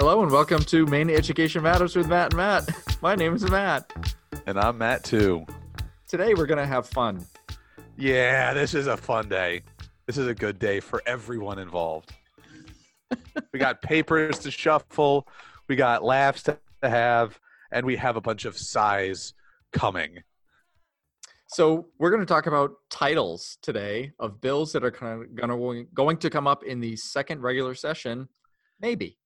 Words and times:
Hello 0.00 0.22
and 0.22 0.32
welcome 0.32 0.62
to 0.62 0.86
Maine 0.86 1.10
Education 1.10 1.62
Matters 1.62 1.94
with 1.94 2.08
Matt 2.08 2.32
and 2.32 2.38
Matt. 2.38 2.70
My 3.02 3.14
name 3.14 3.34
is 3.34 3.44
Matt. 3.50 3.92
And 4.46 4.58
I'm 4.58 4.78
Matt 4.78 5.04
too. 5.04 5.44
Today 6.08 6.32
we're 6.32 6.46
going 6.46 6.56
to 6.56 6.64
have 6.64 6.88
fun. 6.88 7.26
Yeah, 7.98 8.54
this 8.54 8.72
is 8.72 8.86
a 8.86 8.96
fun 8.96 9.28
day. 9.28 9.60
This 10.06 10.16
is 10.16 10.26
a 10.26 10.34
good 10.34 10.58
day 10.58 10.80
for 10.80 11.02
everyone 11.04 11.58
involved. 11.58 12.12
we 13.52 13.58
got 13.58 13.82
papers 13.82 14.38
to 14.38 14.50
shuffle, 14.50 15.28
we 15.68 15.76
got 15.76 16.02
laughs 16.02 16.44
to 16.44 16.58
have, 16.82 17.38
and 17.70 17.84
we 17.84 17.96
have 17.96 18.16
a 18.16 18.22
bunch 18.22 18.46
of 18.46 18.56
sighs 18.56 19.34
coming. 19.70 20.22
So 21.48 21.88
we're 21.98 22.10
going 22.10 22.20
to 22.20 22.26
talk 22.26 22.46
about 22.46 22.70
titles 22.88 23.58
today 23.60 24.12
of 24.18 24.40
bills 24.40 24.72
that 24.72 24.82
are 24.82 24.90
kind 24.90 25.22
of 25.22 25.34
going 25.34 25.50
to, 25.50 25.86
going 25.92 26.16
to 26.16 26.30
come 26.30 26.46
up 26.46 26.64
in 26.64 26.80
the 26.80 26.96
second 26.96 27.42
regular 27.42 27.74
session, 27.74 28.30
maybe. 28.80 29.18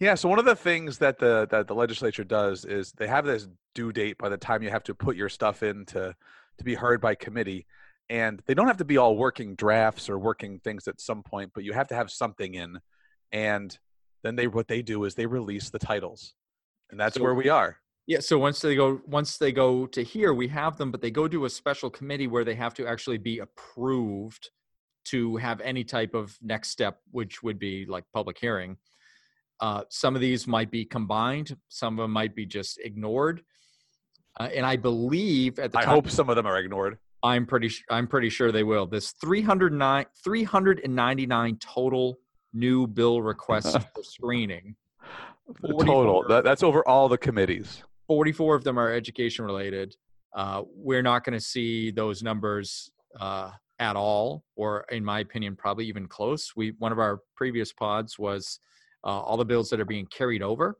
Yeah, 0.00 0.14
so 0.14 0.28
one 0.28 0.38
of 0.38 0.44
the 0.44 0.56
things 0.56 0.98
that 0.98 1.18
the 1.18 1.46
that 1.50 1.66
the 1.66 1.74
legislature 1.74 2.24
does 2.24 2.64
is 2.64 2.92
they 2.92 3.06
have 3.06 3.24
this 3.24 3.48
due 3.74 3.92
date 3.92 4.18
by 4.18 4.28
the 4.28 4.36
time 4.36 4.62
you 4.62 4.70
have 4.70 4.84
to 4.84 4.94
put 4.94 5.16
your 5.16 5.28
stuff 5.28 5.62
in 5.62 5.84
to 5.86 6.14
to 6.58 6.64
be 6.64 6.74
heard 6.74 7.00
by 7.00 7.14
committee 7.14 7.66
and 8.10 8.42
they 8.46 8.54
don't 8.54 8.66
have 8.66 8.76
to 8.76 8.84
be 8.84 8.98
all 8.98 9.16
working 9.16 9.54
drafts 9.54 10.10
or 10.10 10.18
working 10.18 10.58
things 10.58 10.86
at 10.86 11.00
some 11.00 11.22
point 11.22 11.50
but 11.54 11.64
you 11.64 11.72
have 11.72 11.88
to 11.88 11.94
have 11.94 12.10
something 12.10 12.54
in 12.54 12.78
and 13.32 13.78
then 14.22 14.36
they 14.36 14.46
what 14.46 14.68
they 14.68 14.82
do 14.82 15.04
is 15.04 15.14
they 15.14 15.24
release 15.24 15.70
the 15.70 15.78
titles 15.78 16.34
and 16.90 17.00
that's 17.00 17.16
So- 17.16 17.22
where 17.22 17.34
we 17.34 17.48
are 17.48 17.78
Yeah, 18.06 18.20
so 18.20 18.38
once 18.38 18.60
they 18.60 18.74
go 18.74 19.00
once 19.06 19.38
they 19.38 19.52
go 19.52 19.86
to 19.86 20.02
here, 20.02 20.34
we 20.34 20.48
have 20.48 20.76
them, 20.76 20.90
but 20.90 21.00
they 21.00 21.10
go 21.10 21.28
to 21.28 21.44
a 21.46 21.50
special 21.50 21.88
committee 21.88 22.26
where 22.26 22.44
they 22.44 22.56
have 22.56 22.74
to 22.74 22.86
actually 22.86 23.18
be 23.18 23.38
approved 23.38 24.50
to 25.04 25.36
have 25.36 25.60
any 25.60 25.84
type 25.84 26.14
of 26.14 26.36
next 26.42 26.70
step, 26.70 26.98
which 27.12 27.42
would 27.42 27.58
be 27.58 27.86
like 27.86 28.04
public 28.12 28.38
hearing. 28.38 28.76
Uh, 29.62 29.84
some 29.88 30.14
of 30.14 30.20
these 30.20 30.46
might 30.46 30.70
be 30.70 30.84
combined, 30.84 31.56
some 31.68 31.98
of 31.98 32.02
them 32.02 32.10
might 32.10 32.34
be 32.34 32.44
just 32.44 32.78
ignored. 32.84 33.42
Uh, 34.38 34.48
and 34.54 34.66
I 34.66 34.76
believe 34.76 35.58
at 35.58 35.72
the 35.72 35.78
i 35.78 35.84
time, 35.84 35.94
hope 35.94 36.10
some 36.10 36.28
of 36.28 36.36
them 36.36 36.46
are 36.46 36.58
ignored 36.58 36.98
I'm 37.22 37.46
pretty 37.46 37.70
I'm 37.88 38.06
pretty 38.06 38.28
sure 38.28 38.50
they 38.50 38.64
will. 38.64 38.86
This 38.86 39.12
309 39.20 40.06
399 40.24 41.56
total 41.58 42.18
new 42.52 42.86
bill 42.86 43.22
requests 43.22 43.76
for 43.94 44.02
screening. 44.02 44.74
total 45.62 46.24
that, 46.28 46.44
that's 46.44 46.62
over 46.62 46.86
all 46.88 47.08
the 47.08 47.18
committees 47.18 47.82
44 48.08 48.56
of 48.56 48.64
them 48.64 48.78
are 48.78 48.92
education 48.92 49.44
related. 49.44 49.94
Uh, 50.34 50.62
we're 50.74 51.02
not 51.02 51.24
going 51.24 51.38
to 51.38 51.44
see 51.44 51.90
those 51.90 52.22
numbers 52.22 52.90
uh, 53.20 53.50
at 53.78 53.96
all, 53.96 54.44
or 54.56 54.84
in 54.90 55.04
my 55.04 55.20
opinion, 55.20 55.54
probably 55.54 55.86
even 55.86 56.06
close. 56.06 56.52
We 56.56 56.74
one 56.78 56.90
of 56.92 56.98
our 56.98 57.20
previous 57.36 57.72
pods 57.72 58.18
was 58.18 58.58
uh, 59.04 59.08
all 59.08 59.36
the 59.36 59.44
bills 59.44 59.70
that 59.70 59.80
are 59.80 59.84
being 59.84 60.06
carried 60.06 60.42
over. 60.42 60.78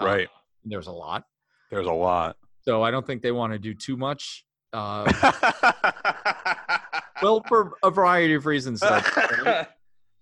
Uh, 0.00 0.04
right 0.04 0.28
There's 0.64 0.88
a 0.88 0.92
lot, 0.92 1.24
there's 1.70 1.86
a 1.86 1.92
lot 1.92 2.36
so 2.66 2.82
I 2.82 2.90
don't 2.90 3.06
think 3.06 3.22
they 3.22 3.32
want 3.32 3.52
to 3.52 3.58
do 3.60 3.74
too 3.74 3.96
much. 3.96 4.44
Uh, 4.72 5.04
well, 7.22 7.42
for 7.48 7.74
a 7.84 7.90
variety 7.90 8.34
of 8.34 8.46
reasons. 8.46 8.82
right? 8.82 9.66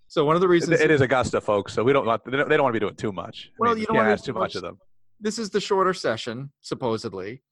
So 0.06 0.24
one 0.24 0.36
of 0.36 0.42
the 0.42 0.46
reasons 0.46 0.80
it 0.80 0.92
is 0.92 1.00
augusta 1.00 1.40
folks 1.40 1.72
so 1.72 1.82
we 1.82 1.92
don't 1.92 2.06
want 2.06 2.24
they 2.24 2.36
don't, 2.36 2.48
they 2.48 2.56
don't 2.56 2.62
want 2.62 2.72
to 2.74 2.78
be 2.78 2.84
doing 2.84 2.94
too 2.94 3.10
much 3.10 3.48
I 3.50 3.54
Well, 3.58 3.72
mean, 3.72 3.80
you 3.80 3.86
can't 3.86 3.98
what, 3.98 4.12
ask 4.12 4.22
too 4.22 4.32
much 4.32 4.54
of 4.54 4.62
them 4.62 4.78
this 5.18 5.40
is 5.40 5.50
the 5.50 5.60
shorter 5.60 5.92
session 5.92 6.52
supposedly 6.60 7.42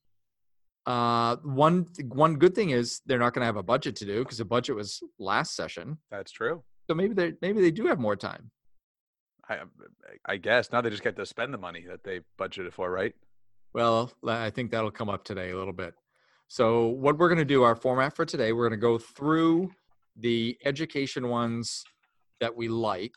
uh 0.86 1.36
one 1.42 1.86
one 2.06 2.36
good 2.36 2.55
thing 2.55 2.70
is 2.70 3.00
they're 3.06 3.19
not 3.19 3.34
going 3.34 3.41
to 3.41 3.47
have 3.47 3.56
a 3.56 3.64
budget 3.64 3.97
to 3.97 4.05
do 4.05 4.20
because 4.20 4.38
the 4.38 4.44
budget 4.44 4.77
was 4.77 5.03
last 5.19 5.56
session 5.56 5.98
that's 6.08 6.30
true 6.30 6.62
so 6.88 6.94
maybe 6.94 7.14
they 7.14 7.33
maybe 7.42 7.60
they 7.60 7.72
do 7.72 7.86
have 7.86 7.98
more 7.98 8.14
time 8.14 8.48
I, 9.53 10.33
I 10.33 10.36
guess 10.36 10.72
now 10.72 10.81
they 10.81 10.91
just 10.91 11.03
get 11.03 11.16
to 11.16 11.27
spend 11.27 11.53
the 11.53 11.59
money 11.59 11.84
that 11.88 12.04
they 12.04 12.21
budgeted 12.38 12.72
for, 12.72 12.91
right? 12.91 13.15
well 13.75 14.12
i 14.27 14.50
think 14.50 14.71
that'll 14.71 14.91
come 14.91 15.09
up 15.09 15.25
today 15.25 15.50
a 15.50 15.56
little 15.56 15.72
bit. 15.72 15.94
So 16.49 16.88
what 16.88 17.16
we're 17.16 17.28
going 17.28 17.38
to 17.38 17.47
do 17.47 17.62
our 17.62 17.75
format 17.75 18.15
for 18.15 18.27
today 18.27 18.53
we're 18.53 18.69
going 18.69 18.78
to 18.78 18.87
go 18.87 18.99
through 18.99 19.71
the 20.16 20.59
education 20.65 21.28
ones 21.28 21.82
that 22.41 22.54
we 22.54 22.69
like 22.69 23.15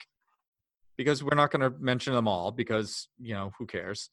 because 0.98 1.22
we're 1.22 1.36
not 1.36 1.52
going 1.52 1.70
to 1.70 1.78
mention 1.80 2.14
them 2.14 2.28
all 2.28 2.52
because 2.52 3.10
you 3.20 3.34
know 3.34 3.52
who 3.58 3.66
cares? 3.66 4.10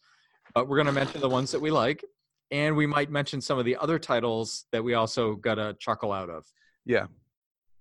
But 0.55 0.69
we're 0.69 0.77
going 0.77 0.87
to 0.87 0.93
mention 0.93 1.21
the 1.21 1.29
ones 1.29 1.53
that 1.53 1.61
we 1.61 1.71
like 1.71 2.05
and 2.51 2.77
we 2.77 2.87
might 2.87 3.11
mention 3.11 3.41
some 3.41 3.59
of 3.59 3.65
the 3.65 3.77
other 3.77 3.99
titles 3.99 4.67
that 4.73 4.83
we 4.83 4.95
also 4.95 5.37
got 5.37 5.59
a 5.59 5.77
chuckle 5.79 6.13
out 6.13 6.29
of. 6.29 6.45
Yeah, 6.85 7.07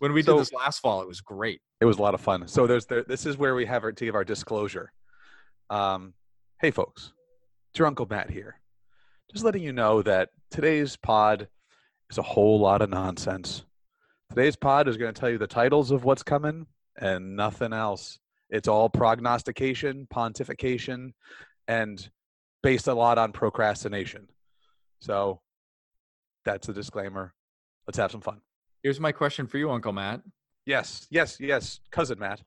when 0.01 0.13
we 0.13 0.23
So- 0.23 0.33
did 0.33 0.41
this 0.41 0.53
last 0.53 0.79
fall 0.79 1.01
it 1.01 1.07
was 1.07 1.21
great 1.21 1.61
it 1.79 1.85
was 1.85 1.97
a 1.97 2.01
lot 2.01 2.13
of 2.13 2.21
fun. 2.21 2.47
So 2.47 2.67
there's 2.67 2.85
there, 2.85 3.03
this 3.03 3.25
is 3.25 3.37
where 3.37 3.55
we 3.55 3.65
have 3.65 3.83
our, 3.83 3.91
to 3.91 4.05
give 4.05 4.13
our 4.13 4.23
disclosure. 4.23 4.91
Um, 5.69 6.13
hey 6.61 6.69
folks, 6.69 7.11
it's 7.71 7.79
your 7.79 7.87
Uncle 7.87 8.05
Matt 8.07 8.29
here. 8.29 8.59
Just 9.31 9.43
letting 9.43 9.63
you 9.63 9.73
know 9.73 10.01
that 10.03 10.29
today's 10.51 10.95
pod 10.95 11.47
is 12.11 12.17
a 12.19 12.21
whole 12.21 12.59
lot 12.59 12.81
of 12.83 12.89
nonsense. 12.89 13.63
Today's 14.29 14.55
pod 14.55 14.87
is 14.87 14.97
going 14.97 15.13
to 15.13 15.19
tell 15.19 15.29
you 15.29 15.37
the 15.39 15.47
titles 15.47 15.89
of 15.91 16.03
what's 16.03 16.21
coming 16.23 16.67
and 16.99 17.35
nothing 17.35 17.73
else. 17.73 18.19
It's 18.49 18.67
all 18.67 18.89
prognostication, 18.89 20.07
pontification, 20.13 21.13
and 21.67 22.09
based 22.61 22.87
a 22.87 22.93
lot 22.93 23.17
on 23.17 23.31
procrastination. 23.31 24.27
So 24.99 25.41
that's 26.45 26.67
the 26.67 26.73
disclaimer. 26.73 27.33
Let's 27.87 27.97
have 27.97 28.11
some 28.11 28.21
fun. 28.21 28.41
Here's 28.83 28.99
my 28.99 29.11
question 29.11 29.47
for 29.47 29.57
you 29.57 29.69
uncle 29.71 29.91
matt 29.93 30.21
Yes, 30.65 31.07
yes, 31.09 31.39
yes, 31.39 31.79
cousin 31.89 32.19
Matt. 32.19 32.41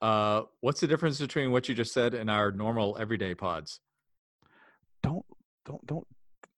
uh, 0.00 0.42
what's 0.60 0.80
the 0.80 0.86
difference 0.86 1.18
between 1.20 1.50
what 1.50 1.68
you 1.68 1.74
just 1.74 1.92
said 1.92 2.14
and 2.14 2.30
our 2.30 2.52
normal 2.52 2.96
everyday 3.00 3.34
pods 3.34 3.80
Don't, 5.02 5.24
don't, 5.66 5.84
don't. 5.86 6.06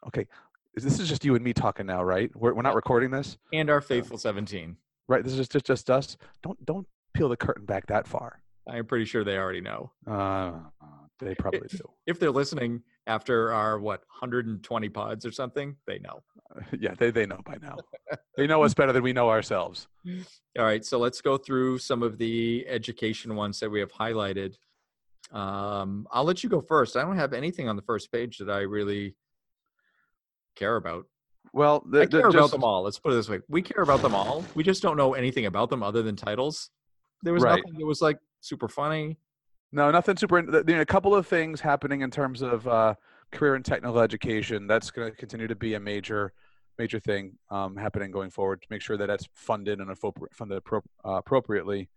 Okay, 0.07 0.27
this 0.75 0.99
is 1.01 1.09
just 1.09 1.25
you 1.25 1.35
and 1.35 1.43
me 1.45 1.53
talking 1.55 1.87
now, 1.87 2.03
right? 2.03 2.31
We're 2.37 2.53
we're 2.55 2.63
not 2.63 2.75
recording 2.75 3.11
this, 3.11 3.39
and 3.53 3.71
our 3.71 3.81
faithful 3.81 4.19
17 4.19 4.77
right? 5.09 5.25
This 5.25 5.33
is 5.39 5.49
just 5.49 5.67
just 5.67 5.91
us. 5.91 6.17
Don't 6.43 6.63
don't 6.67 6.87
peel 7.15 7.29
the 7.29 7.37
curtain 7.37 7.65
back 7.65 7.87
that 7.87 8.07
far. 8.07 8.43
i'm 8.69 8.87
pretty 8.87 9.05
sure 9.05 9.25
they 9.25 9.37
already 9.39 9.61
know 9.61 9.91
Uh, 10.07 10.53
they 11.25 11.35
probably 11.35 11.69
do. 11.69 11.79
if 12.07 12.19
they're 12.19 12.31
listening 12.31 12.83
after 13.07 13.53
our 13.53 13.79
what 13.79 14.01
120 14.21 14.89
pods 14.89 15.25
or 15.27 15.33
something 15.33 15.77
they 15.87 15.99
know. 15.99 16.23
Yeah, 16.79 16.95
they 16.99 17.11
they 17.11 17.25
know 17.27 17.41
by 17.45 17.57
now. 17.63 17.77
They 18.37 18.47
know 18.47 18.63
us 18.63 18.75
better 18.75 18.93
than 18.93 19.03
we 19.03 19.13
know 19.13 19.29
ourselves. 19.31 19.89
all 20.59 20.65
right 20.65 20.85
so 20.85 20.99
let's 20.99 21.21
go 21.21 21.37
through 21.37 21.79
some 21.79 22.03
of 22.03 22.19
the 22.19 22.65
education 22.69 23.35
ones 23.37 23.59
that 23.61 23.71
we 23.71 23.81
have 23.81 23.93
highlighted. 23.93 24.57
Um, 25.33 26.07
i'll 26.11 26.25
let 26.25 26.43
you 26.43 26.51
go 26.51 26.61
first. 26.61 26.97
I 26.97 27.03
don't 27.03 27.17
have 27.17 27.33
anything 27.33 27.69
on 27.69 27.77
the 27.77 27.83
first 27.83 28.13
page 28.13 28.39
that 28.39 28.51
i 28.51 28.61
really 28.61 29.17
care 30.57 30.77
about. 30.77 31.07
Well, 31.55 31.85
the, 31.91 32.03
i 32.03 32.05
the- 32.07 32.21
care 32.21 32.29
about 32.29 32.51
them 32.51 32.65
all. 32.65 32.83
Let's 32.83 32.99
put 32.99 33.13
it 33.13 33.17
this 33.17 33.29
way. 33.29 33.41
We 33.49 33.63
care 33.63 33.83
about 33.83 34.03
them 34.03 34.15
all. 34.15 34.45
We 34.55 34.63
just 34.63 34.83
don't 34.83 34.97
know 34.97 35.15
anything 35.15 35.47
about 35.47 35.71
them 35.71 35.83
other 35.83 36.03
than 36.03 36.17
titles. 36.17 36.71
There 37.23 37.33
was 37.33 37.43
Right. 37.43 37.57
nothing 37.57 37.79
that 37.79 37.87
was 37.87 38.01
like 38.03 38.19
super 38.41 38.69
funny 38.69 39.19
No, 39.73 39.91
nothing 39.91 40.17
super. 40.19 40.43
There 40.43 40.79
are 40.79 40.83
a 40.83 40.87
couple 40.87 41.15
of 41.15 41.27
things 41.27 41.61
happening 41.61 42.03
in 42.03 42.11
terms 42.11 42.43
of 42.43 42.69
uh, 42.69 42.95
career 43.31 43.55
and 43.55 43.65
technical 43.65 44.01
education. 44.01 44.67
That's 44.67 44.91
going 44.91 45.11
to 45.11 45.17
continue 45.17 45.47
to 45.47 45.57
be 45.57 45.75
a 45.75 45.81
major, 45.81 46.35
major 46.79 47.01
thing 47.01 47.39
um, 47.51 47.77
happening 47.77 48.11
going 48.11 48.31
forward 48.31 48.61
to 48.61 48.69
make 48.71 48.83
sure 48.83 48.99
that 48.99 49.07
that's 49.07 49.27
funded 49.33 49.81
and 49.81 49.99
funded 50.33 50.63
appro- 50.63 50.83
uh, 51.05 51.13
appropriately. 51.13 51.89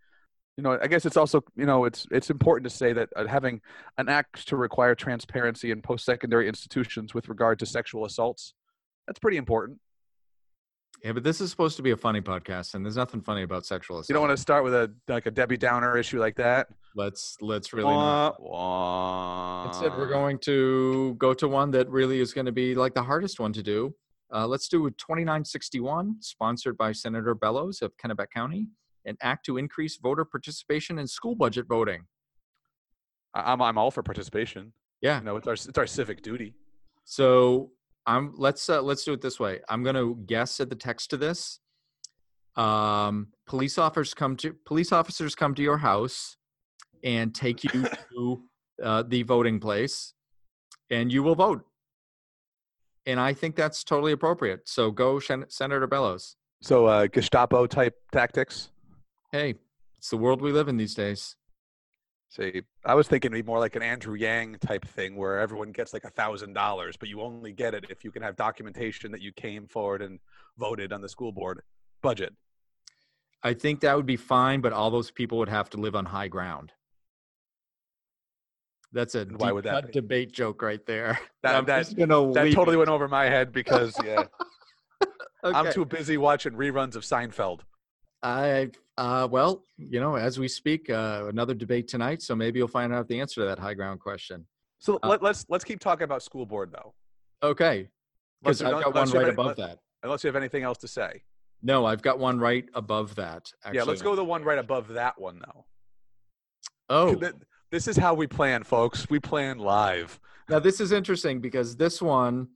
You 0.56 0.62
know, 0.62 0.78
I 0.80 0.86
guess 0.86 1.04
it's 1.04 1.18
also 1.18 1.44
you 1.54 1.66
know 1.66 1.84
it's 1.84 2.06
it's 2.10 2.30
important 2.30 2.64
to 2.70 2.74
say 2.74 2.94
that 2.94 3.10
uh, 3.14 3.26
having 3.26 3.60
an 3.98 4.08
act 4.08 4.48
to 4.48 4.56
require 4.56 4.94
transparency 4.94 5.70
in 5.70 5.82
post-secondary 5.82 6.48
institutions 6.48 7.12
with 7.12 7.28
regard 7.28 7.58
to 7.58 7.66
sexual 7.66 8.06
assaults, 8.06 8.54
that's 9.06 9.18
pretty 9.18 9.36
important. 9.36 9.78
Yeah 11.04 11.12
but 11.12 11.22
this 11.22 11.40
is 11.40 11.50
supposed 11.50 11.76
to 11.76 11.82
be 11.82 11.90
a 11.90 11.96
funny 11.96 12.20
podcast 12.20 12.74
and 12.74 12.84
there's 12.84 12.96
nothing 12.96 13.20
funny 13.20 13.42
about 13.42 13.64
sexual 13.66 13.98
assault 13.98 14.08
You 14.08 14.14
don't 14.14 14.26
want 14.26 14.36
to 14.36 14.40
start 14.40 14.64
with 14.64 14.74
a 14.74 14.92
like 15.08 15.26
a 15.26 15.30
Debbie 15.30 15.56
Downer 15.56 15.96
issue 15.96 16.18
like 16.18 16.36
that. 16.36 16.68
let's 16.94 17.36
let's 17.40 17.72
really 17.72 17.88
not. 17.90 18.40
Wah, 18.42 18.50
wah. 18.50 19.68
Instead, 19.68 19.92
we're 19.96 20.08
going 20.08 20.38
to 20.40 21.14
go 21.18 21.34
to 21.34 21.48
one 21.48 21.70
that 21.72 21.88
really 21.90 22.20
is 22.20 22.32
going 22.32 22.46
to 22.46 22.52
be 22.52 22.74
like 22.74 22.94
the 22.94 23.02
hardest 23.02 23.38
one 23.40 23.52
to 23.52 23.62
do. 23.62 23.94
Uh, 24.34 24.46
let's 24.46 24.68
do 24.68 24.78
2961, 24.90 26.16
sponsored 26.20 26.76
by 26.76 26.90
Senator 26.92 27.34
Bellows 27.34 27.80
of 27.82 27.96
Kennebec 27.96 28.30
County, 28.34 28.68
an 29.04 29.16
act 29.22 29.46
to 29.46 29.56
increase 29.56 29.96
voter 29.98 30.24
participation 30.24 30.98
in 30.98 31.06
school 31.06 31.34
budget 31.34 31.66
voting. 31.68 32.02
I'm 33.34 33.60
I'm 33.62 33.78
all 33.78 33.90
for 33.90 34.02
participation. 34.02 34.72
Yeah. 35.00 35.18
You 35.18 35.24
know, 35.26 35.36
it's 35.36 35.46
our 35.46 35.54
it's 35.54 35.78
our 35.78 35.86
civic 35.86 36.22
duty. 36.22 36.54
So 37.04 37.70
I'm 38.06 38.32
let's 38.36 38.68
uh, 38.68 38.82
let's 38.82 39.04
do 39.04 39.12
it 39.12 39.20
this 39.20 39.40
way. 39.40 39.60
I'm 39.68 39.82
going 39.82 39.96
to 39.96 40.16
guess 40.26 40.60
at 40.60 40.70
the 40.70 40.76
text 40.76 41.10
to 41.10 41.16
this. 41.16 41.58
Um, 42.54 43.28
police 43.46 43.78
officers 43.78 44.14
come 44.14 44.36
to 44.36 44.54
police 44.64 44.92
officers 44.92 45.34
come 45.34 45.54
to 45.54 45.62
your 45.62 45.78
house 45.78 46.36
and 47.04 47.34
take 47.34 47.64
you 47.64 47.86
to 48.12 48.42
uh, 48.82 49.02
the 49.06 49.22
voting 49.24 49.60
place, 49.60 50.14
and 50.90 51.12
you 51.12 51.22
will 51.22 51.34
vote. 51.34 51.64
And 53.06 53.20
I 53.20 53.34
think 53.34 53.54
that's 53.54 53.84
totally 53.84 54.12
appropriate. 54.12 54.68
So 54.68 54.90
go, 54.90 55.20
Shen- 55.20 55.46
Senator 55.48 55.86
Bellows. 55.86 56.36
So 56.60 56.86
uh, 56.86 57.06
Gestapo 57.06 57.66
type 57.66 57.94
tactics. 58.10 58.70
Hey, 59.30 59.54
it's 59.96 60.10
the 60.10 60.16
world 60.16 60.40
we 60.40 60.52
live 60.52 60.68
in 60.68 60.76
these 60.76 60.94
days. 60.94 61.36
See, 62.28 62.62
I 62.84 62.94
was 62.94 63.06
thinking 63.08 63.32
it'd 63.32 63.44
be 63.44 63.48
more 63.48 63.58
like 63.60 63.76
an 63.76 63.82
Andrew 63.82 64.14
Yang 64.14 64.58
type 64.58 64.84
thing 64.86 65.16
where 65.16 65.38
everyone 65.38 65.70
gets 65.72 65.92
like 65.92 66.04
a 66.04 66.10
thousand 66.10 66.52
dollars, 66.54 66.96
but 66.96 67.08
you 67.08 67.20
only 67.22 67.52
get 67.52 67.72
it 67.74 67.86
if 67.88 68.04
you 68.04 68.10
can 68.10 68.22
have 68.22 68.36
documentation 68.36 69.12
that 69.12 69.22
you 69.22 69.32
came 69.32 69.66
forward 69.66 70.02
and 70.02 70.18
voted 70.58 70.92
on 70.92 71.00
the 71.00 71.08
school 71.08 71.32
board 71.32 71.62
budget. 72.02 72.34
I 73.42 73.54
think 73.54 73.80
that 73.80 73.96
would 73.96 74.06
be 74.06 74.16
fine, 74.16 74.60
but 74.60 74.72
all 74.72 74.90
those 74.90 75.10
people 75.10 75.38
would 75.38 75.48
have 75.48 75.70
to 75.70 75.76
live 75.78 75.94
on 75.94 76.04
high 76.04 76.28
ground. 76.28 76.72
That's 78.92 79.14
a 79.14 79.24
why 79.24 79.52
would 79.52 79.64
that 79.64 79.92
debate 79.92 80.32
joke 80.32 80.62
right 80.62 80.84
there. 80.86 81.18
That- 81.42 81.66
that- 81.66 81.86
That 82.34 82.52
totally 82.52 82.74
it. 82.74 82.78
went 82.78 82.90
over 82.90 83.06
my 83.08 83.26
head 83.26 83.52
because 83.52 83.94
yeah, 84.04 84.24
I'm 85.44 85.72
too 85.72 85.84
busy 85.84 86.16
watching 86.16 86.52
reruns 86.54 86.96
of 86.96 87.04
Seinfeld. 87.04 87.60
I 88.26 88.70
uh, 88.98 89.28
well, 89.30 89.64
you 89.78 90.00
know, 90.00 90.16
as 90.16 90.38
we 90.38 90.48
speak, 90.48 90.90
uh, 90.90 91.26
another 91.28 91.54
debate 91.54 91.86
tonight, 91.86 92.22
so 92.22 92.34
maybe 92.34 92.58
you'll 92.58 92.66
find 92.66 92.92
out 92.92 93.06
the 93.08 93.20
answer 93.20 93.42
to 93.42 93.46
that 93.46 93.58
high 93.58 93.74
ground 93.74 94.00
question. 94.00 94.46
So 94.78 94.98
Uh, 95.02 95.08
let, 95.10 95.22
let's 95.22 95.46
let's 95.48 95.64
keep 95.64 95.78
talking 95.80 96.04
about 96.04 96.22
school 96.22 96.44
board 96.44 96.72
though. 96.72 96.92
Okay, 97.42 97.88
because 98.42 98.62
I've 98.62 98.82
got 98.82 98.94
one 98.94 99.10
right 99.10 99.22
any- 99.22 99.30
above 99.30 99.56
that. 99.56 99.78
Unless 100.02 100.24
you 100.24 100.28
have 100.28 100.36
anything 100.36 100.62
else 100.64 100.78
to 100.78 100.88
say. 100.88 101.22
No, 101.62 101.86
I've 101.86 102.02
got 102.02 102.18
one 102.18 102.38
right 102.38 102.68
above 102.74 103.14
that. 103.14 103.50
Actually. 103.64 103.76
yeah, 103.78 103.82
let's 103.84 104.02
go 104.02 104.10
to 104.10 104.16
the 104.16 104.24
one 104.24 104.42
right 104.42 104.58
above 104.58 104.88
that 104.88 105.18
one 105.20 105.40
though. 105.44 105.64
Oh, 106.88 107.20
This 107.70 107.88
is 107.88 107.96
how 107.96 108.14
we 108.14 108.26
plan, 108.26 108.62
folks. 108.62 109.08
We 109.10 109.18
plan 109.20 109.58
live. 109.58 110.18
now 110.48 110.58
this 110.58 110.80
is 110.80 110.90
interesting 110.92 111.40
because 111.40 111.76
this 111.76 112.02
one 112.02 112.48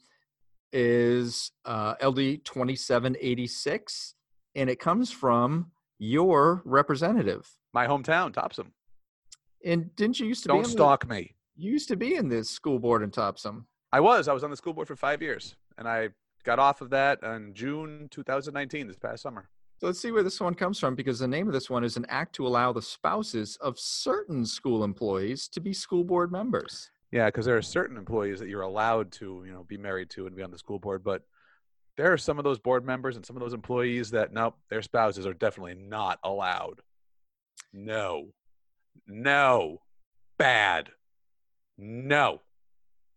is 0.73 1.53
uh, 1.65 1.95
LD 2.03 2.45
twenty 2.45 2.77
seven 2.77 3.17
eighty 3.21 3.47
six, 3.47 4.15
and 4.61 4.69
it 4.69 4.79
comes 4.79 5.11
from 5.11 5.71
your 5.99 6.61
representative. 6.67 7.51
My 7.73 7.87
hometown, 7.87 8.31
Topsham. 8.31 8.67
And 9.65 9.95
didn't 9.97 10.21
you 10.21 10.27
used 10.27 10.43
to 10.43 10.51
be 10.51 10.55
Don't 10.55 10.67
stalk 10.67 11.09
me. 11.09 11.35
You 11.57 11.73
used 11.73 11.89
to 11.89 11.97
be 11.97 12.17
in 12.17 12.29
this 12.29 12.51
school 12.51 12.79
board 12.79 13.03
in 13.03 13.11
Topsham. 13.11 13.65
I 13.91 14.01
was. 14.01 14.29
I 14.29 14.35
was 14.35 14.45
on 14.45 14.51
the 14.51 14.57
school 14.57 14.75
board 14.75 14.87
for 14.87 14.97
five 14.97 15.23
years, 15.23 15.57
and 15.79 15.89
I 15.89 16.11
got 16.45 16.59
off 16.59 16.83
of 16.83 16.91
that 16.91 17.23
in 17.23 17.55
June 17.55 18.09
2019, 18.11 18.87
this 18.87 18.99
past 18.99 19.23
summer. 19.23 19.49
So 19.79 19.87
let's 19.87 19.99
see 19.99 20.13
where 20.13 20.23
this 20.23 20.41
one 20.41 20.55
comes 20.55 20.79
from 20.79 20.95
because 20.95 21.19
the 21.19 21.27
name 21.27 21.47
of 21.47 21.55
this 21.55 21.71
one 21.71 21.83
is 21.83 21.97
an 21.97 22.05
act 22.11 22.35
to 22.35 22.47
allow 22.47 22.71
the 22.71 22.83
spouses 22.83 23.57
of 23.63 23.79
certain 23.79 24.45
school 24.45 24.85
employees 24.85 25.49
to 25.49 25.61
be 25.61 25.73
school 25.73 26.05
board 26.05 26.31
members. 26.31 26.91
Yeah, 27.13 27.27
because 27.27 27.47
there 27.47 27.57
are 27.57 27.63
certain 27.63 27.97
employees 27.97 28.39
that 28.41 28.49
you're 28.49 28.61
allowed 28.61 29.11
to, 29.13 29.43
you 29.47 29.53
know, 29.53 29.65
be 29.65 29.79
married 29.79 30.11
to 30.11 30.27
and 30.27 30.37
be 30.37 30.43
on 30.43 30.51
the 30.51 30.59
school 30.59 30.79
board, 30.79 31.03
but 31.03 31.23
there 31.97 32.13
are 32.13 32.19
some 32.19 32.39
of 32.39 32.45
those 32.45 32.59
board 32.59 32.85
members 32.85 33.17
and 33.17 33.25
some 33.27 33.37
of 33.37 33.41
those 33.41 33.53
employees 33.55 34.11
that 34.13 34.33
nope, 34.33 34.57
their 34.69 34.83
spouses 34.83 35.27
are 35.27 35.35
definitely 35.35 35.75
not 35.75 36.19
allowed. 36.25 36.81
No, 37.73 38.29
no, 39.07 39.81
bad, 40.39 40.91
no. 41.79 42.41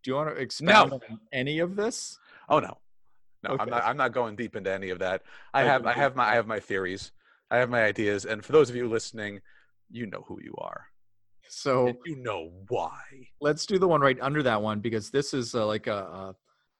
Do 0.02 0.10
you 0.10 0.16
want 0.16 0.34
to 0.34 0.40
expound 0.40 0.90
No. 0.90 0.96
on 1.10 1.20
any 1.32 1.58
of 1.60 1.76
this? 1.76 2.18
Oh 2.48 2.58
no, 2.60 2.76
no, 3.42 3.50
Okay. 3.52 3.62
I'm 3.62 3.70
not. 3.70 3.84
I'm 3.84 3.96
not 3.96 4.12
going 4.12 4.36
deep 4.36 4.54
into 4.54 4.70
any 4.72 4.90
of 4.90 4.98
that. 4.98 5.22
I 5.52 5.62
Okay, 5.62 5.70
have. 5.70 5.86
I 5.86 5.92
have 5.92 6.14
my. 6.16 6.30
I 6.30 6.34
have 6.34 6.46
my 6.46 6.60
theories. 6.60 7.12
I 7.50 7.58
have 7.58 7.70
my 7.70 7.84
ideas, 7.84 8.24
and 8.26 8.44
for 8.44 8.52
those 8.52 8.68
of 8.70 8.76
you 8.76 8.88
listening, 8.88 9.40
you 9.90 10.06
know 10.06 10.24
who 10.26 10.40
you 10.42 10.54
are. 10.58 10.86
So 11.48 11.88
and 11.88 11.96
you 12.04 12.16
know 12.16 12.50
why. 12.68 12.98
let's 13.40 13.64
do 13.64 13.78
the 13.78 13.86
one 13.86 14.00
right 14.00 14.18
under 14.20 14.42
that 14.42 14.60
one 14.60 14.80
because 14.80 15.10
this 15.10 15.32
is 15.32 15.54
uh, 15.54 15.64
like 15.66 15.86
a, 15.86 15.96
a, 15.96 16.34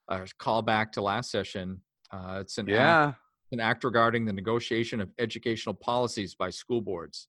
a 0.08 0.20
callback 0.40 0.92
to 0.92 1.02
last 1.02 1.30
session. 1.30 1.80
Uh, 2.10 2.38
it's 2.40 2.58
an 2.58 2.68
act, 2.68 2.72
Yeah. 2.72 3.12
an 3.52 3.60
act 3.60 3.84
regarding 3.84 4.24
the 4.24 4.32
negotiation 4.32 5.00
of 5.00 5.10
educational 5.18 5.74
policies 5.74 6.34
by 6.34 6.50
school 6.50 6.80
boards. 6.80 7.28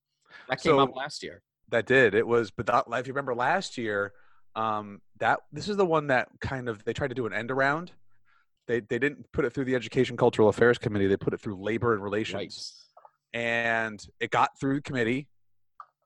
That 0.49 0.61
came 0.61 0.77
up 0.77 0.95
last 0.95 1.23
year. 1.23 1.41
That 1.69 1.85
did. 1.87 2.13
It 2.13 2.27
was, 2.27 2.51
but 2.51 2.65
that, 2.67 2.85
if 2.91 3.07
you 3.07 3.13
remember 3.13 3.33
last 3.33 3.77
year, 3.77 4.13
um, 4.55 5.01
that 5.19 5.39
this 5.51 5.67
is 5.67 5.77
the 5.77 5.85
one 5.85 6.07
that 6.07 6.29
kind 6.39 6.69
of 6.69 6.83
they 6.83 6.93
tried 6.93 7.07
to 7.09 7.15
do 7.15 7.25
an 7.25 7.33
end 7.33 7.51
around. 7.51 7.91
They 8.67 8.79
they 8.81 8.99
didn't 8.99 9.31
put 9.31 9.45
it 9.45 9.53
through 9.53 9.65
the 9.65 9.75
Education 9.75 10.17
Cultural 10.17 10.49
Affairs 10.49 10.77
Committee. 10.77 11.07
They 11.07 11.17
put 11.17 11.33
it 11.33 11.39
through 11.41 11.61
Labor 11.61 11.93
and 11.93 12.03
Relations, 12.03 12.87
Right. 13.33 13.41
and 13.41 14.07
it 14.19 14.29
got 14.31 14.59
through 14.59 14.75
the 14.75 14.81
committee, 14.81 15.27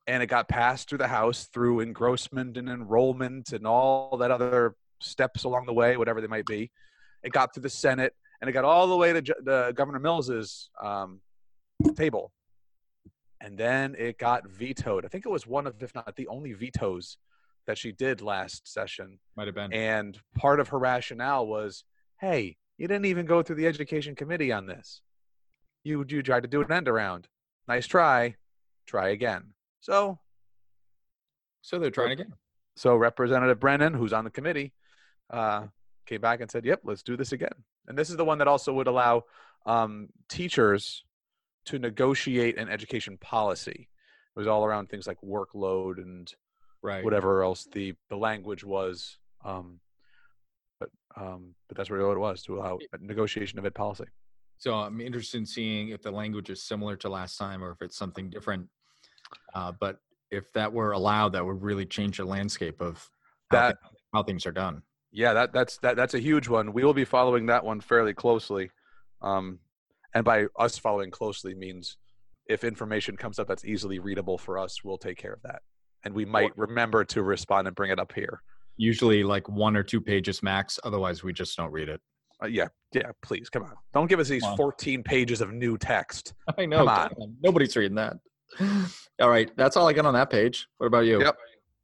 and 0.07 0.23
it 0.23 0.27
got 0.27 0.47
passed 0.47 0.89
through 0.89 0.97
the 0.99 1.07
House 1.07 1.45
through 1.45 1.79
engrossment 1.81 2.57
and 2.57 2.69
enrollment 2.69 3.51
and 3.51 3.65
all 3.67 4.17
that 4.17 4.31
other 4.31 4.75
steps 4.99 5.43
along 5.43 5.65
the 5.65 5.73
way, 5.73 5.97
whatever 5.97 6.21
they 6.21 6.27
might 6.27 6.45
be. 6.45 6.71
It 7.23 7.31
got 7.31 7.53
to 7.53 7.59
the 7.59 7.69
Senate, 7.69 8.13
and 8.39 8.49
it 8.49 8.53
got 8.53 8.65
all 8.65 8.87
the 8.87 8.95
way 8.95 9.13
to 9.13 9.21
the 9.21 9.73
Governor 9.75 9.99
Mills's 9.99 10.69
um, 10.81 11.21
table 11.95 12.31
and 13.41 13.57
then 13.57 13.95
it 13.97 14.17
got 14.17 14.47
vetoed. 14.47 15.05
I 15.05 15.07
think 15.07 15.25
it 15.25 15.29
was 15.29 15.47
one 15.47 15.67
of, 15.67 15.81
if 15.81 15.95
not 15.95 16.15
the 16.15 16.27
only 16.27 16.53
vetoes 16.53 17.17
that 17.67 17.77
she 17.77 17.91
did 17.91 18.21
last 18.21 18.71
session. 18.71 19.19
Might 19.37 19.47
have 19.47 19.55
been. 19.55 19.71
And 19.73 20.19
part 20.35 20.59
of 20.59 20.69
her 20.69 20.79
rationale 20.79 21.47
was, 21.47 21.83
hey, 22.19 22.57
you 22.77 22.87
didn't 22.87 23.05
even 23.05 23.25
go 23.25 23.41
through 23.41 23.57
the 23.57 23.67
education 23.67 24.15
committee 24.15 24.51
on 24.51 24.65
this. 24.65 25.01
You 25.83 26.05
you 26.07 26.21
tried 26.21 26.43
to 26.43 26.49
do 26.49 26.61
an 26.61 26.71
end 26.71 26.87
around. 26.87 27.27
Nice 27.67 27.87
try. 27.87 28.35
Try 28.85 29.09
again. 29.09 29.53
So 29.79 30.19
so 31.61 31.79
they're 31.79 31.91
trying 31.91 32.11
again. 32.11 32.33
so 32.75 32.95
Representative 32.95 33.59
Brennan, 33.59 33.93
who's 33.93 34.13
on 34.13 34.23
the 34.23 34.29
committee, 34.29 34.73
uh, 35.29 35.67
came 36.05 36.21
back 36.21 36.41
and 36.41 36.49
said, 36.49 36.65
"Yep, 36.65 36.81
let's 36.83 37.03
do 37.03 37.15
this 37.17 37.31
again." 37.31 37.53
And 37.87 37.97
this 37.97 38.09
is 38.09 38.17
the 38.17 38.25
one 38.25 38.37
that 38.39 38.47
also 38.47 38.73
would 38.73 38.87
allow 38.87 39.23
um, 39.65 40.09
teachers 40.29 41.03
to 41.65 41.79
negotiate 41.79 42.57
an 42.57 42.69
education 42.69 43.17
policy. 43.17 43.89
It 44.35 44.39
was 44.39 44.47
all 44.47 44.63
around 44.65 44.89
things 44.89 45.07
like 45.07 45.17
workload 45.21 45.97
and 45.97 46.31
Right. 46.81 47.03
whatever 47.03 47.43
else 47.43 47.67
the 47.71 47.93
the 48.09 48.15
language 48.15 48.63
was. 48.63 49.17
Um, 49.43 49.81
but 50.79 50.89
um, 51.17 51.55
but 51.67 51.75
that's 51.77 51.89
really 51.89 52.05
what 52.05 52.15
it 52.15 52.19
was 52.19 52.41
to 52.43 52.57
allow 52.57 52.79
a 52.93 52.97
negotiation 52.99 53.59
of 53.59 53.65
ed 53.65 53.75
policy. 53.75 54.05
So 54.57 54.75
I'm 54.75 54.99
interested 55.01 55.37
in 55.37 55.45
seeing 55.45 55.89
if 55.89 56.01
the 56.01 56.11
language 56.11 56.49
is 56.49 56.63
similar 56.63 56.95
to 56.97 57.09
last 57.09 57.37
time 57.37 57.63
or 57.63 57.71
if 57.71 57.81
it's 57.81 57.97
something 57.97 58.29
different. 58.29 58.67
Uh, 59.53 59.71
but 59.79 59.99
if 60.31 60.51
that 60.53 60.71
were 60.71 60.91
allowed, 60.91 61.29
that 61.29 61.45
would 61.45 61.61
really 61.61 61.85
change 61.85 62.17
the 62.17 62.25
landscape 62.25 62.81
of 62.81 63.09
how, 63.51 63.57
That- 63.57 63.77
thi- 63.81 63.97
how 64.13 64.23
things 64.23 64.45
are 64.45 64.51
done. 64.51 64.83
Yeah, 65.11 65.33
that 65.33 65.53
that's 65.53 65.77
that 65.79 65.95
that's 65.95 66.13
a 66.13 66.19
huge 66.19 66.47
one. 66.47 66.73
We 66.73 66.83
will 66.83 66.93
be 66.93 67.05
following 67.05 67.47
that 67.47 67.63
one 67.63 67.81
fairly 67.81 68.13
closely. 68.13 68.69
Um, 69.21 69.59
and 70.13 70.23
by 70.23 70.45
us 70.57 70.77
following 70.77 71.11
closely 71.11 71.53
means 71.53 71.97
if 72.47 72.63
information 72.63 73.15
comes 73.15 73.39
up 73.39 73.47
that's 73.47 73.65
easily 73.65 73.99
readable 73.99 74.37
for 74.37 74.57
us, 74.57 74.83
we'll 74.83 74.97
take 74.97 75.17
care 75.17 75.33
of 75.33 75.41
that. 75.43 75.61
And 76.03 76.13
we 76.13 76.25
might 76.25 76.57
remember 76.57 77.03
to 77.05 77.21
respond 77.21 77.67
and 77.67 77.75
bring 77.75 77.91
it 77.91 77.99
up 77.99 78.13
here. 78.13 78.41
Usually 78.77 79.23
like 79.23 79.47
one 79.49 79.75
or 79.75 79.83
two 79.83 79.99
pages 80.01 80.41
max. 80.41 80.79
Otherwise, 80.83 81.23
we 81.23 81.33
just 81.33 81.55
don't 81.57 81.71
read 81.71 81.89
it. 81.89 82.01
Uh, 82.41 82.47
yeah, 82.47 82.67
yeah, 82.93 83.11
please 83.21 83.49
come 83.49 83.63
on. 83.63 83.73
Don't 83.93 84.07
give 84.07 84.19
us 84.19 84.29
these 84.29 84.43
Come 84.43 84.55
14 84.55 85.03
pages 85.03 85.41
of 85.41 85.51
new 85.51 85.77
text. 85.77 86.33
I 86.57 86.65
know. 86.65 86.79
Come 86.79 86.87
on. 86.87 87.09
damn, 87.19 87.35
Nobody's 87.43 87.75
reading 87.75 87.95
that. 87.95 88.17
All 89.21 89.29
right. 89.29 89.51
That's 89.57 89.75
all 89.75 89.87
I 89.87 89.93
got 89.93 90.05
on 90.05 90.13
that 90.13 90.29
page. 90.29 90.67
What 90.77 90.87
about 90.87 91.05
you? 91.05 91.21
Yep. 91.21 91.37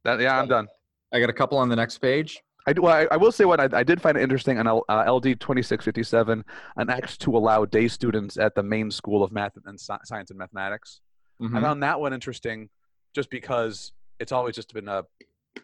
That, 0.04 0.20
yeah, 0.20 0.38
I'm 0.38 0.48
done. 0.48 0.66
I 1.12 1.20
got 1.20 1.30
a 1.30 1.34
couple 1.34 1.58
on 1.58 1.68
the 1.68 1.76
next 1.76 1.98
page. 1.98 2.40
I, 2.66 2.72
do, 2.72 2.82
well, 2.82 2.92
I, 2.94 3.06
I 3.12 3.16
will 3.16 3.30
say 3.30 3.44
what 3.44 3.60
I, 3.60 3.68
I 3.78 3.82
did 3.84 4.02
find 4.02 4.16
it 4.16 4.22
interesting 4.22 4.58
on 4.58 4.66
L, 4.66 4.84
uh, 4.88 5.04
LD 5.10 5.38
2657, 5.38 6.44
an 6.76 6.90
act 6.90 7.20
to 7.20 7.36
allow 7.36 7.64
day 7.64 7.86
students 7.86 8.36
at 8.36 8.56
the 8.56 8.62
Maine 8.62 8.90
school 8.90 9.22
of 9.22 9.30
math 9.30 9.52
and 9.64 9.78
science 9.80 10.30
and 10.30 10.38
mathematics. 10.38 11.00
I 11.40 11.44
Mhm. 11.44 11.60
found 11.62 11.82
that 11.82 12.00
one 12.00 12.12
interesting 12.12 12.68
just 13.14 13.30
because 13.30 13.92
it's 14.18 14.32
always 14.32 14.56
just 14.56 14.72
been 14.74 14.88
a 14.88 15.04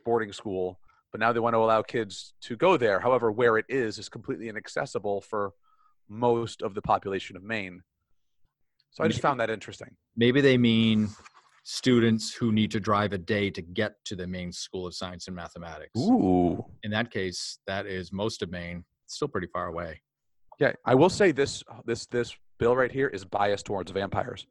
boarding 0.05 0.33
school, 0.33 0.79
but 1.11 1.19
now 1.19 1.33
they 1.33 1.41
want 1.41 1.55
to 1.55 1.59
allow 1.59 1.83
kids 1.83 2.35
to 2.43 2.57
go 2.57 2.77
there. 2.77 3.01
However, 3.01 3.33
where 3.33 3.57
it 3.59 3.67
is 3.69 3.99
is 3.99 4.09
completely 4.09 4.49
inaccessible 4.49 5.23
for 5.23 5.55
most 6.09 6.63
of 6.63 6.75
the 6.75 6.83
population 6.83 7.37
of 7.37 7.43
Maine. 7.43 7.83
So 8.91 9.03
I 9.03 9.09
just 9.09 9.21
found 9.23 9.41
that 9.41 9.49
interesting. 9.51 9.97
Maybe 10.15 10.41
they 10.43 10.59
mean 10.59 11.09
students 11.65 12.33
who 12.35 12.53
need 12.53 12.71
to 12.73 12.81
drive 12.81 13.13
a 13.13 13.19
day 13.19 13.51
to 13.51 13.63
get 13.63 13.95
to 14.05 14.17
the 14.17 14.27
Maine 14.27 14.53
school 14.53 14.87
of 14.87 14.95
science 14.95 15.27
and 15.27 15.37
mathematics. 15.37 15.99
Ooh. 15.99 16.65
In 16.83 16.91
that 16.91 17.11
case, 17.11 17.59
that 17.67 17.87
is 17.87 18.13
most 18.13 18.43
of 18.43 18.51
Maine. 18.51 18.85
It's 19.05 19.15
still 19.15 19.29
pretty 19.29 19.47
far 19.47 19.67
away. 19.67 20.01
Yeah, 20.59 20.73
I 20.85 20.95
will 20.95 21.09
say 21.09 21.33
this 21.33 21.63
this 21.85 22.07
this 22.07 22.37
bill 22.59 22.77
right 22.77 22.93
here 22.93 23.09
is 23.09 23.25
biased 23.25 23.67
towards 23.67 23.91
vampires. 23.91 24.47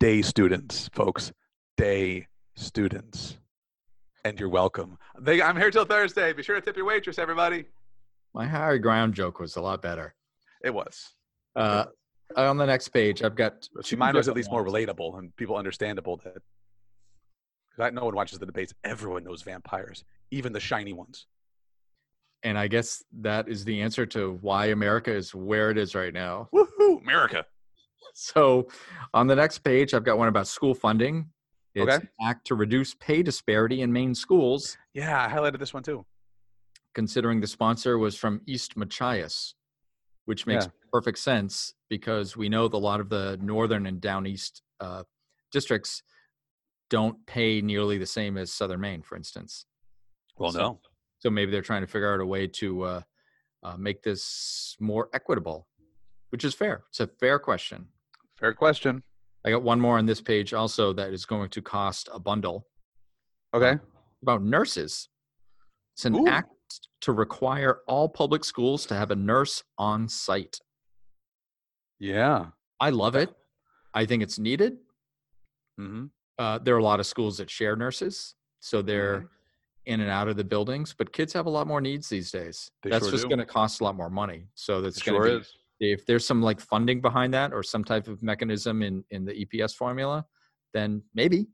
Day 0.00 0.22
students, 0.22 0.88
folks. 0.94 1.32
Day 1.76 2.26
students. 2.54 3.38
And 4.24 4.38
you're 4.40 4.48
welcome. 4.48 4.98
They, 5.20 5.40
I'm 5.40 5.56
here 5.56 5.70
till 5.70 5.84
Thursday. 5.84 6.32
Be 6.32 6.42
sure 6.42 6.56
to 6.56 6.60
tip 6.60 6.76
your 6.76 6.86
waitress, 6.86 7.18
everybody. 7.18 7.64
My 8.34 8.46
high 8.46 8.76
ground 8.78 9.14
joke 9.14 9.40
was 9.40 9.56
a 9.56 9.60
lot 9.60 9.82
better. 9.82 10.14
It 10.64 10.74
was. 10.74 11.14
Uh, 11.54 11.86
Uh, 12.34 12.48
on 12.50 12.56
the 12.56 12.66
next 12.66 12.88
page, 12.88 13.22
I've 13.22 13.36
got 13.36 13.68
mine 13.96 14.14
was 14.14 14.28
at 14.28 14.34
least 14.34 14.50
more 14.50 14.64
relatable 14.64 15.18
and 15.18 15.34
people 15.36 15.56
understandable 15.56 16.16
that 16.24 16.42
because 17.76 17.92
no 17.92 18.04
one 18.04 18.14
watches 18.14 18.38
the 18.38 18.46
debates. 18.46 18.72
Everyone 18.84 19.22
knows 19.24 19.42
vampires, 19.42 20.04
even 20.30 20.52
the 20.52 20.60
shiny 20.60 20.92
ones. 20.92 21.26
And 22.42 22.58
I 22.58 22.68
guess 22.68 23.02
that 23.20 23.48
is 23.48 23.64
the 23.64 23.80
answer 23.80 24.06
to 24.06 24.38
why 24.40 24.66
America 24.66 25.12
is 25.12 25.34
where 25.34 25.70
it 25.70 25.78
is 25.78 25.94
right 25.94 26.12
now. 26.12 26.48
Woohoo, 26.54 27.00
America! 27.02 27.44
So 28.14 28.68
on 29.14 29.26
the 29.26 29.36
next 29.36 29.58
page, 29.58 29.92
I've 29.94 30.04
got 30.04 30.16
one 30.18 30.28
about 30.28 30.46
school 30.46 30.74
funding. 30.74 31.30
It's 31.74 31.82
Okay. 31.94 31.96
an 31.96 32.08
act 32.26 32.46
to 32.48 32.54
reduce 32.54 32.94
pay 32.94 33.22
disparity 33.22 33.82
in 33.82 33.92
Maine 33.92 34.14
schools, 34.14 34.78
Yeah, 34.94 35.24
I 35.26 35.28
highlighted 35.32 35.58
this 35.58 35.74
one 35.74 35.82
too. 35.82 36.06
considering 36.94 37.40
the 37.40 37.46
sponsor 37.46 37.98
was 37.98 38.16
from 38.16 38.40
East 38.46 38.74
Machias, 38.76 39.54
which 40.24 40.46
makes 40.46 40.64
Yeah. 40.64 40.70
Perfect 40.96 41.18
sense 41.18 41.74
because 41.90 42.38
we 42.38 42.48
know 42.48 42.68
that 42.68 42.76
a 42.76 42.78
lot 42.78 43.00
of 43.00 43.10
the 43.10 43.38
northern 43.42 43.84
and 43.84 44.00
down 44.00 44.26
east 44.26 44.62
uh, 44.80 45.02
districts 45.52 46.02
don't 46.88 47.18
pay 47.26 47.60
nearly 47.60 47.98
the 47.98 48.06
same 48.06 48.38
as 48.38 48.50
southern 48.50 48.80
Maine, 48.80 49.02
for 49.02 49.14
instance. 49.14 49.66
Well, 50.38 50.52
So- 50.52 50.58
no. 50.58 50.80
So 51.18 51.28
maybe 51.30 51.50
they're 51.50 51.60
trying 51.70 51.80
to 51.82 51.86
figure 51.86 52.12
out 52.14 52.20
a 52.20 52.26
way 52.26 52.46
to 52.46 52.82
uh, 52.82 53.00
uh, 53.62 53.76
make 53.76 54.02
this 54.02 54.76
more 54.80 55.08
equitable, 55.12 55.66
which 56.30 56.44
is 56.44 56.54
fair. 56.54 56.84
It's 56.90 57.00
a 57.00 57.06
fair 57.06 57.38
question. 57.38 57.88
Fair 58.38 58.54
question. 58.54 59.02
I 59.44 59.50
got 59.50 59.62
one 59.62 59.80
more 59.80 59.98
on 59.98 60.06
this 60.06 60.20
page 60.22 60.54
also 60.54 60.92
that 60.94 61.12
is 61.12 61.24
going 61.26 61.50
to 61.50 61.60
cost 61.62 62.08
a 62.12 62.18
bundle 62.18 62.66
Okay. 63.54 63.78
about 64.22 64.42
nurses. 64.42 65.08
It's 65.94 66.04
an 66.06 66.14
Ooh. 66.16 66.26
act 66.28 66.50
to 67.02 67.12
require 67.12 67.80
all 67.86 68.08
public 68.08 68.44
schools 68.44 68.86
to 68.86 68.94
have 68.94 69.10
a 69.10 69.16
nurse 69.16 69.62
on 69.78 70.08
site. 70.08 70.58
Yeah. 71.98 72.46
I 72.80 72.90
love 72.90 73.16
it. 73.16 73.30
I 73.94 74.04
think 74.04 74.22
it's 74.22 74.38
needed. 74.38 74.78
Mm-hmm. 75.80 76.06
Uh, 76.38 76.58
there 76.58 76.74
are 76.74 76.78
a 76.78 76.84
lot 76.84 77.00
of 77.00 77.06
schools 77.06 77.38
that 77.38 77.50
share 77.50 77.76
nurses, 77.76 78.34
so 78.60 78.82
they're 78.82 79.16
Mm-hmm. 79.18 79.92
in 79.92 80.00
and 80.00 80.10
out 80.10 80.28
of 80.28 80.36
the 80.36 80.44
buildings. 80.44 80.94
But 80.96 81.12
kids 81.12 81.32
have 81.32 81.46
a 81.46 81.50
lot 81.50 81.66
more 81.66 81.80
needs 81.80 82.08
these 82.08 82.30
days. 82.30 82.70
They 82.82 82.90
that's 82.90 83.04
sure 83.04 83.12
just 83.12 83.28
going 83.28 83.38
to 83.38 83.46
cost 83.46 83.80
a 83.80 83.84
lot 83.84 83.94
more 83.94 84.10
money. 84.10 84.48
So 84.54 84.80
that's 84.80 85.00
going 85.00 85.16
sure 85.16 85.26
to 85.26 85.38
be 85.80 85.92
is. 85.92 86.00
if 86.00 86.06
there's 86.06 86.26
some 86.26 86.42
like 86.42 86.60
funding 86.60 87.00
behind 87.00 87.32
that 87.34 87.52
or 87.52 87.62
some 87.62 87.84
type 87.84 88.08
of 88.08 88.22
mechanism 88.22 88.82
in 88.82 89.04
in 89.10 89.24
the 89.24 89.32
EPS 89.46 89.74
formula, 89.74 90.26
then 90.74 91.02
maybe 91.14 91.46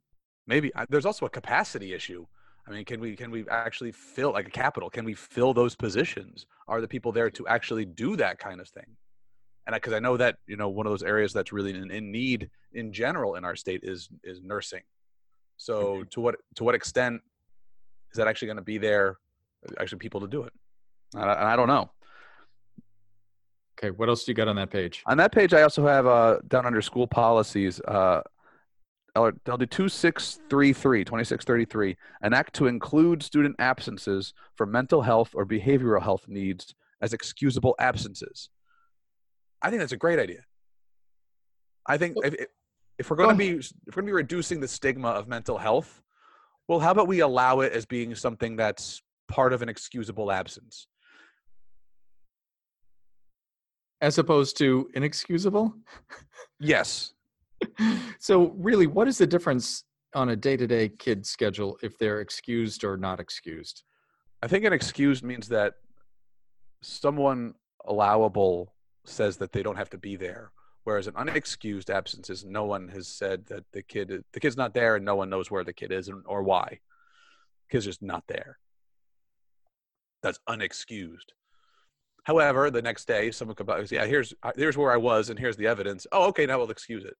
Maybe 0.48 0.72
there's 0.88 1.06
also 1.06 1.26
a 1.26 1.30
capacity 1.30 1.94
issue. 1.94 2.26
I 2.66 2.70
mean, 2.72 2.84
can 2.84 2.98
we 3.00 3.14
can 3.14 3.30
we 3.30 3.46
actually 3.48 3.92
fill 3.92 4.32
like 4.32 4.48
a 4.48 4.50
capital? 4.50 4.90
Can 4.90 5.04
we 5.04 5.14
fill 5.14 5.54
those 5.54 5.76
positions? 5.76 6.46
Are 6.66 6.80
the 6.80 6.88
people 6.88 7.12
there 7.12 7.30
to 7.30 7.46
actually 7.46 7.84
do 7.84 8.16
that 8.16 8.38
kind 8.38 8.60
of 8.60 8.68
thing? 8.68 8.96
And 9.66 9.74
because 9.74 9.92
I, 9.92 10.00
know 10.00 10.16
that 10.16 10.36
you 10.46 10.56
know 10.56 10.68
one 10.68 10.86
of 10.86 10.92
those 10.92 11.02
areas 11.02 11.32
that's 11.32 11.52
really 11.52 11.74
in, 11.74 11.90
in 11.90 12.10
need 12.10 12.50
in 12.72 12.92
general 12.92 13.36
in 13.36 13.44
our 13.44 13.54
state 13.54 13.80
is 13.82 14.08
is 14.24 14.42
nursing. 14.42 14.82
So 15.56 16.04
to 16.10 16.20
what 16.20 16.36
to 16.56 16.64
what 16.64 16.74
extent 16.74 17.22
is 18.10 18.16
that 18.16 18.26
actually 18.26 18.46
going 18.46 18.56
to 18.56 18.62
be 18.62 18.78
there? 18.78 19.18
Actually, 19.78 19.98
people 19.98 20.20
to 20.20 20.26
do 20.26 20.42
it. 20.42 20.52
And 21.14 21.24
I, 21.24 21.52
I 21.52 21.56
don't 21.56 21.68
know. 21.68 21.90
okay. 23.78 23.90
What 23.90 24.08
else 24.08 24.24
do 24.24 24.32
you 24.32 24.34
got 24.34 24.48
on 24.48 24.56
that 24.56 24.70
page? 24.70 25.02
On 25.06 25.16
that 25.18 25.32
page, 25.32 25.54
I 25.54 25.62
also 25.62 25.86
have 25.86 26.06
uh, 26.06 26.38
down 26.48 26.66
under 26.66 26.82
school 26.82 27.06
policies, 27.06 27.80
uh, 27.86 28.22
L- 29.14 29.26
LD 29.26 29.70
2633, 29.70 31.04
2633, 31.04 31.96
an 32.22 32.32
act 32.34 32.54
to 32.54 32.66
include 32.66 33.22
student 33.22 33.56
absences 33.58 34.34
for 34.56 34.66
mental 34.66 35.02
health 35.02 35.30
or 35.34 35.46
behavioral 35.46 36.02
health 36.02 36.24
needs 36.26 36.74
as 37.00 37.12
excusable 37.12 37.74
absences. 37.78 38.48
I 39.62 39.70
think 39.70 39.80
that's 39.80 39.92
a 39.92 39.96
great 39.96 40.18
idea. 40.18 40.44
I 41.86 41.96
think 41.98 42.16
if, 42.24 42.34
if- 42.98 43.10
we're 43.10 43.16
going 43.16 43.30
to 43.30 43.34
be 43.34 43.50
if 43.58 43.96
we're 43.96 44.02
going 44.02 44.06
to 44.06 44.10
be 44.10 44.12
reducing 44.12 44.60
the 44.60 44.68
stigma 44.68 45.08
of 45.08 45.26
mental 45.26 45.58
health, 45.58 46.02
well, 46.68 46.78
how 46.78 46.92
about 46.92 47.08
we 47.08 47.20
allow 47.20 47.60
it 47.60 47.72
as 47.72 47.84
being 47.84 48.14
something 48.14 48.54
that's 48.54 49.02
part 49.28 49.52
of 49.52 49.62
an 49.62 49.68
excusable 49.68 50.30
absence? 50.30 50.86
As 54.00 54.18
opposed 54.18 54.56
to 54.58 54.88
inexcusable. 54.94 55.74
Yes, 56.60 57.12
so 58.18 58.50
really, 58.56 58.86
what 58.86 59.08
is 59.08 59.18
the 59.18 59.26
difference 59.26 59.84
on 60.14 60.28
a 60.28 60.36
day-to-day 60.36 60.90
kid 60.90 61.26
schedule 61.26 61.78
if 61.82 61.98
they're 61.98 62.20
excused 62.20 62.84
or 62.84 62.96
not 62.96 63.20
excused? 63.20 63.82
I 64.42 64.48
think 64.48 64.64
an 64.64 64.72
excuse 64.72 65.22
means 65.22 65.48
that 65.48 65.74
someone 66.82 67.54
allowable 67.86 68.74
says 69.04 69.36
that 69.38 69.52
they 69.52 69.62
don't 69.62 69.76
have 69.76 69.90
to 69.90 69.98
be 69.98 70.16
there, 70.16 70.52
whereas 70.84 71.06
an 71.06 71.14
unexcused 71.14 71.90
absence 71.90 72.30
is 72.30 72.44
no 72.44 72.64
one 72.64 72.88
has 72.88 73.08
said 73.08 73.46
that 73.46 73.64
the 73.72 73.82
kid 73.82 74.24
the 74.32 74.40
kid's 74.40 74.56
not 74.56 74.74
there 74.74 74.96
and 74.96 75.04
no 75.04 75.16
one 75.16 75.30
knows 75.30 75.50
where 75.50 75.64
the 75.64 75.72
kid 75.72 75.92
is 75.92 76.08
and, 76.08 76.22
or 76.26 76.42
why. 76.42 76.78
The 77.68 77.72
kid's 77.72 77.86
just 77.86 78.02
not 78.02 78.24
there. 78.28 78.58
That's 80.22 80.38
unexcused. 80.48 81.32
However, 82.24 82.70
the 82.70 82.82
next 82.82 83.06
day 83.08 83.30
someone 83.32 83.56
could 83.56 83.88
say, 83.88 83.96
"Yeah, 83.96 84.06
here's 84.06 84.32
here's 84.56 84.76
where 84.76 84.92
I 84.92 84.96
was 84.96 85.30
and 85.30 85.38
here's 85.38 85.56
the 85.56 85.66
evidence." 85.66 86.06
Oh, 86.12 86.28
okay, 86.28 86.46
now 86.46 86.58
we'll 86.58 86.70
excuse 86.70 87.04
it. 87.04 87.16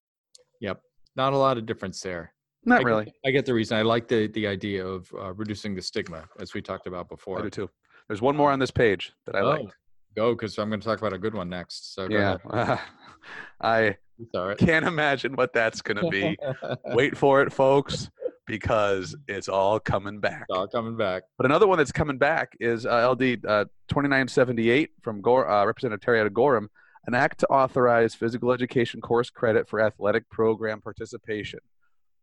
Yep, 0.61 0.81
not 1.17 1.33
a 1.33 1.37
lot 1.37 1.59
of 1.59 1.67
difference 1.67 2.01
there. 2.01 2.33
Not 2.65 2.81
I 2.81 2.83
really. 2.85 3.05
Get, 3.07 3.15
I 3.27 3.31
get 3.33 3.45
the 3.47 3.55
reason. 3.55 3.77
I 3.77 3.83
like 3.83 4.07
the 4.07 4.29
the 4.29 4.47
idea 4.47 4.87
of 4.87 5.13
uh, 5.19 5.33
reducing 5.33 5.75
the 5.75 5.83
stigma, 5.83 6.29
as 6.39 6.55
we 6.55 6.63
talked 6.63 6.87
about 6.87 7.09
before. 7.09 7.41
I 7.41 7.43
do 7.43 7.51
too. 7.51 7.71
There's 8.07 8.23
one 8.23 8.37
more 8.37 8.53
on 8.53 8.61
this 8.61 8.71
page 8.71 9.13
that 9.27 9.35
I 9.35 9.41
Oh, 9.41 9.51
like. 9.51 9.69
Go, 10.17 10.35
because 10.35 10.59
I'm 10.59 10.69
going 10.69 10.81
to 10.81 10.87
talk 10.87 10.99
about 10.99 11.13
a 11.13 11.19
good 11.19 11.35
one 11.35 11.49
next. 11.49 11.95
So 11.95 12.09
go 12.09 12.15
Yeah, 12.17 12.37
ahead. 12.51 12.79
I 13.61 13.97
right. 14.35 14.59
can't 14.59 14.87
imagine 14.87 15.35
what 15.35 15.53
that's 15.53 15.81
going 15.83 15.97
to 15.99 16.09
be. 16.09 16.37
Wait 16.95 17.17
for 17.17 17.43
it, 17.43 17.53
folks, 17.53 18.11
because 18.47 19.17
it's 19.29 19.49
all 19.49 19.81
coming 19.81 20.21
back. 20.21 20.45
It's 20.49 20.57
all 20.59 20.69
coming 20.69 20.97
back. 20.97 21.23
But 21.39 21.47
another 21.47 21.67
one 21.67 21.79
that's 21.79 21.93
coming 21.93 22.19
back 22.19 22.53
is 22.61 22.85
uh, 22.85 23.11
LD 23.11 23.45
uh, 23.47 23.65
2978 23.89 24.91
from 25.03 25.21
Gore, 25.21 25.49
uh, 25.49 25.65
Representative 25.65 26.05
Terry 26.05 26.29
Gorham, 26.31 26.69
an 27.07 27.15
act 27.15 27.41
to 27.41 27.47
authorize 27.47 28.15
physical 28.15 28.53
education 28.53 29.01
course 29.01 29.31
credit 29.31 29.69
for 29.69 29.81
athletic 29.81 30.29
program 30.31 30.81
participation. 30.81 31.61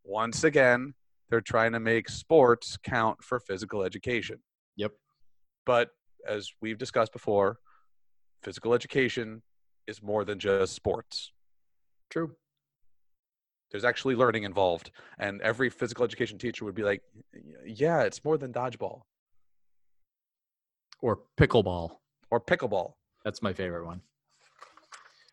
Once 0.03 0.43
again, 0.43 0.93
they're 1.29 1.41
trying 1.41 1.73
to 1.73 1.79
make 1.79 2.09
sports 2.09 2.77
count 2.81 3.23
for 3.23 3.39
physical 3.39 3.83
education. 3.83 4.39
Yep. 4.77 4.91
But 5.65 5.89
as 6.27 6.51
we've 6.61 6.77
discussed 6.77 7.13
before, 7.13 7.57
physical 8.41 8.73
education 8.73 9.41
is 9.87 10.01
more 10.01 10.23
than 10.25 10.39
just 10.39 10.73
sports. 10.73 11.31
True. 12.09 12.31
there's 13.71 13.85
actually 13.85 14.15
learning 14.15 14.43
involved 14.43 14.89
and 15.19 15.41
every 15.41 15.69
physical 15.69 16.03
education 16.03 16.39
teacher 16.39 16.65
would 16.65 16.73
be 16.73 16.81
like 16.83 17.03
yeah 17.65 18.01
it's 18.01 18.23
more 18.25 18.37
than 18.37 18.51
dodgeball. 18.51 19.01
Or 21.01 21.19
pickleball. 21.39 21.91
or 22.31 22.41
pickleball. 22.41 22.93
That's 23.23 23.41
my 23.41 23.53
favorite 23.53 23.85
one. 23.85 24.01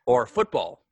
or 0.06 0.26
football. 0.26 0.82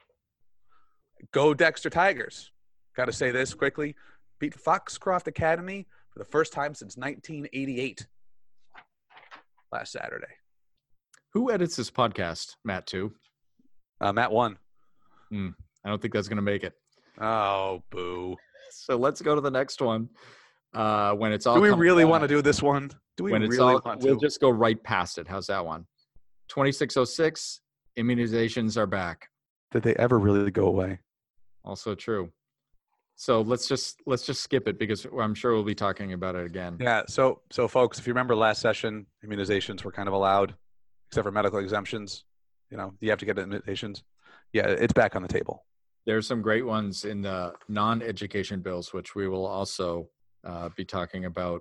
Go 1.32 1.54
dexter 1.54 1.90
tigers. 1.90 2.50
Got 2.96 3.06
to 3.06 3.12
say 3.12 3.30
this 3.30 3.54
quickly. 3.54 3.94
Beat 4.40 4.54
foxcroft 4.54 5.28
academy 5.28 5.86
for 6.10 6.18
the 6.18 6.24
first 6.24 6.52
time 6.52 6.74
since 6.74 6.96
1988 6.96 8.06
last 9.72 9.92
saturday 9.92 10.34
Who 11.34 11.50
edits 11.50 11.74
this 11.74 11.90
podcast? 11.90 12.54
Matt, 12.64 12.86
too. 12.86 13.12
uh, 14.00 14.12
matt 14.12 14.30
won 14.30 14.56
I 15.84 15.88
don't 15.88 16.00
think 16.00 16.14
that's 16.14 16.28
going 16.28 16.36
to 16.36 16.42
make 16.42 16.62
it. 16.62 16.74
oh 17.20 17.82
boo 17.90 18.36
So 18.70 18.96
let's 18.96 19.20
go 19.20 19.34
to 19.34 19.40
the 19.40 19.50
next 19.50 19.80
one. 19.80 20.08
Uh, 20.72 21.12
when 21.14 21.32
it's 21.32 21.46
all 21.46 21.56
do 21.56 21.60
we 21.60 21.70
really 21.70 22.04
want 22.04 22.22
to 22.22 22.28
do 22.28 22.42
this 22.42 22.60
one 22.60 22.90
do 23.16 23.24
we 23.24 23.32
when 23.32 23.42
it's 23.42 23.56
really 23.56 23.74
all, 23.74 23.82
want 23.84 24.02
we'll 24.02 24.16
just 24.16 24.40
go 24.40 24.50
right 24.50 24.82
past 24.82 25.18
it. 25.18 25.28
How's 25.28 25.46
that 25.46 25.64
one? 25.64 25.86
2606, 26.48 27.60
immunizations 27.98 28.76
are 28.76 28.86
back. 28.86 29.28
did 29.72 29.82
they 29.82 29.94
ever 29.96 30.18
really 30.18 30.50
go 30.50 30.66
away 30.66 31.00
Also 31.64 31.94
true. 31.94 32.30
So 33.16 33.40
let's 33.42 33.68
just 33.68 34.02
let's 34.06 34.26
just 34.26 34.40
skip 34.42 34.66
it 34.66 34.78
because 34.78 35.06
I'm 35.20 35.34
sure 35.34 35.52
we'll 35.52 35.62
be 35.62 35.74
talking 35.74 36.12
about 36.12 36.34
it 36.34 36.46
again. 36.46 36.76
Yeah. 36.80 37.02
So, 37.06 37.42
so 37.50 37.68
folks, 37.68 37.98
if 37.98 38.06
you 38.06 38.12
remember 38.12 38.34
last 38.34 38.60
session, 38.60 39.06
immunizations 39.24 39.84
were 39.84 39.92
kind 39.92 40.08
of 40.08 40.14
allowed, 40.14 40.54
except 41.14 41.24
for 41.26 41.30
medical 41.30 41.60
exemptions. 41.60 42.24
You 42.70 42.76
know, 42.76 42.92
you 43.00 43.08
have 43.10 43.20
to 43.20 43.24
get 43.24 43.36
immunizations. 43.36 44.02
Yeah, 44.52 44.66
it's 44.66 44.92
back 44.92 45.14
on 45.14 45.22
the 45.22 45.28
table. 45.28 45.64
There's 46.06 46.26
some 46.26 46.42
great 46.42 46.66
ones 46.66 47.04
in 47.04 47.22
the 47.22 47.52
non-education 47.68 48.60
bills, 48.60 48.92
which 48.92 49.14
we 49.14 49.28
will 49.28 49.46
also 49.46 50.08
uh, 50.44 50.70
be 50.76 50.84
talking 50.84 51.24
about. 51.26 51.60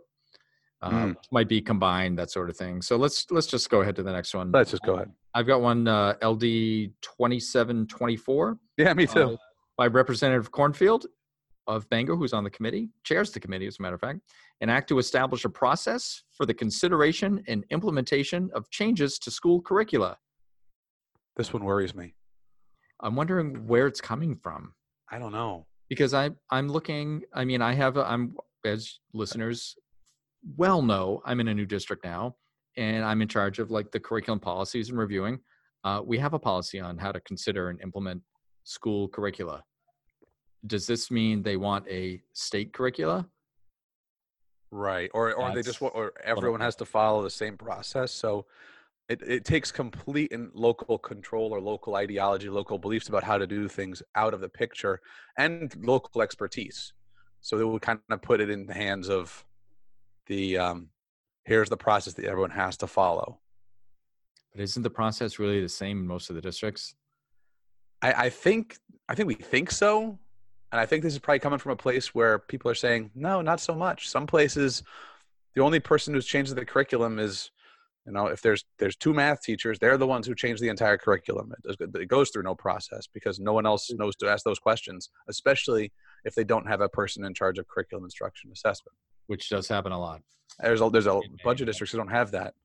Uh, 0.82 0.90
Mm. 0.90 1.16
Might 1.32 1.48
be 1.48 1.62
combined, 1.62 2.18
that 2.20 2.30
sort 2.30 2.50
of 2.50 2.58
thing. 2.58 2.82
So 2.82 2.98
let's 2.98 3.26
let's 3.32 3.48
just 3.48 3.70
go 3.70 3.80
ahead 3.82 3.96
to 3.96 4.04
the 4.04 4.12
next 4.12 4.34
one. 4.36 4.52
Let's 4.52 4.72
just 4.72 4.84
go 4.84 4.96
ahead. 4.96 5.12
I've 5.34 5.48
got 5.48 5.62
one 5.62 5.88
uh, 5.88 6.16
LD 6.22 6.92
2724 7.02 8.58
Yeah, 8.78 8.94
me 8.94 9.08
too. 9.08 9.22
uh, 9.22 9.36
by 9.78 9.88
Representative 9.88 10.52
Kornfield 10.52 11.06
of 11.68 11.90
Bangor, 11.90 12.16
who's 12.16 12.34
on 12.34 12.44
the 12.44 12.50
committee, 12.50 12.90
chairs 13.04 13.32
the 13.32 13.40
committee, 13.40 13.68
as 13.68 13.80
a 13.80 13.82
matter 13.82 13.96
of 13.96 14.02
fact, 14.02 14.20
an 14.62 14.70
act 14.70 14.90
to 14.90 15.00
establish 15.00 15.46
a 15.46 15.50
process 15.50 16.24
for 16.32 16.46
the 16.46 16.54
consideration 16.54 17.44
and 17.48 17.64
implementation 17.70 18.50
of 18.54 18.70
changes 18.70 19.18
to 19.20 19.32
school 19.32 19.62
curricula. 19.62 20.18
this 21.36 21.54
one 21.54 21.64
worries 21.64 21.96
me. 21.96 22.16
I'm 23.02 23.16
wondering 23.16 23.68
where 23.68 23.88
it's 23.88 24.02
coming 24.02 24.36
from 24.36 24.74
I 25.12 25.20
don't 25.20 25.32
know. 25.32 25.66
because 25.90 26.14
I 26.14 26.32
I'm 26.50 26.70
looking. 26.70 27.24
I 27.34 27.44
mean, 27.46 27.62
I 27.62 27.74
have 27.74 27.98
a, 27.98 28.06
I'm 28.08 28.36
as 28.66 29.00
listeners 29.14 29.76
well 30.58 30.82
know 30.82 31.22
I'm 31.26 31.40
in 31.40 31.48
a 31.50 31.54
new 31.54 31.66
district 31.66 32.04
now, 32.04 32.36
and 32.78 33.04
I'm 33.04 33.22
in 33.22 33.28
charge 33.28 33.60
of 33.60 33.72
like 33.72 33.92
the 33.92 34.00
curriculum 34.00 34.40
policies 34.40 34.90
and 34.90 34.98
reviewing. 34.98 35.40
Uh, 35.84 36.02
we 36.06 36.18
have 36.18 36.34
a 36.34 36.40
policy 36.40 36.80
on 36.80 36.98
how 36.98 37.12
to 37.12 37.20
consider 37.22 37.70
and 37.70 37.82
implement 37.82 38.22
school 38.64 39.10
curricula. 39.10 39.64
Does 40.66 40.88
this 40.88 41.12
mean 41.12 41.44
they 41.44 41.58
want 41.58 41.88
a 41.88 42.22
state 42.34 42.74
curricula? 42.74 43.28
Right. 44.72 45.12
Or 45.14 45.34
or 45.34 45.54
they 45.54 45.62
just 45.62 45.82
want 45.82 45.94
or 45.96 46.14
everyone 46.24 46.62
has 46.62 46.76
to 46.78 46.86
follow 46.86 47.22
the 47.22 47.30
same 47.30 47.58
process. 47.58 48.12
So 48.12 48.46
it, 49.10 49.22
it 49.22 49.46
takes 49.46 49.72
complete 49.72 50.32
and 50.32 50.50
local 50.54 50.98
control 50.98 51.54
or 51.54 51.60
local 51.60 51.96
ideology, 51.96 52.50
local 52.50 52.80
beliefs 52.80 53.10
about 53.10 53.24
how 53.24 53.38
to 53.38 53.46
do 53.46 53.68
things 53.68 54.02
out 54.16 54.34
of 54.34 54.40
the 54.40 54.50
picture 54.50 55.02
and 55.38 55.76
local 55.82 56.22
expertise. 56.22 56.94
So 57.42 57.58
they 57.58 57.64
would 57.66 57.82
kind 57.82 58.00
of 58.10 58.22
put 58.22 58.40
it 58.40 58.50
in 58.50 58.66
the 58.66 58.74
hands 58.74 59.10
of 59.10 59.46
the 60.28 60.58
um 60.58 60.90
here's 61.46 61.70
the 61.70 61.78
process 61.78 62.14
that 62.14 62.26
everyone 62.26 62.52
has 62.52 62.78
to 62.78 62.88
follow. 62.88 63.40
But 64.54 64.62
isn't 64.62 64.84
the 64.84 64.90
process 64.90 65.40
really 65.40 65.62
the 65.62 65.70
same 65.70 66.00
in 66.00 66.08
most 66.08 66.30
of 66.30 66.36
the 66.36 66.42
districts? 66.42 66.96
I, 68.02 68.14
I 68.26 68.30
think 68.30 68.78
I 69.10 69.16
think 69.16 69.28
we 69.28 69.36
think 69.36 69.70
so. 69.70 70.18
And 70.74 70.80
I 70.80 70.88
think 70.88 71.04
this 71.04 71.14
is 71.14 71.20
probably 71.20 71.38
coming 71.38 71.60
from 71.60 71.72
a 71.74 71.76
place 71.76 72.16
where 72.16 72.40
people 72.40 72.72
are 72.72 72.76
saying, 72.76 73.12
no, 73.14 73.42
not 73.42 73.60
so 73.60 73.76
much. 73.76 74.10
Some 74.10 74.26
places 74.26 74.82
the 75.54 75.62
only 75.62 75.80
person 75.80 76.16
who's 76.16 76.26
changed 76.26 76.56
the 76.56 76.66
curriculum 76.66 77.20
is 77.20 77.52
you 78.08 78.12
know 78.12 78.26
if 78.26 78.42
there's 78.42 78.66
there's 78.80 78.96
two 78.96 79.14
math 79.14 79.42
teachers 79.44 79.78
they're 79.78 79.98
the 80.00 80.08
ones 80.08 80.26
who 80.26 80.34
change 80.34 80.60
the 80.60 80.68
entire 80.68 80.98
curriculum 80.98 81.54
it, 81.54 81.78
does, 81.78 82.02
it 82.02 82.08
goes 82.08 82.32
through 82.32 82.42
no 82.42 82.56
process 82.56 83.08
because 83.14 83.40
no 83.40 83.54
one 83.54 83.66
else 83.68 83.90
knows 83.94 84.16
to 84.16 84.28
ask 84.28 84.44
those 84.44 84.60
questions 84.60 85.10
especially 85.30 85.94
if 86.26 86.34
they 86.36 86.44
don't 86.44 86.68
have 86.68 86.82
a 86.82 86.90
person 86.90 87.24
in 87.24 87.34
charge 87.36 87.60
of 87.60 87.68
curriculum 87.68 88.04
instruction 88.04 88.50
assessment 88.52 88.98
Which 89.28 89.48
does 89.48 89.68
happen 89.70 89.92
a 89.94 90.00
lot. 90.00 90.22
there's 90.60 90.82
a 90.82 90.90
there's 90.90 91.06
a 91.06 91.22
bunch 91.46 91.62
of 91.62 91.68
districts 91.68 91.92
who 91.92 92.00
don't 92.00 92.10
have 92.10 92.32
that 92.32 92.56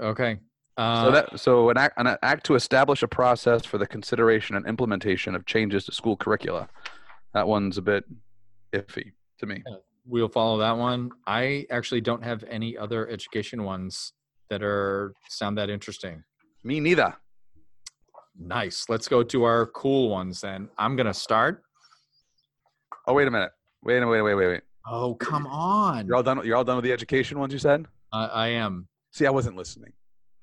Okay. 0.00 0.38
Uh, 0.78 1.04
so 1.04 1.10
that 1.10 1.40
so 1.40 1.70
an 1.70 1.76
act, 1.76 1.94
an 1.98 2.16
act 2.22 2.46
to 2.46 2.54
establish 2.54 3.02
a 3.02 3.08
process 3.08 3.66
for 3.66 3.76
the 3.78 3.86
consideration 3.86 4.56
and 4.56 4.64
implementation 4.66 5.34
of 5.34 5.44
changes 5.44 5.84
to 5.84 5.92
school 5.92 6.16
curricula 6.16 6.68
that 7.34 7.46
one's 7.46 7.76
a 7.78 7.82
bit 7.82 8.04
iffy 8.72 9.12
to 9.38 9.46
me 9.46 9.62
we'll 10.06 10.28
follow 10.28 10.56
that 10.58 10.76
one. 10.76 11.10
I 11.26 11.66
actually 11.70 12.00
don't 12.00 12.24
have 12.24 12.42
any 12.48 12.76
other 12.78 13.08
education 13.08 13.62
ones 13.64 14.12
that 14.48 14.62
are 14.62 15.12
sound 15.28 15.58
that 15.58 15.68
interesting. 15.68 16.24
me 16.64 16.80
neither 16.80 17.14
Nice. 18.40 18.86
Let's 18.88 19.08
go 19.08 19.24
to 19.24 19.42
our 19.42 19.66
cool 19.66 20.10
ones 20.10 20.40
then. 20.40 20.68
I'm 20.78 20.94
gonna 20.96 21.12
start. 21.12 21.62
oh 23.06 23.12
wait 23.14 23.26
a 23.26 23.30
minute 23.30 23.50
wait 23.82 23.98
a 23.98 24.06
wait 24.06 24.22
wait 24.22 24.34
wait 24.34 24.46
wait 24.46 24.60
Oh 24.86 25.14
come 25.16 25.46
on! 25.46 26.06
you're 26.06 26.16
all 26.16 26.22
done 26.22 26.40
you're 26.46 26.56
all 26.56 26.64
done 26.64 26.76
with 26.76 26.84
the 26.84 26.92
education 26.92 27.38
ones 27.38 27.52
you 27.52 27.58
said 27.58 27.86
I, 28.12 28.26
I 28.26 28.48
am. 28.48 28.88
see 29.10 29.26
i 29.26 29.30
wasn't 29.30 29.56
listening 29.56 29.92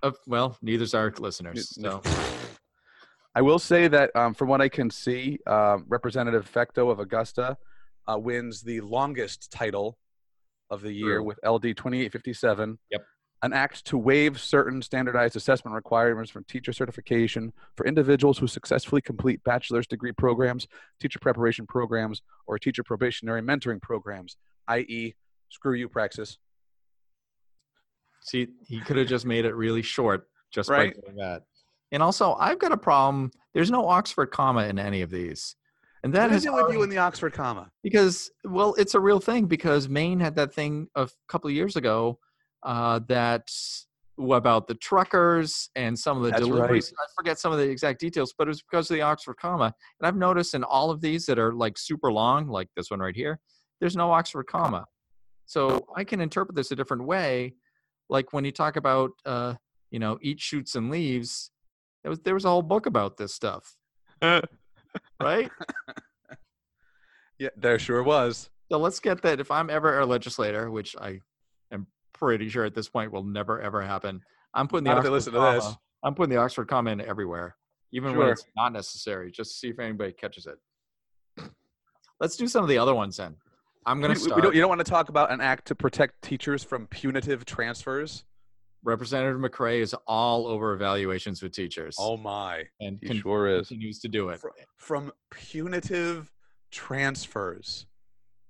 Uh, 0.05 0.11
well, 0.27 0.55
neither's 0.61 0.93
our 0.93 1.11
listeners. 1.17 1.69
So 1.81 1.99
I 3.33 3.41
will 3.41 3.57
say 3.57 3.87
that 3.87 4.15
um, 4.15 4.35
from 4.35 4.49
what 4.49 4.61
I 4.61 4.69
can 4.69 4.91
see, 4.91 5.39
um, 5.47 5.85
Representative 5.87 6.47
Fecteau 6.51 6.91
of 6.91 6.99
Augusta 6.99 7.57
uh, 8.07 8.19
wins 8.19 8.61
the 8.61 8.81
longest 8.81 9.51
title 9.51 9.97
of 10.69 10.83
the 10.83 10.93
year 10.93 11.15
True. 11.15 11.23
with 11.23 11.39
LD 11.43 11.75
2857. 11.75 12.77
Yep. 12.91 13.05
An 13.41 13.53
act 13.53 13.83
to 13.85 13.97
waive 13.97 14.39
certain 14.39 14.79
standardized 14.83 15.35
assessment 15.35 15.73
requirements 15.73 16.29
for 16.29 16.41
teacher 16.43 16.71
certification 16.71 17.51
for 17.75 17.87
individuals 17.87 18.37
who 18.37 18.45
successfully 18.45 19.01
complete 19.01 19.43
bachelor's 19.43 19.87
degree 19.87 20.11
programs, 20.11 20.67
teacher 21.01 21.17
preparation 21.17 21.65
programs, 21.65 22.21
or 22.45 22.59
teacher 22.59 22.83
probationary 22.83 23.41
mentoring 23.41 23.81
programs, 23.81 24.37
i.e., 24.67 25.15
screw 25.49 25.73
you, 25.73 25.89
Praxis. 25.89 26.37
See, 28.25 28.47
he 28.67 28.81
could 28.81 28.97
have 28.97 29.07
just 29.07 29.25
made 29.25 29.45
it 29.45 29.53
really 29.55 29.81
short 29.81 30.27
just 30.51 30.69
Right. 30.69 30.95
by 30.95 31.01
doing 31.01 31.17
that. 31.17 31.43
And 31.91 32.01
also, 32.01 32.33
I've 32.33 32.59
got 32.59 32.71
a 32.71 32.77
problem. 32.77 33.31
There's 33.53 33.71
no 33.71 33.87
Oxford 33.87 34.27
comma 34.27 34.65
in 34.65 34.79
any 34.79 35.01
of 35.01 35.09
these, 35.11 35.55
and 36.03 36.13
that 36.13 36.29
What 36.29 36.35
is 36.37 36.45
it 36.45 36.53
with 36.53 36.71
you 36.71 36.83
in 36.83 36.89
the 36.89 36.97
Oxford 36.97 37.33
comma? 37.33 37.69
because 37.83 38.31
well 38.43 38.73
it's 38.79 38.95
a 38.95 38.99
real 38.99 39.19
thing 39.19 39.45
because 39.45 39.87
maine 39.87 40.19
had 40.19 40.35
that 40.35 40.51
thing 40.53 40.87
a 40.95 41.07
couple 41.27 41.47
of 41.47 41.55
years 41.55 41.75
ago 41.75 42.17
uh, 42.63 42.99
that 43.07 43.47
about 44.17 44.65
the 44.67 44.73
truckers 44.75 45.69
and 45.75 45.97
some 45.97 46.17
of 46.17 46.23
the 46.23 46.31
That's 46.31 46.41
deliveries 46.47 46.91
i 46.97 47.05
forget 47.15 47.37
some 47.37 47.51
of 47.51 47.59
the 47.59 47.69
exact 47.69 47.99
details 47.99 48.33
but 48.37 48.47
it 48.47 48.49
was 48.49 48.61
because 48.63 48.89
of 48.89 48.95
the 48.95 49.01
oxford 49.01 49.35
comma 49.35 49.65
and 49.99 50.07
i've 50.07 50.15
noticed 50.15 50.53
in 50.55 50.63
all 50.63 50.89
of 50.89 50.99
these 51.01 51.25
that 51.27 51.37
are 51.37 51.53
like 51.53 51.77
super 51.77 52.11
long 52.11 52.47
like 52.47 52.69
this 52.75 52.89
one 52.89 53.01
right 53.01 53.15
here 53.15 53.39
there's 53.81 53.95
no 53.95 54.11
oxford 54.11 54.47
comma 54.47 54.85
so 55.45 55.85
i 55.95 56.03
can 56.03 56.21
interpret 56.21 56.55
this 56.55 56.71
a 56.71 56.75
different 56.75 57.03
way 57.05 57.53
like 58.09 58.33
when 58.33 58.45
you 58.45 58.51
talk 58.51 58.75
about 58.75 59.11
uh, 59.25 59.53
you 59.91 59.99
know 59.99 60.17
eat 60.21 60.39
shoots 60.39 60.75
and 60.75 60.89
leaves 60.89 61.51
there 62.03 62.09
was, 62.09 62.19
there 62.19 62.33
was 62.33 62.45
a 62.45 62.49
whole 62.49 62.61
book 62.61 62.85
about 62.85 63.17
this 63.17 63.33
stuff 63.33 63.75
right 65.21 65.51
Yeah, 67.37 67.49
there 67.57 67.77
sure 67.79 68.03
was. 68.03 68.49
So 68.71 68.77
let's 68.77 68.99
get 68.99 69.21
that. 69.23 69.39
If 69.39 69.51
I'm 69.51 69.69
ever 69.69 69.99
a 69.99 70.05
legislator, 70.05 70.71
which 70.71 70.95
I 70.99 71.19
am 71.71 71.87
pretty 72.13 72.49
sure 72.49 72.65
at 72.65 72.73
this 72.73 72.89
point 72.89 73.11
will 73.11 73.23
never 73.23 73.61
ever 73.61 73.81
happen, 73.81 74.21
I'm 74.53 74.67
putting 74.67 74.85
the 74.85 74.91
Not 74.91 74.99
if 74.99 75.03
they 75.03 75.09
Oxford 75.09 75.13
listen 75.13 75.33
to 75.33 75.39
comma, 75.39 75.55
this. 75.55 75.77
I'm 76.03 76.15
putting 76.15 76.35
the 76.35 76.41
Oxford 76.41 76.67
comma 76.67 76.91
in 76.91 77.01
everywhere, 77.01 77.55
even 77.91 78.15
when 78.15 78.29
it's 78.29 78.45
not 78.55 78.73
necessary, 78.73 79.31
just 79.31 79.51
to 79.51 79.57
see 79.57 79.69
if 79.69 79.79
anybody 79.79 80.13
catches 80.13 80.47
it. 80.47 80.57
Let's 82.19 82.37
do 82.37 82.47
some 82.47 82.63
of 82.63 82.69
the 82.69 82.77
other 82.77 82.95
ones 82.95 83.17
then. 83.17 83.35
I'm 83.85 84.01
gonna 84.01 84.13
we- 84.13 84.19
we 84.19 84.25
start. 84.29 84.41
don't, 84.43 84.55
you 84.55 84.61
don't 84.61 84.69
want 84.69 84.79
to 84.85 84.89
talk 84.89 85.09
about 85.09 85.31
an 85.31 85.41
act 85.41 85.67
to 85.67 85.75
protect 85.75 86.21
teachers 86.21 86.63
from 86.63 86.87
punitive 86.87 87.45
transfers? 87.45 88.23
Representative 88.83 89.39
McCrea 89.39 89.79
is 89.81 89.95
all 90.07 90.45
over 90.47 90.73
evaluations 90.73 91.41
with 91.41 91.51
teachers, 91.53 91.95
Oh 91.99 92.17
my, 92.17 92.63
and 92.79 92.99
he 93.01 93.07
con- 93.07 93.17
sure 93.21 93.47
is. 93.47 93.67
continues 93.67 93.99
to 93.99 94.07
do 94.07 94.29
it. 94.29 94.39
Fr- 94.39 94.47
From 94.77 95.11
punitive 95.31 96.31
transfers. 96.71 97.87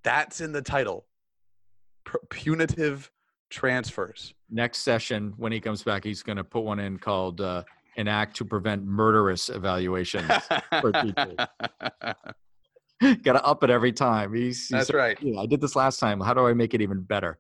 That's 0.03 0.41
in 0.41 0.51
the 0.51 0.61
title. 0.61 1.05
P- 2.05 2.17
punitive 2.29 3.09
transfers. 3.49 4.33
Next 4.49 4.79
session, 4.79 5.33
when 5.37 5.51
he 5.51 5.59
comes 5.61 5.83
back, 5.83 6.03
he's 6.03 6.21
going 6.21 6.37
to 6.37 6.43
put 6.43 6.63
one 6.63 6.79
in 6.79 6.97
called 6.97 7.39
uh, 7.41 7.63
"An 7.97 8.07
Act 8.09 8.35
to 8.37 8.45
Prevent 8.45 8.83
Murderous 8.83 9.49
Evaluations." 9.49 10.29
For 10.81 10.91
teachers. 10.91 11.35
Got 13.23 13.33
to 13.33 13.43
up 13.43 13.63
it 13.63 13.69
every 13.69 13.91
time. 13.91 14.33
He's, 14.33 14.67
he's 14.67 14.69
That's 14.69 14.93
right. 14.93 15.17
"Yeah, 15.21 15.41
I 15.41 15.45
did 15.45 15.61
this 15.61 15.75
last 15.75 15.99
time. 15.99 16.19
How 16.19 16.33
do 16.33 16.47
I 16.47 16.53
make 16.53 16.73
it 16.73 16.81
even 16.81 17.01
better? 17.01 17.39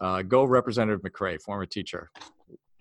Uh, 0.00 0.22
go, 0.22 0.44
Representative 0.44 1.02
McCrea, 1.02 1.40
former 1.40 1.66
teacher 1.66 2.10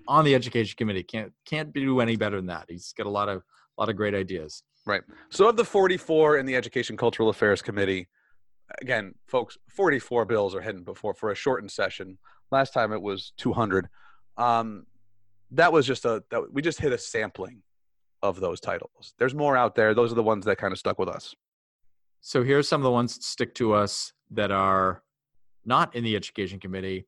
on 0.08 0.26
the 0.26 0.36
Education 0.36 0.76
Committee. 0.78 1.04
Can't 1.04 1.32
can't 1.46 1.72
do 1.74 2.00
any 2.00 2.16
better 2.16 2.38
than 2.38 2.48
that. 2.48 2.66
He's 2.68 2.94
got 2.94 3.06
a 3.06 3.10
lot 3.10 3.30
of 3.30 3.38
a 3.78 3.82
lot 3.82 3.90
of 3.90 3.96
great 3.96 4.16
ideas. 4.16 4.64
Right. 4.86 5.02
So, 5.30 5.48
of 5.48 5.56
the 5.56 5.66
44 5.66 6.38
in 6.38 6.46
the 6.46 6.56
Education 6.56 6.98
Cultural 6.98 7.30
Affairs 7.30 7.62
Committee, 7.62 8.08
again, 8.82 9.14
folks, 9.28 9.58
44 9.70 10.26
bills 10.26 10.56
are 10.56 10.62
heading 10.62 10.84
before 10.84 11.14
for 11.14 11.32
a 11.32 11.36
shortened 11.36 11.72
session. 11.72 12.18
Last 12.52 12.74
time 12.74 12.92
it 12.92 13.02
was 13.02 13.34
200. 13.38 13.88
Um, 14.38 14.86
that 15.52 15.72
was 15.72 15.86
just 15.86 16.06
a 16.06 16.24
that 16.32 16.54
we 16.54 16.62
just 16.62 16.80
hit 16.80 16.92
a 16.92 16.98
sampling 16.98 17.62
of 18.22 18.40
those 18.40 18.60
titles. 18.60 19.14
There's 19.18 19.36
more 19.36 19.56
out 19.56 19.76
there. 19.76 19.94
Those 19.94 20.12
are 20.12 20.16
the 20.16 20.24
ones 20.24 20.46
that 20.46 20.58
kind 20.58 20.72
of 20.72 20.80
stuck 20.80 21.00
with 21.00 21.10
us. 21.10 21.36
So 22.22 22.44
here's 22.44 22.68
some 22.68 22.82
of 22.82 22.84
the 22.84 22.92
ones 22.92 23.16
that 23.16 23.24
stick 23.24 23.56
to 23.56 23.74
us 23.74 24.14
that 24.32 24.52
are 24.52 25.04
not 25.66 25.96
in 25.96 26.04
the 26.04 26.16
Education 26.16 26.60
Committee. 26.60 27.06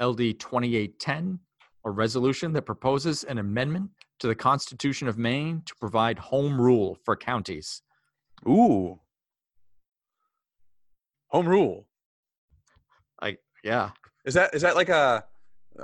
LD 0.00 0.38
2810, 0.38 1.38
a 1.84 1.90
resolution 1.90 2.52
that 2.52 2.62
proposes 2.62 3.24
an 3.24 3.38
amendment 3.38 3.90
to 4.20 4.28
the 4.28 4.34
Constitution 4.34 5.08
of 5.08 5.18
Maine 5.18 5.62
to 5.66 5.74
provide 5.76 6.18
home 6.18 6.60
rule 6.60 6.96
for 7.04 7.16
counties. 7.16 7.82
Ooh, 8.48 9.00
home 11.28 11.48
rule. 11.48 11.86
Like, 13.20 13.40
yeah, 13.64 13.90
Is 14.24 14.34
that 14.34 14.54
is 14.54 14.62
that 14.62 14.76
like 14.76 14.88
a 14.88 15.24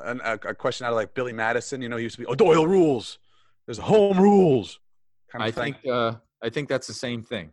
an, 0.04 0.20
a, 0.24 0.34
a 0.34 0.54
question 0.54 0.86
out 0.86 0.90
of 0.90 0.96
like 0.96 1.14
Billy 1.14 1.32
Madison? 1.32 1.82
You 1.82 1.88
know, 1.88 1.96
he 1.96 2.04
used 2.04 2.16
to 2.16 2.20
be 2.22 2.26
oh 2.26 2.34
Doyle 2.34 2.66
rules. 2.66 3.18
There's 3.66 3.78
home 3.78 4.18
rules. 4.18 4.78
Kind 5.32 5.42
of 5.42 5.48
I 5.48 5.50
thing. 5.50 5.74
think 5.74 5.92
uh, 5.92 6.12
I 6.42 6.50
think 6.50 6.68
that's 6.68 6.86
the 6.86 6.94
same 6.94 7.22
thing. 7.22 7.50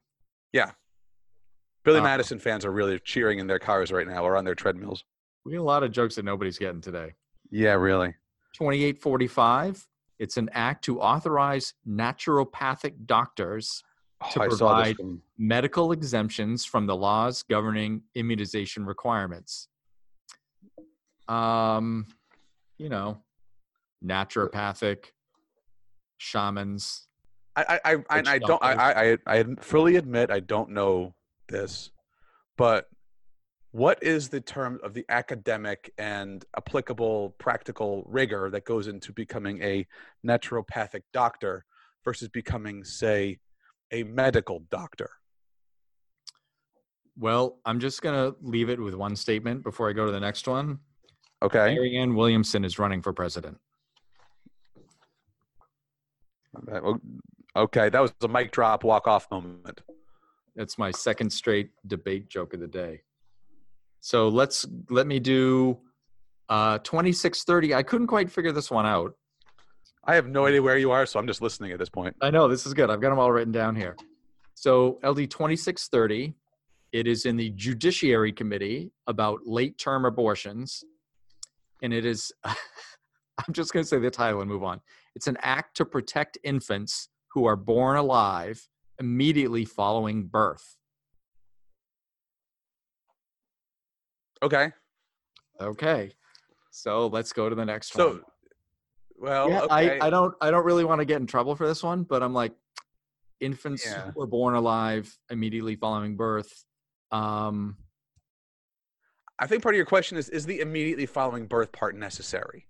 Billy 1.83 1.99
uh, 1.99 2.03
Madison 2.03 2.39
fans 2.39 2.65
are 2.65 2.71
really 2.71 2.99
cheering 2.99 3.39
in 3.39 3.47
their 3.47 3.59
cars 3.59 3.91
right 3.91 4.07
now 4.07 4.23
or 4.23 4.37
on 4.37 4.45
their 4.45 4.55
treadmills. 4.55 5.03
We 5.45 5.53
get 5.53 5.61
a 5.61 5.63
lot 5.63 5.83
of 5.83 5.91
jokes 5.91 6.15
that 6.15 6.25
nobody's 6.25 6.57
getting 6.57 6.81
today. 6.81 7.13
Yeah, 7.49 7.73
really. 7.73 8.15
2845, 8.53 9.87
it's 10.19 10.37
an 10.37 10.49
act 10.53 10.83
to 10.85 10.99
authorize 11.01 11.73
naturopathic 11.87 13.05
doctors 13.05 13.83
Oh, 14.23 14.29
To 14.33 14.39
provide- 14.47 14.97
from 14.97 15.23
medical 15.39 15.91
exemptions 15.91 16.63
from 16.63 16.85
the 16.85 16.95
laws 16.95 17.41
governing 17.41 18.03
immunization 18.13 18.85
requirements. 18.85 19.67
Um, 21.27 22.05
you 22.77 22.89
know, 22.89 23.21
naturopathic 24.05 25.05
shamans. 26.17 27.07
I 27.55 27.63
I 27.83 27.93
I, 27.93 27.95
I, 28.09 28.23
I 28.33 28.39
don't 28.39 28.63
I, 28.63 28.73
I 28.73 29.11
I 29.13 29.17
I 29.39 29.45
fully 29.59 29.95
admit 29.95 30.29
I 30.29 30.39
don't 30.39 30.69
know 30.69 31.15
this, 31.51 31.91
but 32.57 32.87
what 33.71 34.01
is 34.03 34.29
the 34.29 34.41
term 34.41 34.79
of 34.83 34.93
the 34.93 35.05
academic 35.09 35.91
and 35.97 36.43
applicable 36.57 37.35
practical 37.37 38.03
rigor 38.07 38.49
that 38.49 38.65
goes 38.65 38.87
into 38.87 39.13
becoming 39.13 39.61
a 39.61 39.85
naturopathic 40.25 41.03
doctor 41.13 41.65
versus 42.03 42.27
becoming, 42.27 42.83
say, 42.83 43.39
a 43.91 44.03
medical 44.03 44.63
doctor? 44.71 45.09
Well, 47.17 47.59
I'm 47.65 47.79
just 47.79 48.01
going 48.01 48.15
to 48.15 48.37
leave 48.41 48.69
it 48.69 48.79
with 48.79 48.95
one 48.95 49.15
statement 49.15 49.63
before 49.63 49.89
I 49.89 49.93
go 49.93 50.05
to 50.05 50.11
the 50.11 50.19
next 50.19 50.47
one. 50.47 50.79
Okay. 51.41 51.73
Marianne 51.73 52.15
Williamson 52.15 52.65
is 52.65 52.77
running 52.77 53.01
for 53.01 53.13
president. 53.13 53.57
Uh, 56.71 56.93
Okay, 57.55 57.89
that 57.89 57.99
was 57.99 58.13
a 58.23 58.27
mic 58.29 58.51
drop, 58.51 58.83
walk 58.83 59.07
off 59.07 59.29
moment. 59.29 59.81
It's 60.55 60.77
my 60.77 60.91
second 60.91 61.31
straight 61.31 61.71
debate 61.87 62.29
joke 62.29 62.53
of 62.53 62.59
the 62.59 62.67
day. 62.67 63.01
So 64.01 64.27
let's 64.27 64.65
let 64.89 65.07
me 65.07 65.19
do 65.19 65.77
uh 66.49 66.79
2630. 66.79 67.73
I 67.73 67.83
couldn't 67.83 68.07
quite 68.07 68.31
figure 68.31 68.51
this 68.51 68.69
one 68.71 68.85
out. 68.85 69.13
I 70.03 70.15
have 70.15 70.27
no 70.27 70.47
idea 70.47 70.61
where 70.61 70.77
you 70.77 70.91
are, 70.91 71.05
so 71.05 71.19
I'm 71.19 71.27
just 71.27 71.41
listening 71.41 71.71
at 71.71 71.79
this 71.79 71.89
point. 71.89 72.15
I 72.21 72.31
know 72.31 72.47
this 72.47 72.65
is 72.65 72.73
good. 72.73 72.89
I've 72.89 73.01
got 73.01 73.11
them 73.11 73.19
all 73.19 73.31
written 73.31 73.51
down 73.51 73.75
here. 73.75 73.95
So 74.55 74.99
LD 75.03 75.29
2630, 75.29 76.33
it 76.91 77.07
is 77.07 77.25
in 77.25 77.37
the 77.37 77.51
Judiciary 77.51 78.31
Committee 78.31 78.91
about 79.07 79.39
late 79.45 79.77
term 79.77 80.05
abortions. 80.05 80.83
And 81.83 81.93
it 81.93 82.05
is, 82.05 82.31
I'm 82.43 83.53
just 83.53 83.73
going 83.73 83.83
to 83.83 83.87
say 83.87 83.99
the 83.99 84.11
title 84.11 84.41
and 84.41 84.49
move 84.49 84.63
on. 84.63 84.81
It's 85.15 85.27
an 85.27 85.37
act 85.41 85.77
to 85.77 85.85
protect 85.85 86.37
infants 86.43 87.09
who 87.29 87.45
are 87.45 87.55
born 87.55 87.97
alive 87.97 88.67
immediately 89.01 89.65
following 89.65 90.27
birth. 90.27 90.77
Okay. 94.43 94.71
Okay. 95.59 96.11
So 96.69 97.07
let's 97.07 97.33
go 97.33 97.49
to 97.49 97.55
the 97.55 97.65
next 97.65 97.95
one. 97.95 98.03
So, 98.03 98.09
one. 98.09 98.21
well, 99.17 99.49
yeah, 99.49 99.61
okay. 99.61 99.99
I, 99.99 100.07
I 100.07 100.09
don't 100.11 100.35
I 100.39 100.51
don't 100.51 100.65
really 100.65 100.85
want 100.85 100.99
to 100.99 101.05
get 101.05 101.19
in 101.19 101.25
trouble 101.25 101.55
for 101.55 101.67
this 101.67 101.81
one, 101.81 102.03
but 102.03 102.21
I'm 102.21 102.33
like 102.33 102.53
infants 103.39 103.85
Yeah. 103.85 104.11
were 104.15 104.27
born 104.27 104.53
alive 104.53 105.17
immediately 105.31 105.75
following 105.75 106.15
birth. 106.15 106.63
Um, 107.11 107.77
I 109.39 109.47
think 109.47 109.63
part 109.63 109.73
of 109.73 109.77
your 109.77 109.87
question 109.87 110.17
is 110.19 110.29
is 110.29 110.45
the 110.45 110.59
immediately 110.59 111.07
following 111.07 111.47
birth 111.47 111.71
part 111.71 111.95
necessary? 111.95 112.67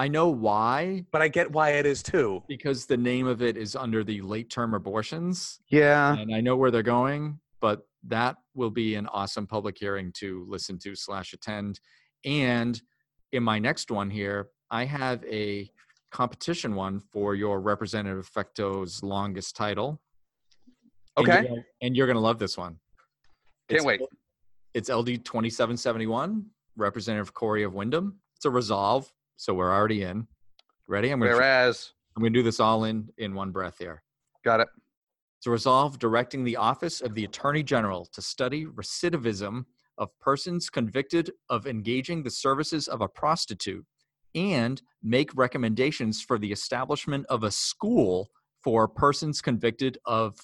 I 0.00 0.08
know 0.08 0.28
why 0.30 1.04
But 1.12 1.20
I 1.20 1.28
get 1.28 1.52
why 1.52 1.72
it 1.72 1.84
is 1.84 2.02
too. 2.02 2.42
because 2.48 2.86
the 2.86 2.96
name 2.96 3.26
of 3.26 3.42
it 3.42 3.58
is 3.58 3.76
under 3.76 4.02
the 4.02 4.22
late 4.22 4.48
term 4.48 4.72
abortions, 4.72 5.60
Yeah. 5.68 6.16
and 6.16 6.34
I 6.34 6.40
know 6.40 6.56
where 6.56 6.70
they're 6.70 6.82
going. 6.82 7.38
But 7.60 7.86
that 8.04 8.38
will 8.54 8.70
be 8.70 8.94
an 8.94 9.06
awesome 9.08 9.46
public 9.46 9.76
hearing 9.76 10.10
to 10.12 10.46
listen 10.48 10.78
to 10.78 10.94
slash 10.96 11.34
attend. 11.34 11.80
And 12.24 12.80
in 13.32 13.42
my 13.42 13.58
next 13.58 13.90
one 13.90 14.08
here, 14.08 14.48
I 14.70 14.86
have 14.86 15.22
a 15.26 15.70
competition 16.10 16.74
one 16.74 16.98
for 16.98 17.34
your 17.34 17.60
Representative 17.60 18.26
Fecteau's 18.34 19.02
longest 19.02 19.54
title. 19.54 20.00
And 21.18 21.26
you're 21.26 21.36
Okay. 21.36 21.64
and 21.82 21.94
you're 21.94 22.06
going 22.06 22.16
to 22.16 22.20
love 22.20 22.38
this 22.38 22.56
one. 22.56 22.78
Can't 23.68 23.80
It's- 23.82 23.84
wait. 23.84 24.00
It's 24.72 24.88
LD 24.88 25.18
2771, 25.18 26.46
Representative 26.76 27.34
Corey 27.34 27.64
of 27.64 27.74
Windham. 27.74 28.18
It's 28.36 28.46
a 28.46 28.50
resolve, 28.50 29.12
so 29.40 29.54
we're 29.54 29.74
already 29.74 30.02
in. 30.02 30.26
Ready? 30.86 31.10
I'm 31.10 31.18
going 31.18 31.30
to 31.30 31.36
Whereas, 31.36 31.94
I'm 32.14 32.20
going 32.20 32.34
to 32.34 32.38
do 32.38 32.42
this 32.42 32.60
all 32.60 32.84
in 32.84 33.08
in 33.16 33.34
one 33.34 33.52
breath 33.52 33.76
here. 33.78 34.02
got 34.44 34.60
it. 34.60 34.68
To 35.44 35.50
resolve 35.50 35.98
directing 35.98 36.44
the 36.44 36.56
Office 36.56 37.00
of 37.00 37.14
the 37.14 37.24
Attorney 37.24 37.62
General 37.62 38.04
to 38.12 38.20
study 38.20 38.66
recidivism 38.66 39.64
of 39.96 40.10
persons 40.20 40.68
convicted 40.68 41.32
of 41.48 41.66
engaging 41.66 42.22
the 42.22 42.30
services 42.30 42.86
of 42.86 43.00
a 43.00 43.08
prostitute 43.08 43.86
and 44.34 44.82
make 45.02 45.34
recommendations 45.34 46.20
for 46.20 46.38
the 46.38 46.52
establishment 46.52 47.24
of 47.30 47.42
a 47.42 47.50
school 47.50 48.28
for 48.62 48.86
persons 48.86 49.40
convicted 49.40 49.96
of 50.04 50.36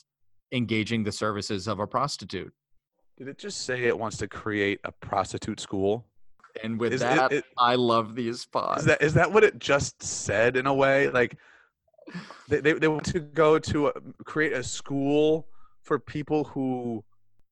engaging 0.53 1.05
the 1.05 1.13
services 1.13 1.69
of 1.69 1.81
a 1.81 1.87
prostitute. 1.87 2.53
Did 3.19 3.29
it 3.29 3.37
just 3.37 3.67
say 3.67 3.85
it 3.85 3.99
wants 3.99 4.17
to 4.19 4.27
create 4.27 4.81
a 4.85 4.93
prostitute 4.93 5.61
school? 5.61 6.07
And 6.63 6.79
with 6.79 6.93
Is 6.93 7.01
that, 7.01 7.33
it- 7.33 7.45
I 7.59 7.75
love 7.75 8.15
these 8.15 8.47
pods. 8.47 8.81
Is 8.81 8.87
that 8.87 9.03
is 9.03 9.15
that 9.15 9.33
what 9.33 9.45
it 9.45 9.59
just 9.59 10.03
said 10.03 10.57
in 10.57 10.67
a 10.67 10.75
way? 10.75 11.09
Like 11.09 11.37
they 12.49 12.61
they, 12.61 12.73
they 12.75 12.89
want 12.89 13.05
to 13.07 13.21
go 13.21 13.59
to 13.59 13.89
a, 13.89 13.93
create 14.25 14.53
a 14.53 14.63
school 14.63 15.49
for 15.83 15.99
people 15.99 16.45
who 16.45 17.05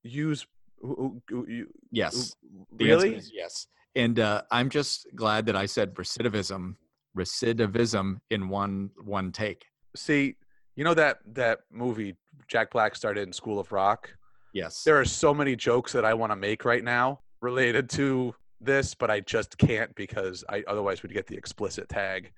use 0.03 0.47
who, 0.81 1.21
who, 1.29 1.45
who, 1.47 1.67
yes. 1.91 2.35
really 2.79 3.21
yes. 3.33 3.67
And 3.97 4.19
uh, 4.19 4.43
I'm 4.51 4.71
just 4.71 5.07
glad 5.15 5.47
that 5.47 5.55
I 5.55 5.67
said 5.67 5.95
recidivism, 5.95 6.75
recidivism 7.17 8.19
in 8.31 8.49
one 8.49 8.91
one 9.05 9.31
take. 9.33 9.65
see 9.95 10.37
you 10.77 10.83
know 10.83 10.95
that 10.95 11.19
that 11.35 11.61
movie 11.71 12.17
Jack 12.49 12.73
Black 12.73 12.97
started 12.97 13.27
in 13.27 13.33
School 13.33 13.59
of 13.59 13.71
Rock. 13.73 14.11
Yes. 14.53 14.83
There 14.85 14.99
are 14.99 15.05
so 15.05 15.35
many 15.35 15.57
jokes 15.57 15.93
that 15.93 16.05
I 16.05 16.15
want 16.15 16.33
to 16.33 16.37
make 16.37 16.65
right 16.65 16.83
now 16.83 17.21
related 17.41 17.89
to 17.91 18.35
this, 18.61 18.95
but 18.95 19.11
I 19.11 19.21
just 19.21 19.59
can't 19.59 19.95
because 19.95 20.45
I 20.49 20.63
otherwise 20.67 21.03
would 21.03 21.13
get 21.13 21.27
the 21.27 21.37
explicit 21.37 21.89
tag. 21.89 22.33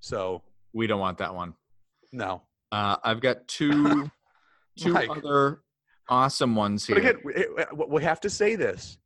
So 0.00 0.42
we 0.72 0.86
don't 0.86 1.00
want 1.00 1.18
that 1.18 1.34
one. 1.34 1.54
no. 2.12 2.42
Uh, 2.70 2.96
I've 3.02 3.20
got 3.22 3.48
two 3.48 4.10
two 4.76 4.92
Mike. 4.92 5.08
other 5.08 5.62
awesome 6.10 6.54
ones 6.54 6.86
here. 6.86 6.96
But 6.96 7.04
again, 7.04 7.20
we, 7.74 7.86
we 7.88 8.02
have 8.02 8.20
to 8.20 8.28
say 8.30 8.56
this: 8.56 8.98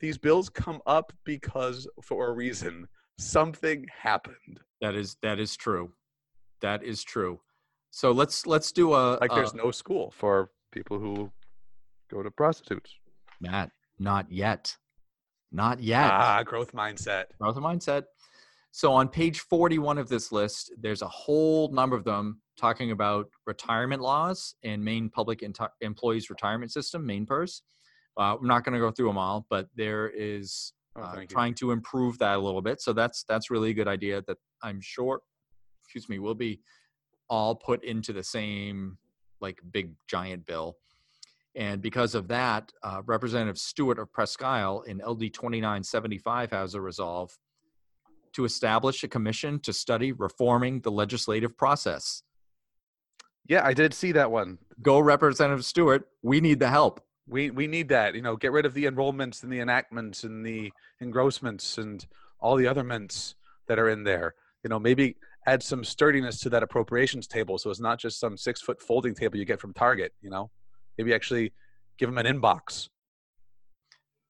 these 0.00 0.18
bills 0.18 0.50
come 0.50 0.82
up 0.86 1.12
because, 1.24 1.88
for 2.02 2.28
a 2.28 2.32
reason, 2.32 2.86
something 3.18 3.86
happened. 3.90 4.60
that 4.82 4.94
is 4.94 5.16
that 5.22 5.38
is 5.38 5.56
true. 5.56 5.92
That 6.60 6.82
is 6.84 7.02
true. 7.02 7.40
So 7.90 8.10
let's 8.12 8.46
let's 8.46 8.70
do 8.72 8.92
a 8.92 9.16
Like, 9.18 9.30
there's 9.32 9.54
a- 9.54 9.56
no 9.56 9.70
school 9.70 10.10
for 10.14 10.50
people 10.72 10.98
who 10.98 11.30
go 12.10 12.22
to 12.22 12.30
prostitutes. 12.30 12.94
Matt. 13.40 13.70
Not 13.98 14.30
yet. 14.30 14.76
Not 15.56 15.82
yet. 15.82 16.10
Ah, 16.12 16.42
growth 16.44 16.72
mindset. 16.72 17.24
growth 17.40 17.56
mindset. 17.56 18.04
So 18.72 18.92
on 18.92 19.08
page 19.08 19.40
41 19.40 19.96
of 19.96 20.08
this 20.10 20.30
list, 20.30 20.70
there's 20.78 21.00
a 21.00 21.08
whole 21.08 21.72
number 21.72 21.96
of 21.96 22.04
them 22.04 22.42
talking 22.58 22.90
about 22.90 23.26
retirement 23.46 24.02
laws 24.02 24.54
and 24.64 24.84
Maine 24.84 25.08
Public 25.08 25.40
Enti- 25.40 25.70
Employees 25.80 26.28
Retirement 26.28 26.70
System, 26.72 27.06
Maine 27.06 27.24
PERS. 27.24 27.62
Uh, 28.18 28.36
I'm 28.36 28.46
not 28.46 28.64
going 28.64 28.74
to 28.74 28.78
go 28.78 28.90
through 28.90 29.08
them 29.08 29.18
all, 29.18 29.46
but 29.48 29.68
there 29.74 30.08
is 30.10 30.72
Oh, 30.98 31.02
uh, 31.02 31.20
you. 31.20 31.26
trying 31.26 31.52
to 31.56 31.72
improve 31.72 32.18
that 32.18 32.36
a 32.36 32.38
little 32.38 32.62
bit. 32.62 32.80
So 32.80 32.94
that's 32.94 33.24
that's 33.28 33.50
really 33.50 33.70
a 33.70 33.74
good 33.74 33.88
idea 33.88 34.22
that 34.26 34.38
I'm 34.62 34.80
sure, 34.82 35.20
excuse 35.84 36.08
me, 36.08 36.18
will 36.18 36.34
be 36.34 36.60
all 37.28 37.54
put 37.54 37.84
into 37.84 38.14
the 38.14 38.22
same 38.22 38.96
like 39.42 39.58
big 39.72 39.92
giant 40.08 40.46
bill. 40.46 40.76
And 41.56 41.80
because 41.80 42.14
of 42.14 42.28
that, 42.28 42.70
uh, 42.82 43.00
Representative 43.06 43.56
Stewart 43.56 43.98
of 43.98 44.12
Presque 44.12 44.42
Isle 44.42 44.82
in 44.86 44.98
LD 44.98 45.32
2975 45.32 46.50
has 46.50 46.74
a 46.74 46.80
resolve 46.80 47.36
to 48.34 48.44
establish 48.44 49.02
a 49.02 49.08
commission 49.08 49.58
to 49.60 49.72
study 49.72 50.12
reforming 50.12 50.80
the 50.80 50.90
legislative 50.90 51.56
process. 51.56 52.22
Yeah, 53.48 53.64
I 53.64 53.72
did 53.72 53.94
see 53.94 54.12
that 54.12 54.30
one. 54.30 54.58
Go, 54.82 55.00
Representative 55.00 55.64
Stewart. 55.64 56.06
We 56.22 56.42
need 56.42 56.60
the 56.60 56.68
help. 56.68 57.00
We 57.26 57.50
we 57.50 57.66
need 57.66 57.88
that. 57.88 58.14
You 58.14 58.20
know, 58.20 58.36
get 58.36 58.52
rid 58.52 58.66
of 58.66 58.74
the 58.74 58.84
enrollments 58.84 59.42
and 59.42 59.50
the 59.50 59.60
enactments 59.60 60.24
and 60.24 60.44
the 60.44 60.70
engrossments 61.00 61.78
and 61.78 62.04
all 62.38 62.56
the 62.56 62.66
other 62.66 62.84
mints 62.84 63.34
that 63.68 63.78
are 63.78 63.88
in 63.88 64.04
there. 64.04 64.34
You 64.62 64.68
know, 64.68 64.78
maybe 64.78 65.16
add 65.46 65.62
some 65.62 65.84
sturdiness 65.84 66.38
to 66.40 66.50
that 66.50 66.62
appropriations 66.62 67.26
table, 67.26 67.56
so 67.56 67.70
it's 67.70 67.80
not 67.80 67.98
just 67.98 68.20
some 68.20 68.36
six 68.36 68.60
foot 68.60 68.82
folding 68.82 69.14
table 69.14 69.38
you 69.38 69.46
get 69.46 69.60
from 69.60 69.72
Target. 69.72 70.12
You 70.20 70.28
know, 70.28 70.50
maybe 70.98 71.14
actually 71.14 71.52
give 71.98 72.08
them 72.08 72.18
an 72.18 72.26
inbox 72.26 72.88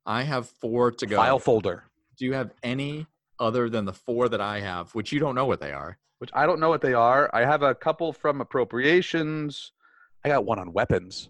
I 0.04 0.22
have 0.22 0.48
four 0.48 0.92
to 0.92 1.06
go. 1.06 1.16
file 1.16 1.38
folder, 1.38 1.84
Do 2.16 2.24
you 2.24 2.34
have 2.34 2.52
any 2.62 3.06
other 3.40 3.68
than 3.68 3.84
the 3.84 3.92
four 3.92 4.28
that 4.28 4.40
I 4.40 4.60
have, 4.60 4.94
which 4.94 5.12
you 5.12 5.18
don't 5.18 5.34
know 5.34 5.46
what 5.46 5.60
they 5.60 5.72
are? 5.72 5.98
which 6.18 6.30
I 6.32 6.46
don't 6.46 6.60
know 6.60 6.68
what 6.68 6.80
they 6.80 6.94
are. 6.94 7.28
I 7.34 7.44
have 7.44 7.62
a 7.62 7.74
couple 7.74 8.12
from 8.12 8.40
appropriations. 8.40 9.72
I 10.24 10.28
got 10.28 10.44
one 10.44 10.58
on 10.58 10.72
weapons. 10.72 11.28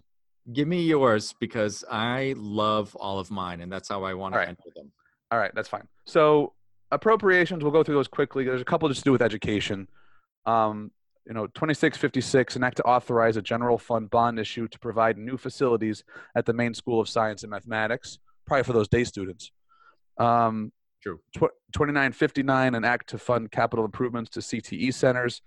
Give 0.53 0.67
me 0.67 0.83
yours 0.83 1.35
because 1.39 1.83
I 1.91 2.33
love 2.37 2.95
all 2.95 3.19
of 3.19 3.29
mine, 3.29 3.59
and 3.59 3.71
that's 3.71 3.89
how 3.89 4.03
I 4.03 4.13
want 4.13 4.33
to 4.33 4.39
right. 4.39 4.47
enter 4.47 4.69
them. 4.75 4.91
All 5.29 5.37
right, 5.37 5.51
that's 5.53 5.67
fine. 5.67 5.87
So 6.05 6.53
appropriations, 6.91 7.63
we'll 7.63 7.73
go 7.73 7.83
through 7.83 7.95
those 7.95 8.07
quickly. 8.07 8.45
There's 8.45 8.61
a 8.61 8.65
couple 8.65 8.87
just 8.87 9.01
to 9.01 9.03
do 9.03 9.11
with 9.11 9.21
education. 9.21 9.89
Um, 10.45 10.91
you 11.27 11.33
know, 11.33 11.45
2656, 11.47 12.55
an 12.55 12.63
act 12.63 12.77
to 12.77 12.83
authorize 12.83 13.35
a 13.35 13.41
general 13.41 13.77
fund 13.77 14.09
bond 14.09 14.39
issue 14.39 14.67
to 14.69 14.79
provide 14.79 15.17
new 15.17 15.35
facilities 15.35 16.03
at 16.35 16.45
the 16.45 16.53
Maine 16.53 16.73
School 16.73 17.01
of 17.01 17.09
Science 17.09 17.43
and 17.43 17.49
Mathematics, 17.49 18.19
probably 18.45 18.63
for 18.63 18.73
those 18.73 18.87
day 18.87 19.03
students. 19.03 19.51
Um, 20.17 20.71
True. 21.03 21.19
Tw- 21.35 21.51
2959, 21.73 22.75
an 22.75 22.85
act 22.85 23.09
to 23.09 23.17
fund 23.17 23.51
capital 23.51 23.83
improvements 23.83 24.29
to 24.31 24.39
CTE 24.39 24.93
centers. 24.93 25.41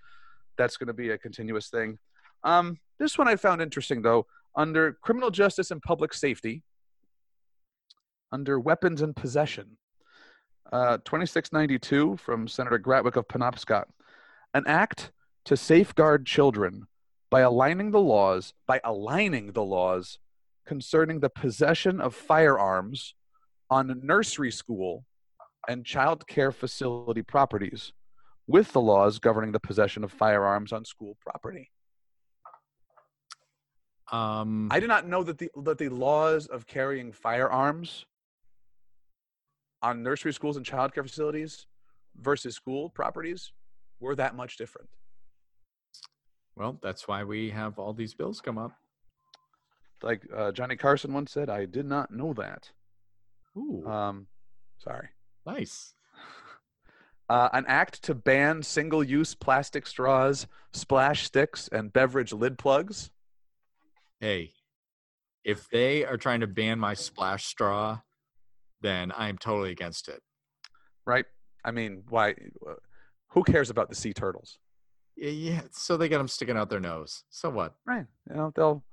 That's 0.55 0.77
going 0.77 0.87
to 0.87 0.93
be 0.93 1.09
a 1.09 1.17
continuous 1.17 1.69
thing. 1.69 1.97
Um, 2.43 2.77
this 2.99 3.17
one 3.17 3.27
I 3.27 3.35
found 3.35 3.61
interesting, 3.61 4.03
though. 4.03 4.27
Under 4.55 4.93
criminal 5.01 5.31
justice 5.31 5.71
and 5.71 5.81
public 5.81 6.13
safety, 6.13 6.61
under 8.31 8.59
weapons 8.59 9.01
and 9.01 9.15
possession, 9.15 9.77
uh, 10.71 10.97
2692 10.97 12.17
from 12.17 12.47
Senator 12.47 12.77
Gratwick 12.77 13.15
of 13.15 13.27
Penobscot, 13.27 13.85
an 14.53 14.63
act 14.67 15.11
to 15.45 15.57
safeguard 15.57 16.25
children 16.25 16.87
by 17.29 17.41
aligning 17.41 17.91
the 17.91 17.99
laws 17.99 18.53
by 18.67 18.79
aligning 18.83 19.53
the 19.53 19.63
laws 19.63 20.19
concerning 20.65 21.19
the 21.19 21.29
possession 21.29 21.99
of 21.99 22.13
firearms 22.13 23.15
on 23.69 24.01
nursery 24.03 24.51
school 24.51 25.05
and 25.67 25.85
child 25.85 26.27
care 26.27 26.51
facility 26.51 27.21
properties 27.21 27.93
with 28.47 28.71
the 28.73 28.81
laws 28.81 29.19
governing 29.19 29.51
the 29.51 29.59
possession 29.59 30.03
of 30.03 30.11
firearms 30.11 30.73
on 30.73 30.83
school 30.83 31.17
property. 31.21 31.69
Um, 34.11 34.67
I 34.69 34.79
did 34.81 34.89
not 34.89 35.07
know 35.07 35.23
that 35.23 35.37
the 35.37 35.49
that 35.63 35.77
the 35.77 35.87
laws 35.87 36.47
of 36.47 36.67
carrying 36.67 37.13
firearms 37.13 38.05
on 39.81 40.03
nursery 40.03 40.33
schools 40.33 40.57
and 40.57 40.65
child 40.65 40.93
care 40.93 41.03
facilities 41.03 41.65
versus 42.17 42.55
school 42.55 42.89
properties 42.89 43.53
were 44.01 44.15
that 44.15 44.35
much 44.35 44.57
different. 44.57 44.89
Well, 46.55 46.79
that's 46.81 47.07
why 47.07 47.23
we 47.23 47.49
have 47.51 47.79
all 47.79 47.93
these 47.93 48.13
bills 48.13 48.41
come 48.41 48.57
up. 48.57 48.71
Like 50.03 50.23
uh, 50.35 50.51
Johnny 50.51 50.75
Carson 50.75 51.13
once 51.13 51.31
said, 51.31 51.49
"I 51.49 51.65
did 51.65 51.85
not 51.85 52.11
know 52.11 52.33
that." 52.33 52.71
Ooh, 53.57 53.85
Um, 53.87 54.27
sorry. 54.77 55.09
nice. 55.45 55.93
Uh, 57.29 57.47
an 57.53 57.63
act 57.69 58.03
to 58.03 58.13
ban 58.13 58.61
single-use 58.61 59.35
plastic 59.35 59.87
straws, 59.87 60.47
splash 60.73 61.23
sticks, 61.23 61.69
and 61.69 61.93
beverage 61.93 62.33
lid 62.33 62.57
plugs. 62.57 63.09
Hey, 64.19 64.51
if 65.45 65.69
they 65.69 66.03
are 66.03 66.17
trying 66.17 66.41
to 66.41 66.47
ban 66.47 66.77
my 66.77 66.93
splash 66.93 67.45
straw, 67.45 68.01
then 68.81 69.13
I 69.13 69.29
am 69.29 69.37
totally 69.37 69.71
against 69.71 70.09
it. 70.09 70.21
Right? 71.05 71.23
I 71.63 71.71
mean, 71.71 72.03
why? 72.09 72.31
uh, 72.69 72.73
Who 73.29 73.43
cares 73.43 73.69
about 73.69 73.87
the 73.87 73.95
sea 73.95 74.11
turtles? 74.11 74.59
Yeah, 75.17 75.61
so 75.71 75.97
they 75.97 76.09
get 76.09 76.17
them 76.17 76.27
sticking 76.27 76.57
out 76.57 76.69
their 76.69 76.79
nose. 76.79 77.23
So 77.29 77.49
what? 77.49 77.75
Right. 77.85 78.05
You 78.29 78.35
know, 78.35 78.51
they'll. 78.55 78.83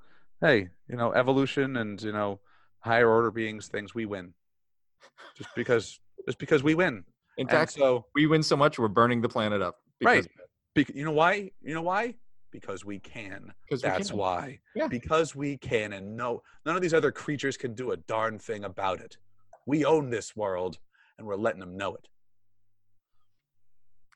Hey, 0.40 0.68
you 0.88 0.96
know, 0.96 1.12
evolution 1.12 1.76
and 1.78 2.00
you 2.00 2.12
know, 2.12 2.40
higher 2.80 3.08
order 3.10 3.30
beings, 3.30 3.68
things 3.68 3.94
we 3.94 4.06
win. 4.06 4.34
Just 5.36 5.50
because, 5.56 5.98
just 6.26 6.38
because 6.38 6.62
we 6.62 6.74
win. 6.74 7.04
In 7.38 7.42
And 7.46 7.50
fact, 7.50 7.72
so 7.72 8.04
we 8.14 8.26
win 8.26 8.42
so 8.42 8.56
much 8.56 8.78
we're 8.78 8.88
burning 8.88 9.20
the 9.20 9.28
planet 9.28 9.62
up. 9.62 9.76
Right. 10.02 10.26
Bec- 10.74 10.94
you 10.94 11.04
know 11.04 11.12
why? 11.12 11.50
You 11.62 11.74
know 11.74 11.82
why? 11.82 12.14
Because 12.52 12.84
we 12.84 12.98
can. 12.98 13.52
Because 13.68 13.82
That's 13.82 14.10
can. 14.10 14.18
why. 14.18 14.60
Yeah. 14.74 14.86
Because 14.88 15.34
we 15.34 15.56
can, 15.56 15.92
and 15.92 16.16
no, 16.16 16.42
none 16.64 16.76
of 16.76 16.82
these 16.82 16.94
other 16.94 17.10
creatures 17.12 17.56
can 17.56 17.74
do 17.74 17.90
a 17.92 17.96
darn 17.96 18.38
thing 18.38 18.64
about 18.64 19.00
it. 19.00 19.16
We 19.66 19.84
own 19.84 20.10
this 20.10 20.34
world, 20.36 20.78
and 21.18 21.26
we're 21.26 21.36
letting 21.36 21.60
them 21.60 21.76
know 21.76 21.94
it. 21.94 22.08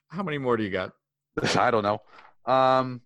How 0.08 0.22
many 0.22 0.38
more 0.38 0.56
do 0.56 0.62
you 0.62 0.70
got? 0.70 0.92
I 1.58 1.70
don't 1.70 1.82
know. 1.82 2.02
Um, 2.46 3.00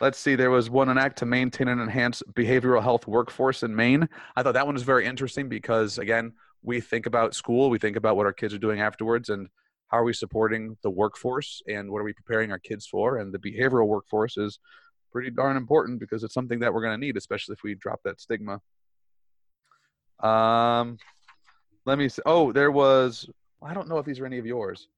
let's 0.00 0.18
see. 0.18 0.34
There 0.34 0.50
was 0.50 0.68
one 0.68 0.88
an 0.88 0.98
act 0.98 1.18
to 1.18 1.26
maintain 1.26 1.68
and 1.68 1.80
enhance 1.80 2.22
behavioral 2.32 2.82
health 2.82 3.06
workforce 3.06 3.62
in 3.62 3.74
Maine. 3.74 4.08
I 4.36 4.42
thought 4.42 4.54
that 4.54 4.66
one 4.66 4.74
was 4.74 4.82
very 4.82 5.06
interesting 5.06 5.48
because 5.48 5.98
again, 5.98 6.32
we 6.62 6.80
think 6.80 7.06
about 7.06 7.34
school, 7.34 7.70
we 7.70 7.78
think 7.78 7.96
about 7.96 8.16
what 8.16 8.26
our 8.26 8.32
kids 8.32 8.54
are 8.54 8.58
doing 8.58 8.80
afterwards, 8.80 9.28
and 9.28 9.48
how 9.88 9.98
are 9.98 10.04
we 10.04 10.14
supporting 10.14 10.76
the 10.82 10.90
workforce, 10.90 11.62
and 11.68 11.90
what 11.90 11.98
are 11.98 12.04
we 12.04 12.14
preparing 12.14 12.50
our 12.50 12.58
kids 12.58 12.86
for? 12.86 13.18
And 13.18 13.32
the 13.32 13.38
behavioral 13.38 13.86
workforce 13.86 14.38
is 14.38 14.58
pretty 15.12 15.30
darn 15.30 15.58
important 15.58 16.00
because 16.00 16.24
it's 16.24 16.34
something 16.34 16.58
that 16.60 16.72
we're 16.72 16.80
going 16.80 16.98
to 16.98 17.06
need, 17.06 17.18
especially 17.18 17.52
if 17.52 17.62
we 17.62 17.74
drop 17.74 18.00
that 18.04 18.20
stigma. 18.20 18.60
Um, 20.20 20.96
let 21.84 21.98
me. 21.98 22.08
See. 22.08 22.22
Oh, 22.24 22.50
there 22.50 22.70
was. 22.70 23.28
I 23.62 23.74
don't 23.74 23.88
know 23.88 23.98
if 23.98 24.06
these 24.06 24.20
are 24.20 24.26
any 24.26 24.38
of 24.38 24.46
yours 24.46 24.88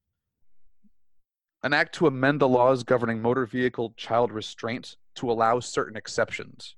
an 1.62 1.73
act 1.73 1.95
to 1.97 2.07
amend 2.07 2.40
the 2.40 2.49
laws 2.49 2.83
governing 2.85 3.21
motor 3.21 3.47
vehicle 3.47 3.95
child 3.97 4.33
restraint 4.33 4.97
to 5.16 5.31
allow 5.31 5.61
certain 5.61 5.97
exceptions. 5.97 6.77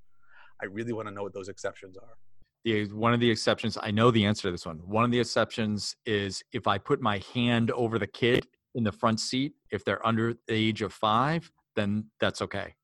I 0.63 0.67
really 0.67 0.93
want 0.93 1.09
to 1.09 1.15
know 1.15 1.23
what 1.23 1.35
those 1.35 1.49
exceptions 1.49 1.97
are. 1.97 2.17
The 2.65 2.87
one 2.87 3.15
of 3.15 3.21
the 3.21 3.31
exceptions, 3.31 3.79
I 3.81 3.91
know 3.91 4.11
the 4.11 4.25
answer 4.25 4.43
to 4.49 4.51
this 4.53 4.67
one. 4.67 4.79
One 4.79 5.05
of 5.05 5.11
the 5.11 5.21
exceptions 5.21 5.97
is 6.07 6.43
if 6.53 6.67
I 6.67 6.79
put 6.79 7.01
my 7.01 7.23
hand 7.35 7.71
over 7.71 7.99
the 7.99 8.07
kid 8.07 8.47
in 8.75 8.85
the 8.85 8.93
front 8.93 9.21
seat, 9.21 9.53
if 9.71 9.85
they're 9.85 10.05
under 10.07 10.35
the 10.47 10.55
age 10.55 10.83
of 10.83 10.93
five, 10.93 11.51
then 11.77 12.07
that's 12.21 12.43
okay. 12.43 12.75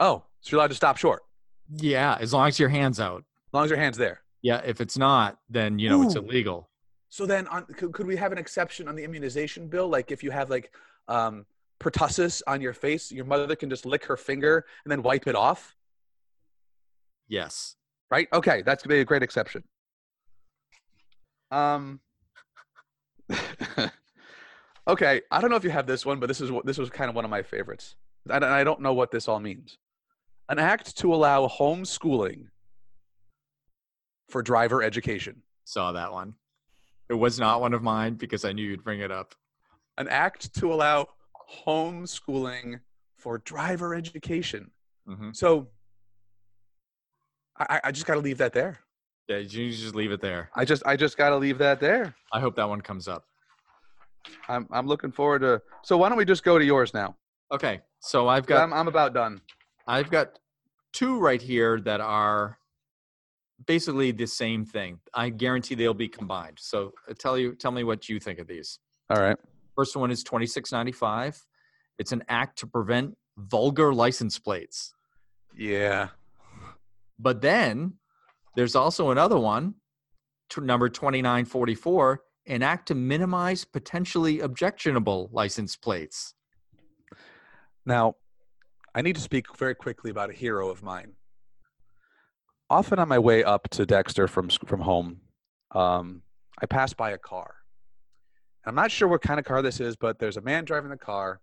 Oh, 0.00 0.24
so 0.40 0.50
you're 0.50 0.58
allowed 0.60 0.68
to 0.68 0.74
stop 0.74 0.96
short 0.98 1.22
Yeah, 1.76 2.16
as 2.20 2.32
long 2.34 2.48
as 2.48 2.58
your 2.58 2.68
hand's 2.68 3.00
out. 3.00 3.20
as 3.20 3.54
long 3.54 3.64
as 3.64 3.70
your 3.70 3.78
hand's 3.78 3.96
there. 3.98 4.20
Yeah, 4.42 4.60
if 4.64 4.80
it's 4.82 4.98
not, 4.98 5.38
then 5.48 5.78
you 5.78 5.88
know 5.88 6.02
it's 6.02 6.16
illegal. 6.16 6.68
So 7.08 7.24
then, 7.24 7.46
on, 7.46 7.64
could, 7.64 7.92
could 7.92 8.06
we 8.06 8.16
have 8.16 8.32
an 8.32 8.38
exception 8.38 8.88
on 8.88 8.94
the 8.96 9.04
immunization 9.04 9.68
bill? 9.68 9.88
Like 9.88 10.10
if 10.10 10.22
you 10.22 10.30
have 10.32 10.50
like 10.50 10.70
um, 11.08 11.46
pertussis 11.80 12.42
on 12.46 12.60
your 12.60 12.72
face, 12.72 13.10
your 13.12 13.24
mother 13.24 13.54
can 13.56 13.68
just 13.70 13.84
lick 13.86 14.04
her 14.06 14.16
finger 14.16 14.64
and 14.84 14.92
then 14.92 15.02
wipe 15.02 15.26
it 15.26 15.34
off, 15.36 15.74
Yes. 17.28 17.76
right? 18.10 18.28
Okay, 18.32 18.62
that's 18.62 18.82
gonna 18.82 18.94
be 18.94 19.00
a 19.00 19.04
great 19.04 19.22
exception. 19.22 19.64
Um. 21.50 22.00
okay, 24.88 25.22
I 25.30 25.40
don't 25.40 25.50
know 25.50 25.56
if 25.56 25.64
you 25.64 25.70
have 25.70 25.86
this 25.86 26.04
one, 26.04 26.20
but 26.20 26.26
this 26.26 26.40
is 26.40 26.50
what 26.50 26.66
this 26.66 26.78
was 26.78 26.90
kind 26.90 27.08
of 27.08 27.14
one 27.16 27.24
of 27.24 27.30
my 27.30 27.42
favorites. 27.42 27.94
And 28.30 28.44
I 28.44 28.64
don't 28.64 28.80
know 28.80 28.94
what 28.94 29.10
this 29.10 29.28
all 29.28 29.40
means. 29.40 29.76
An 30.48 30.58
act 30.58 30.96
to 30.98 31.14
allow 31.14 31.46
homeschooling 31.46 32.46
for 34.30 34.42
driver 34.42 34.82
education. 34.82 35.42
Saw 35.64 35.92
that 35.92 36.12
one. 36.12 36.34
It 37.10 37.14
was 37.14 37.38
not 37.38 37.60
one 37.60 37.74
of 37.74 37.82
mine 37.82 38.14
because 38.14 38.44
I 38.44 38.52
knew 38.52 38.62
you'd 38.66 38.84
bring 38.84 39.00
it 39.00 39.10
up. 39.10 39.34
An 39.96 40.08
act 40.08 40.54
to 40.56 40.72
allow 40.72 41.08
homeschooling 41.66 42.80
for 43.16 43.38
driver 43.38 43.94
education. 43.94 44.70
hmm 45.06 45.30
So 45.32 45.68
I, 47.56 47.80
I 47.84 47.92
just 47.92 48.06
got 48.06 48.14
to 48.14 48.20
leave 48.20 48.38
that 48.38 48.52
there. 48.52 48.80
Yeah, 49.28 49.38
you 49.38 49.70
just 49.70 49.94
leave 49.94 50.12
it 50.12 50.20
there. 50.20 50.50
I 50.54 50.64
just 50.64 50.82
I 50.84 50.96
just 50.96 51.16
got 51.16 51.30
to 51.30 51.36
leave 51.36 51.58
that 51.58 51.80
there. 51.80 52.14
I 52.32 52.40
hope 52.40 52.56
that 52.56 52.68
one 52.68 52.80
comes 52.80 53.08
up. 53.08 53.24
I'm 54.48 54.66
I'm 54.70 54.86
looking 54.86 55.12
forward 55.12 55.40
to. 55.40 55.62
So 55.82 55.96
why 55.96 56.08
don't 56.08 56.18
we 56.18 56.24
just 56.24 56.44
go 56.44 56.58
to 56.58 56.64
yours 56.64 56.92
now? 56.92 57.16
Okay, 57.52 57.80
so 58.00 58.28
I've 58.28 58.46
got 58.46 58.62
I'm 58.62 58.72
I'm 58.72 58.88
about 58.88 59.14
done. 59.14 59.40
I've 59.86 60.10
got 60.10 60.38
two 60.92 61.18
right 61.20 61.40
here 61.40 61.80
that 61.80 62.00
are 62.00 62.58
basically 63.66 64.10
the 64.10 64.26
same 64.26 64.64
thing. 64.64 64.98
I 65.14 65.30
guarantee 65.30 65.74
they'll 65.74 65.94
be 65.94 66.08
combined. 66.08 66.58
So 66.60 66.92
uh, 67.08 67.14
tell 67.18 67.38
you 67.38 67.54
tell 67.54 67.70
me 67.70 67.84
what 67.84 68.08
you 68.08 68.18
think 68.20 68.38
of 68.40 68.46
these. 68.46 68.78
All 69.08 69.20
right. 69.20 69.36
First 69.76 69.96
one 69.96 70.10
is 70.10 70.22
2695. 70.22 71.44
It's 71.98 72.12
an 72.12 72.24
act 72.28 72.58
to 72.60 72.66
prevent 72.66 73.16
vulgar 73.36 73.92
license 73.92 74.38
plates. 74.38 74.94
Yeah. 75.56 76.08
But 77.18 77.40
then 77.40 77.94
there's 78.56 78.74
also 78.74 79.10
another 79.10 79.38
one, 79.38 79.74
number 80.56 80.88
2944, 80.88 82.22
an 82.46 82.62
act 82.62 82.88
to 82.88 82.94
minimize 82.94 83.64
potentially 83.64 84.40
objectionable 84.40 85.30
license 85.32 85.76
plates. 85.76 86.34
Now, 87.86 88.16
I 88.94 89.02
need 89.02 89.16
to 89.16 89.22
speak 89.22 89.56
very 89.56 89.74
quickly 89.74 90.10
about 90.10 90.30
a 90.30 90.32
hero 90.32 90.68
of 90.68 90.82
mine. 90.82 91.14
Often 92.70 92.98
on 92.98 93.08
my 93.08 93.18
way 93.18 93.42
up 93.44 93.68
to 93.70 93.84
Dexter 93.84 94.26
from 94.26 94.48
from 94.48 94.80
home, 94.80 95.20
um, 95.72 96.22
I 96.60 96.66
pass 96.66 96.94
by 96.94 97.10
a 97.10 97.18
car. 97.18 97.56
I'm 98.66 98.74
not 98.74 98.90
sure 98.90 99.08
what 99.08 99.22
kind 99.22 99.38
of 99.38 99.44
car 99.44 99.62
this 99.62 99.80
is, 99.80 99.96
but 99.96 100.18
there's 100.18 100.36
a 100.36 100.40
man 100.40 100.64
driving 100.64 100.90
the 100.90 100.96
car, 100.96 101.40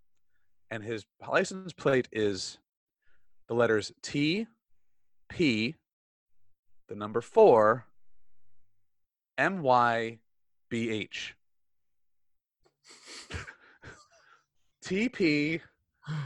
and 0.71 0.83
his 0.83 1.05
license 1.27 1.73
plate 1.73 2.07
is 2.11 2.57
the 3.47 3.53
letters 3.53 3.91
T, 4.01 4.47
P, 5.29 5.75
the 6.87 6.95
number 6.95 7.21
four, 7.21 7.85
M 9.37 9.61
Y 9.61 10.19
B 10.69 10.89
H. 10.89 11.35
TP 14.83 15.61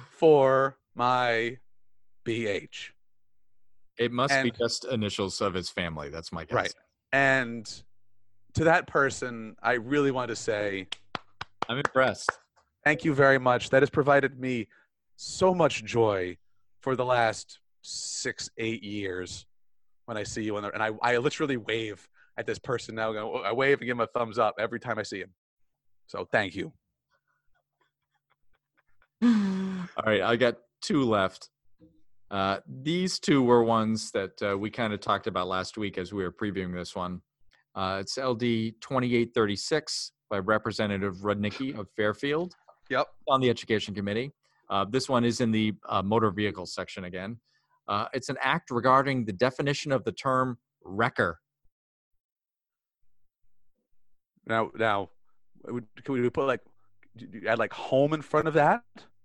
for 0.09 0.77
my 0.95 1.57
BH. 2.25 2.89
It 3.97 4.11
must 4.11 4.41
be 4.43 4.51
just 4.51 4.85
initials 4.85 5.39
of 5.41 5.53
his 5.53 5.69
family. 5.69 6.09
That's 6.09 6.31
my 6.31 6.45
guess. 6.45 6.55
Right. 6.55 6.73
And 7.11 7.83
to 8.55 8.63
that 8.63 8.87
person, 8.87 9.55
I 9.61 9.73
really 9.73 10.11
want 10.11 10.29
to 10.29 10.35
say 10.35 10.87
I'm 11.69 11.77
impressed. 11.77 12.31
thank 12.83 13.03
you 13.03 13.13
very 13.13 13.37
much. 13.37 13.69
That 13.69 13.81
has 13.81 13.89
provided 13.89 14.39
me 14.39 14.67
so 15.17 15.53
much 15.53 15.83
joy 15.83 16.37
for 16.81 16.95
the 16.95 17.05
last 17.05 17.59
six, 17.81 18.49
eight 18.57 18.83
years 18.83 19.45
when 20.05 20.17
I 20.17 20.23
see 20.23 20.43
you. 20.43 20.55
On 20.57 20.63
the, 20.63 20.71
and 20.71 20.81
I, 20.81 20.91
I 21.01 21.17
literally 21.17 21.57
wave 21.57 22.07
at 22.37 22.45
this 22.45 22.59
person 22.59 22.95
now. 22.95 23.13
I 23.13 23.51
wave 23.51 23.79
and 23.79 23.87
give 23.87 23.97
him 23.97 24.01
a 24.01 24.07
thumbs 24.07 24.39
up 24.39 24.55
every 24.59 24.79
time 24.79 24.99
I 24.99 25.03
see 25.03 25.19
him. 25.19 25.33
So 26.07 26.27
thank 26.31 26.55
you. 26.55 26.71
All 29.23 30.03
right, 30.05 30.21
I 30.21 30.35
got 30.35 30.57
two 30.81 31.03
left. 31.03 31.49
Uh, 32.31 32.57
these 32.67 33.19
two 33.19 33.43
were 33.43 33.63
ones 33.63 34.11
that 34.11 34.41
uh, 34.41 34.57
we 34.57 34.69
kind 34.69 34.93
of 34.93 34.99
talked 34.99 35.27
about 35.27 35.47
last 35.47 35.77
week 35.77 35.97
as 35.97 36.13
we 36.13 36.23
were 36.23 36.31
previewing 36.31 36.73
this 36.73 36.95
one. 36.95 37.21
Uh, 37.75 37.97
it's 37.99 38.17
LD 38.17 38.73
2836 38.79 40.11
by 40.29 40.39
Representative 40.39 41.17
Rudnicki 41.17 41.77
of 41.77 41.89
Fairfield 41.95 42.55
Yep. 42.89 43.07
on 43.27 43.41
the 43.41 43.49
Education 43.49 43.93
Committee. 43.93 44.31
Uh, 44.69 44.85
this 44.89 45.09
one 45.09 45.25
is 45.25 45.41
in 45.41 45.51
the 45.51 45.73
uh, 45.89 46.01
motor 46.01 46.31
vehicle 46.31 46.65
section 46.65 47.03
again. 47.03 47.37
Uh, 47.87 48.05
it's 48.13 48.29
an 48.29 48.37
act 48.41 48.71
regarding 48.71 49.25
the 49.25 49.33
definition 49.33 49.91
of 49.91 50.03
the 50.05 50.11
term 50.11 50.57
wrecker. 50.83 51.39
Now, 54.47 54.71
now, 54.75 55.09
can 55.65 56.13
we 56.13 56.29
put 56.29 56.47
like 56.47 56.61
add 57.47 57.59
like 57.59 57.73
home 57.73 58.13
in 58.13 58.21
front 58.21 58.47
of 58.47 58.53
that? 58.53 58.81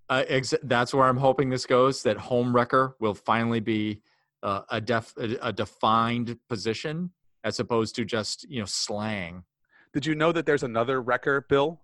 Uh, 0.09 0.25
ex- 0.29 0.55
that's 0.65 0.93
where 0.93 1.07
I'm 1.07 1.17
hoping 1.17 1.51
this 1.51 1.67
goes. 1.67 2.03
That 2.03 2.17
home 2.17 2.55
wrecker 2.55 2.97
will 3.01 3.15
finally 3.15 3.61
be 3.61 4.03
uh, 4.43 4.63
a 4.71 4.81
def 4.81 5.15
a, 5.19 5.37
a 5.49 5.53
defined 5.53 6.37
position 6.49 7.11
as 7.45 7.61
opposed 7.61 7.95
to 7.97 8.05
just 8.05 8.49
you 8.49 8.61
know 8.61 8.67
slang. 8.67 9.45
Did 9.93 10.07
you 10.07 10.15
know 10.15 10.33
that 10.33 10.47
there's 10.47 10.63
another 10.63 11.01
wrecker 11.01 11.41
bill? 11.49 11.81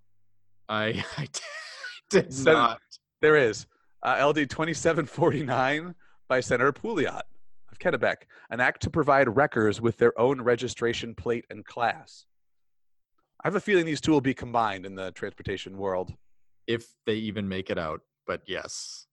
I, 0.68 1.04
I 1.16 1.28
did 2.10 2.32
Sen- 2.32 2.54
not. 2.54 2.80
There 3.20 3.36
is 3.36 3.66
uh, 4.02 4.24
LD 4.26 4.50
2749 4.50 5.94
by 6.28 6.40
Senator 6.40 6.72
Pouliot 6.72 7.22
of 7.70 7.78
Kennebec, 7.78 8.16
an 8.50 8.60
act 8.60 8.82
to 8.82 8.90
provide 8.90 9.34
wreckers 9.34 9.80
with 9.80 9.96
their 9.98 10.18
own 10.18 10.40
registration 10.40 11.14
plate 11.14 11.44
and 11.50 11.64
class. 11.64 12.26
I 13.42 13.48
have 13.48 13.56
a 13.56 13.60
feeling 13.60 13.86
these 13.86 14.00
two 14.00 14.12
will 14.12 14.20
be 14.20 14.34
combined 14.34 14.86
in 14.86 14.94
the 14.94 15.12
transportation 15.12 15.76
world. 15.76 16.12
If 16.66 16.86
they 17.06 17.14
even 17.14 17.48
make 17.48 17.70
it 17.70 17.78
out, 17.78 18.00
but 18.26 18.42
yes. 18.46 19.06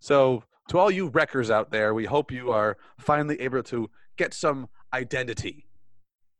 So, 0.00 0.44
to 0.68 0.78
all 0.78 0.90
you 0.90 1.08
wreckers 1.08 1.50
out 1.50 1.70
there, 1.70 1.94
we 1.94 2.06
hope 2.06 2.32
you 2.32 2.50
are 2.52 2.76
finally 2.98 3.40
able 3.40 3.62
to 3.64 3.90
get 4.16 4.34
some 4.34 4.68
identity 4.92 5.65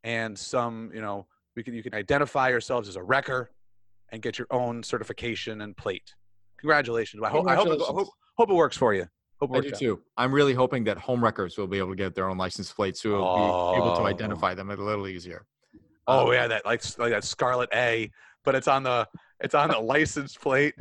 and 0.06 0.38
some, 0.38 0.90
you 0.94 1.00
know, 1.00 1.26
we 1.56 1.62
can 1.64 1.74
you 1.74 1.82
can 1.82 1.92
identify 1.92 2.48
yourselves 2.48 2.88
as 2.88 2.94
a 2.96 3.02
wrecker 3.02 3.50
and 4.12 4.22
get 4.22 4.38
your 4.38 4.46
own 4.50 4.82
certification 4.82 5.60
and 5.62 5.76
plate. 5.76 6.14
Congratulations! 6.60 7.22
I 7.24 7.28
hope 7.28 7.46
I 7.48 7.56
hope, 7.56 7.66
it, 7.66 7.80
hope, 7.80 8.08
hope 8.38 8.50
it 8.50 8.54
works 8.54 8.76
for 8.76 8.94
you. 8.94 9.06
Hope 9.40 9.50
it 9.54 9.56
I 9.58 9.60
do 9.60 9.68
out. 9.68 9.78
too. 9.78 10.02
I'm 10.16 10.32
really 10.32 10.54
hoping 10.54 10.84
that 10.84 10.96
home 10.96 11.22
wreckers 11.22 11.58
will 11.58 11.66
be 11.66 11.78
able 11.78 11.90
to 11.90 11.96
get 11.96 12.14
their 12.14 12.30
own 12.30 12.38
license 12.38 12.72
plates, 12.72 13.02
so 13.02 13.10
we'll 13.10 13.34
be 13.72 13.78
able 13.78 13.92
to 13.96 14.02
Oh. 14.02 14.06
identify 14.06 14.54
them 14.54 14.70
a 14.70 14.76
little 14.76 15.08
easier. 15.08 15.44
Oh 16.06 16.28
Um, 16.28 16.34
yeah, 16.34 16.46
that 16.46 16.64
like 16.64 16.82
like 16.98 17.10
that 17.10 17.24
Scarlet 17.24 17.68
A, 17.74 18.10
but 18.44 18.54
it's 18.54 18.68
on 18.68 18.84
the 18.84 19.08
it's 19.40 19.54
on 19.56 19.68
the 19.70 19.78
license 19.78 20.36
plate, 20.36 20.74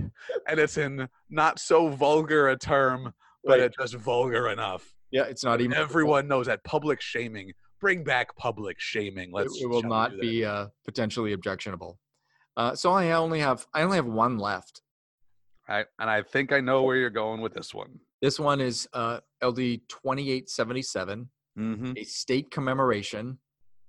and 0.48 0.60
it's 0.60 0.78
in 0.78 1.10
not 1.30 1.58
so 1.60 1.90
vulgar 1.90 2.50
a 2.50 2.58
term, 2.58 3.12
but 3.44 3.54
Right. 3.60 3.62
it's 3.62 3.76
just 3.78 3.96
vulgar 3.96 4.50
enough. 4.50 4.94
Yeah, 5.12 5.24
it's 5.24 5.44
not 5.44 5.62
even 5.62 5.76
Everyone 5.76 6.28
knows 6.28 6.46
that 6.46 6.64
public 6.64 7.02
shaming. 7.02 7.52
Bring 7.86 8.04
back 8.04 8.36
public 8.36 8.80
shaming. 8.80 9.30
it, 9.30 9.34
Let's. 9.36 9.62
it 9.62 9.70
will 9.70 9.84
not 9.84 10.20
be 10.20 10.44
uh, 10.44 10.70
potentially 10.86 11.34
objectionable. 11.34 12.00
Uh, 12.58 12.74
so 12.74 12.92
I 12.92 13.12
only 13.12 13.40
have 13.42 13.68
I 13.76 13.84
only 13.84 13.98
have 13.98 14.08
one 14.08 14.40
left. 14.40 14.82
Right, 15.70 15.86
and 16.00 16.10
I 16.10 16.24
think 16.24 16.52
I 16.52 16.62
know 16.62 16.82
where 16.82 16.96
you're 16.96 17.12
going 17.12 17.42
with 17.42 17.54
this 17.54 17.76
one. 17.76 18.00
This 18.24 18.40
one 18.40 18.60
is 18.60 18.88
uh, 18.94 19.20
LD 19.44 19.82
2877, 19.88 21.30
Mm-hmm. 21.60 21.94
a 21.96 22.04
state 22.04 22.50
commemoration, 22.52 23.38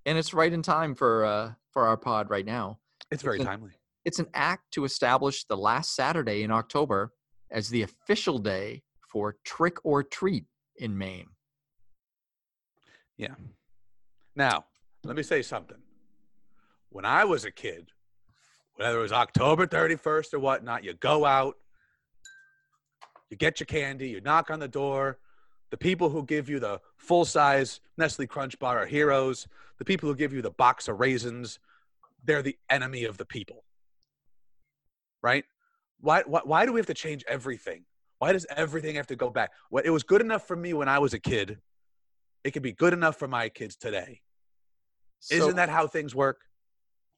and 0.04 0.16
it's 0.18 0.32
right 0.34 0.52
in 0.52 0.60
time 0.62 0.94
for 0.94 1.24
uh, 1.24 1.52
for 1.72 1.86
our 1.86 1.96
pod 1.96 2.28
right 2.28 2.44
now. 2.44 2.78
It's 3.10 3.22
very 3.22 3.38
an- 3.40 3.46
timely. 3.46 3.70
It's 4.04 4.18
an 4.18 4.26
act 4.34 4.72
to 4.74 4.84
establish 4.84 5.44
the 5.44 5.56
last 5.56 5.96
Saturday 5.96 6.42
in 6.42 6.50
October 6.50 7.12
as 7.50 7.70
the 7.70 7.80
official 7.82 8.38
day 8.38 8.82
for 9.10 9.36
trick 9.44 9.78
or 9.84 10.02
treat 10.02 10.44
in 10.76 10.96
Maine. 10.98 11.28
Yeah. 13.16 13.34
Now, 14.36 14.66
let 15.02 15.16
me 15.16 15.22
say 15.22 15.40
something. 15.40 15.78
When 16.90 17.06
I 17.06 17.24
was 17.24 17.46
a 17.46 17.50
kid, 17.50 17.90
whether 18.76 18.98
it 18.98 19.02
was 19.02 19.12
October 19.12 19.66
31st 19.66 20.34
or 20.34 20.38
whatnot, 20.38 20.84
you 20.84 20.92
go 20.92 21.24
out, 21.24 21.56
you 23.30 23.36
get 23.36 23.58
your 23.58 23.66
candy, 23.66 24.10
you 24.10 24.20
knock 24.20 24.50
on 24.50 24.60
the 24.60 24.68
door. 24.68 25.18
The 25.70 25.78
people 25.78 26.10
who 26.10 26.22
give 26.22 26.48
you 26.48 26.60
the 26.60 26.80
full 26.96 27.24
size 27.24 27.80
Nestle 27.96 28.26
Crunch 28.26 28.58
bar 28.58 28.78
are 28.78 28.86
heroes. 28.86 29.48
The 29.78 29.84
people 29.84 30.08
who 30.08 30.14
give 30.14 30.32
you 30.32 30.42
the 30.42 30.50
box 30.50 30.86
of 30.86 31.00
raisins, 31.00 31.58
they're 32.22 32.42
the 32.42 32.56
enemy 32.70 33.04
of 33.04 33.16
the 33.16 33.24
people. 33.24 33.64
Right? 35.22 35.44
Why, 36.00 36.22
why, 36.26 36.42
why 36.44 36.66
do 36.66 36.72
we 36.72 36.78
have 36.78 36.86
to 36.86 36.94
change 36.94 37.24
everything? 37.26 37.84
Why 38.18 38.32
does 38.32 38.46
everything 38.54 38.96
have 38.96 39.06
to 39.08 39.16
go 39.16 39.30
back? 39.30 39.50
It 39.82 39.90
was 39.90 40.02
good 40.02 40.20
enough 40.20 40.46
for 40.46 40.56
me 40.56 40.72
when 40.72 40.88
I 40.88 40.98
was 40.98 41.14
a 41.14 41.18
kid, 41.18 41.58
it 42.44 42.52
could 42.52 42.62
be 42.62 42.72
good 42.72 42.92
enough 42.92 43.18
for 43.18 43.26
my 43.26 43.48
kids 43.48 43.76
today. 43.76 44.20
So 45.20 45.34
Isn't 45.34 45.56
that 45.56 45.68
how 45.68 45.86
things 45.86 46.14
work? 46.14 46.40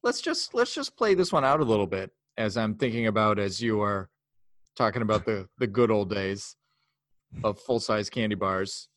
let's 0.03 0.21
just 0.21 0.53
let's 0.53 0.73
just 0.73 0.95
play 0.95 1.13
this 1.13 1.31
one 1.31 1.43
out 1.43 1.59
a 1.59 1.63
little 1.63 1.87
bit 1.87 2.11
as 2.37 2.55
I'm 2.55 2.75
thinking 2.75 3.07
about 3.07 3.37
as 3.37 3.61
you 3.61 3.81
are 3.81 4.09
talking 4.75 5.01
about 5.01 5.25
the 5.25 5.47
the 5.57 5.67
good 5.67 5.91
old 5.91 6.09
days 6.09 6.55
of 7.43 7.59
full 7.65 7.79
size 7.79 8.09
candy 8.09 8.35
bars. 8.35 8.87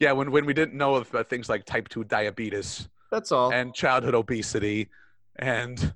Yeah, 0.00 0.12
when, 0.12 0.32
when 0.32 0.46
we 0.46 0.52
didn't 0.52 0.74
know 0.74 0.96
of 0.96 1.14
uh, 1.14 1.22
things 1.22 1.48
like 1.48 1.64
type 1.64 1.88
2 1.88 2.04
diabetes 2.04 2.88
That's 3.12 3.30
all. 3.30 3.52
and 3.52 3.72
childhood 3.72 4.16
obesity 4.16 4.88
and 5.38 5.94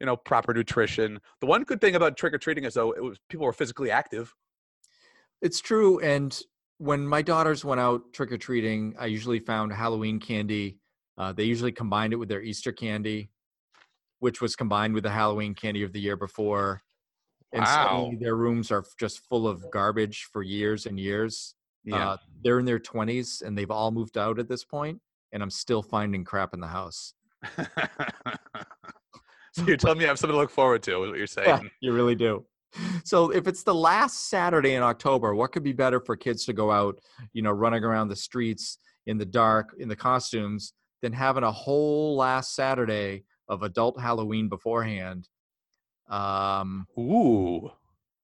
you 0.00 0.06
know 0.06 0.16
proper 0.16 0.52
nutrition. 0.52 1.20
The 1.40 1.46
one 1.46 1.62
good 1.62 1.80
thing 1.80 1.94
about 1.94 2.16
trick 2.16 2.34
or 2.34 2.38
treating 2.38 2.64
is 2.64 2.74
though 2.74 2.92
it 2.92 3.02
was 3.02 3.18
people 3.28 3.46
were 3.46 3.52
physically 3.52 3.90
active. 3.90 4.34
It's 5.40 5.60
true. 5.60 6.00
And 6.00 6.38
when 6.78 7.06
my 7.06 7.22
daughters 7.22 7.64
went 7.64 7.80
out 7.80 8.12
trick 8.12 8.32
or 8.32 8.38
treating, 8.38 8.94
I 8.98 9.06
usually 9.06 9.38
found 9.38 9.72
Halloween 9.72 10.18
candy. 10.18 10.80
Uh, 11.16 11.32
they 11.32 11.44
usually 11.44 11.72
combined 11.72 12.12
it 12.12 12.16
with 12.16 12.28
their 12.28 12.42
Easter 12.42 12.72
candy, 12.72 13.30
which 14.18 14.40
was 14.40 14.56
combined 14.56 14.94
with 14.94 15.04
the 15.04 15.10
Halloween 15.10 15.54
candy 15.54 15.82
of 15.82 15.92
the 15.92 16.00
year 16.00 16.16
before. 16.16 16.82
And 17.52 17.66
suddenly 17.66 18.16
Wow. 18.16 18.20
their 18.20 18.36
rooms 18.36 18.72
are 18.72 18.84
just 18.98 19.20
full 19.28 19.46
of 19.46 19.70
garbage 19.70 20.28
for 20.32 20.42
years 20.42 20.86
and 20.86 20.98
years. 20.98 21.54
Yeah. 21.84 22.10
Uh, 22.10 22.16
they're 22.42 22.58
in 22.58 22.64
their 22.64 22.80
20s 22.80 23.42
and 23.42 23.56
they've 23.56 23.70
all 23.70 23.92
moved 23.92 24.18
out 24.18 24.38
at 24.38 24.48
this 24.48 24.64
point, 24.64 25.00
and 25.32 25.42
I'm 25.42 25.50
still 25.50 25.82
finding 25.82 26.24
crap 26.24 26.52
in 26.52 26.60
the 26.60 26.66
house. 26.66 27.14
so 29.52 29.64
you're 29.66 29.76
telling 29.76 29.98
me 29.98 30.04
I 30.04 30.08
have 30.08 30.18
something 30.18 30.34
to 30.34 30.40
look 30.40 30.50
forward 30.50 30.82
to, 30.84 31.04
is 31.04 31.10
what 31.10 31.18
you're 31.18 31.26
saying. 31.26 31.48
Yeah, 31.48 31.60
you 31.80 31.92
really 31.92 32.16
do. 32.16 32.44
So 33.04 33.30
if 33.30 33.46
it's 33.46 33.62
the 33.62 33.74
last 33.74 34.28
Saturday 34.28 34.74
in 34.74 34.82
October, 34.82 35.34
what 35.34 35.52
could 35.52 35.62
be 35.62 35.72
better 35.72 36.00
for 36.00 36.16
kids 36.16 36.44
to 36.46 36.52
go 36.52 36.72
out, 36.72 36.98
you 37.32 37.42
know, 37.42 37.52
running 37.52 37.84
around 37.84 38.08
the 38.08 38.16
streets 38.16 38.78
in 39.06 39.16
the 39.16 39.24
dark 39.26 39.76
in 39.78 39.88
the 39.88 39.94
costumes 39.94 40.72
than 41.04 41.12
having 41.12 41.44
a 41.44 41.52
whole 41.52 42.16
last 42.16 42.54
Saturday 42.54 43.24
of 43.48 43.62
adult 43.62 44.00
Halloween 44.00 44.48
beforehand? 44.48 45.28
Um, 46.08 46.86
Ooh. 46.98 47.70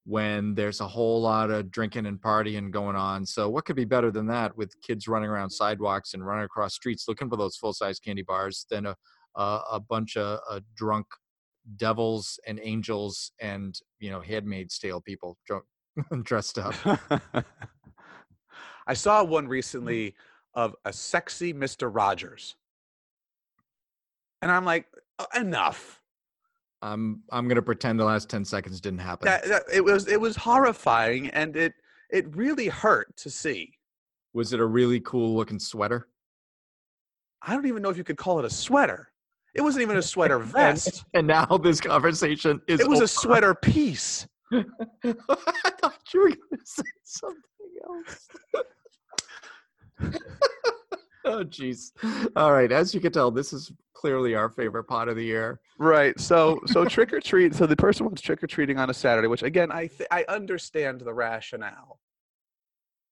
when 0.04 0.54
there's 0.54 0.80
a 0.80 0.86
whole 0.86 1.22
lot 1.22 1.50
of 1.50 1.70
drinking 1.70 2.06
and 2.06 2.20
partying 2.20 2.70
going 2.70 2.96
on. 2.96 3.24
So 3.24 3.48
what 3.48 3.64
could 3.64 3.76
be 3.76 3.84
better 3.84 4.10
than 4.10 4.26
that 4.26 4.56
with 4.56 4.74
kids 4.82 5.08
running 5.08 5.30
around 5.30 5.50
sidewalks 5.50 6.14
and 6.14 6.26
running 6.26 6.44
across 6.44 6.74
streets 6.74 7.06
looking 7.08 7.30
for 7.30 7.36
those 7.36 7.56
full-size 7.56 7.98
candy 7.98 8.22
bars 8.22 8.66
than 8.70 8.86
a 8.86 8.96
a, 9.36 9.60
a 9.72 9.80
bunch 9.80 10.16
of 10.16 10.40
uh, 10.48 10.60
drunk 10.76 11.06
devils 11.76 12.40
and 12.46 12.60
angels 12.62 13.32
and 13.40 13.78
you 13.98 14.10
know 14.10 14.20
handmaid's 14.20 14.78
tale 14.78 15.00
people 15.00 15.38
drunk, 15.46 15.64
dressed 16.22 16.58
up. 16.58 16.74
I 18.86 18.94
saw 18.94 19.22
one 19.22 19.46
recently 19.46 20.14
of 20.54 20.74
a 20.84 20.92
sexy 20.92 21.54
Mr. 21.54 21.90
Rogers. 21.92 22.56
And 24.42 24.50
I'm 24.50 24.64
like, 24.64 24.86
"Uh, 25.18 25.26
enough. 25.38 26.00
I'm 26.82 27.22
I'm 27.30 27.46
gonna 27.48 27.60
pretend 27.62 28.00
the 28.00 28.04
last 28.04 28.30
ten 28.30 28.44
seconds 28.44 28.80
didn't 28.80 29.00
happen. 29.00 29.26
That, 29.26 29.44
that, 29.46 29.62
it 29.72 29.84
was 29.84 30.08
it 30.08 30.20
was 30.20 30.34
horrifying 30.36 31.28
and 31.30 31.54
it 31.56 31.74
it 32.10 32.34
really 32.34 32.68
hurt 32.68 33.14
to 33.18 33.30
see. 33.30 33.74
Was 34.32 34.52
it 34.52 34.60
a 34.60 34.66
really 34.66 35.00
cool 35.00 35.34
looking 35.36 35.58
sweater? 35.58 36.08
I 37.42 37.52
don't 37.54 37.66
even 37.66 37.82
know 37.82 37.90
if 37.90 37.96
you 37.98 38.04
could 38.04 38.16
call 38.16 38.38
it 38.38 38.44
a 38.44 38.50
sweater. 38.50 39.12
It 39.54 39.60
wasn't 39.62 39.82
even 39.82 39.96
a 39.98 40.02
sweater 40.02 40.38
vest. 40.56 41.04
And 41.12 41.26
now 41.26 41.44
this 41.62 41.80
conversation 41.80 42.60
is 42.66 42.80
It 42.80 42.88
was 42.88 42.98
over. 43.00 43.04
a 43.04 43.08
sweater 43.08 43.54
piece. 43.54 44.26
I 44.52 44.62
thought 45.04 45.98
you 46.14 46.20
were 46.22 46.28
gonna 46.30 46.62
say 46.64 46.82
something 47.04 47.42
else. 47.84 48.28
oh 51.30 51.44
jeez. 51.44 51.92
All 52.36 52.52
right, 52.52 52.70
as 52.72 52.94
you 52.94 53.00
can 53.00 53.12
tell, 53.12 53.30
this 53.30 53.52
is 53.52 53.72
clearly 53.94 54.34
our 54.34 54.48
favorite 54.48 54.84
pot 54.84 55.08
of 55.08 55.16
the 55.16 55.24
year. 55.24 55.60
Right. 55.78 56.18
So 56.18 56.60
so 56.66 56.84
trick 56.96 57.12
or 57.12 57.20
treat. 57.20 57.54
So 57.54 57.66
the 57.66 57.76
person 57.76 58.06
wants 58.06 58.22
trick 58.22 58.42
or 58.42 58.46
treating 58.46 58.78
on 58.78 58.90
a 58.90 58.94
Saturday, 58.94 59.28
which 59.28 59.42
again 59.42 59.70
I 59.70 59.86
th- 59.86 60.08
I 60.10 60.24
understand 60.28 61.00
the 61.02 61.12
rationale 61.14 62.00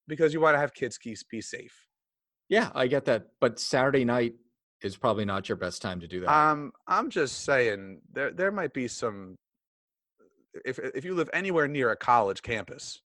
because 0.07 0.33
you 0.33 0.41
want 0.41 0.55
to 0.55 0.59
have 0.59 0.75
kids 0.75 0.99
keys 0.99 1.23
be 1.31 1.41
safe. 1.41 1.87
Yeah, 2.49 2.71
I 2.75 2.87
get 2.87 3.05
that. 3.07 3.29
But 3.41 3.61
Saturday 3.61 4.05
night 4.05 4.35
is 4.83 4.97
probably 4.97 5.25
not 5.25 5.49
your 5.49 5.57
best 5.57 5.83
time 5.83 6.01
to 6.01 6.09
do 6.09 6.21
that. 6.21 6.31
Um, 6.31 6.73
I'm 6.87 7.11
just 7.11 7.45
saying 7.45 8.01
there 8.13 8.31
there 8.31 8.51
might 8.53 8.73
be 8.73 8.89
some. 8.89 9.37
If 10.65 10.79
if 10.79 11.05
you 11.05 11.15
live 11.15 11.29
anywhere 11.33 11.69
near 11.69 11.91
a 11.91 11.97
college 11.97 12.43
campus, 12.43 13.01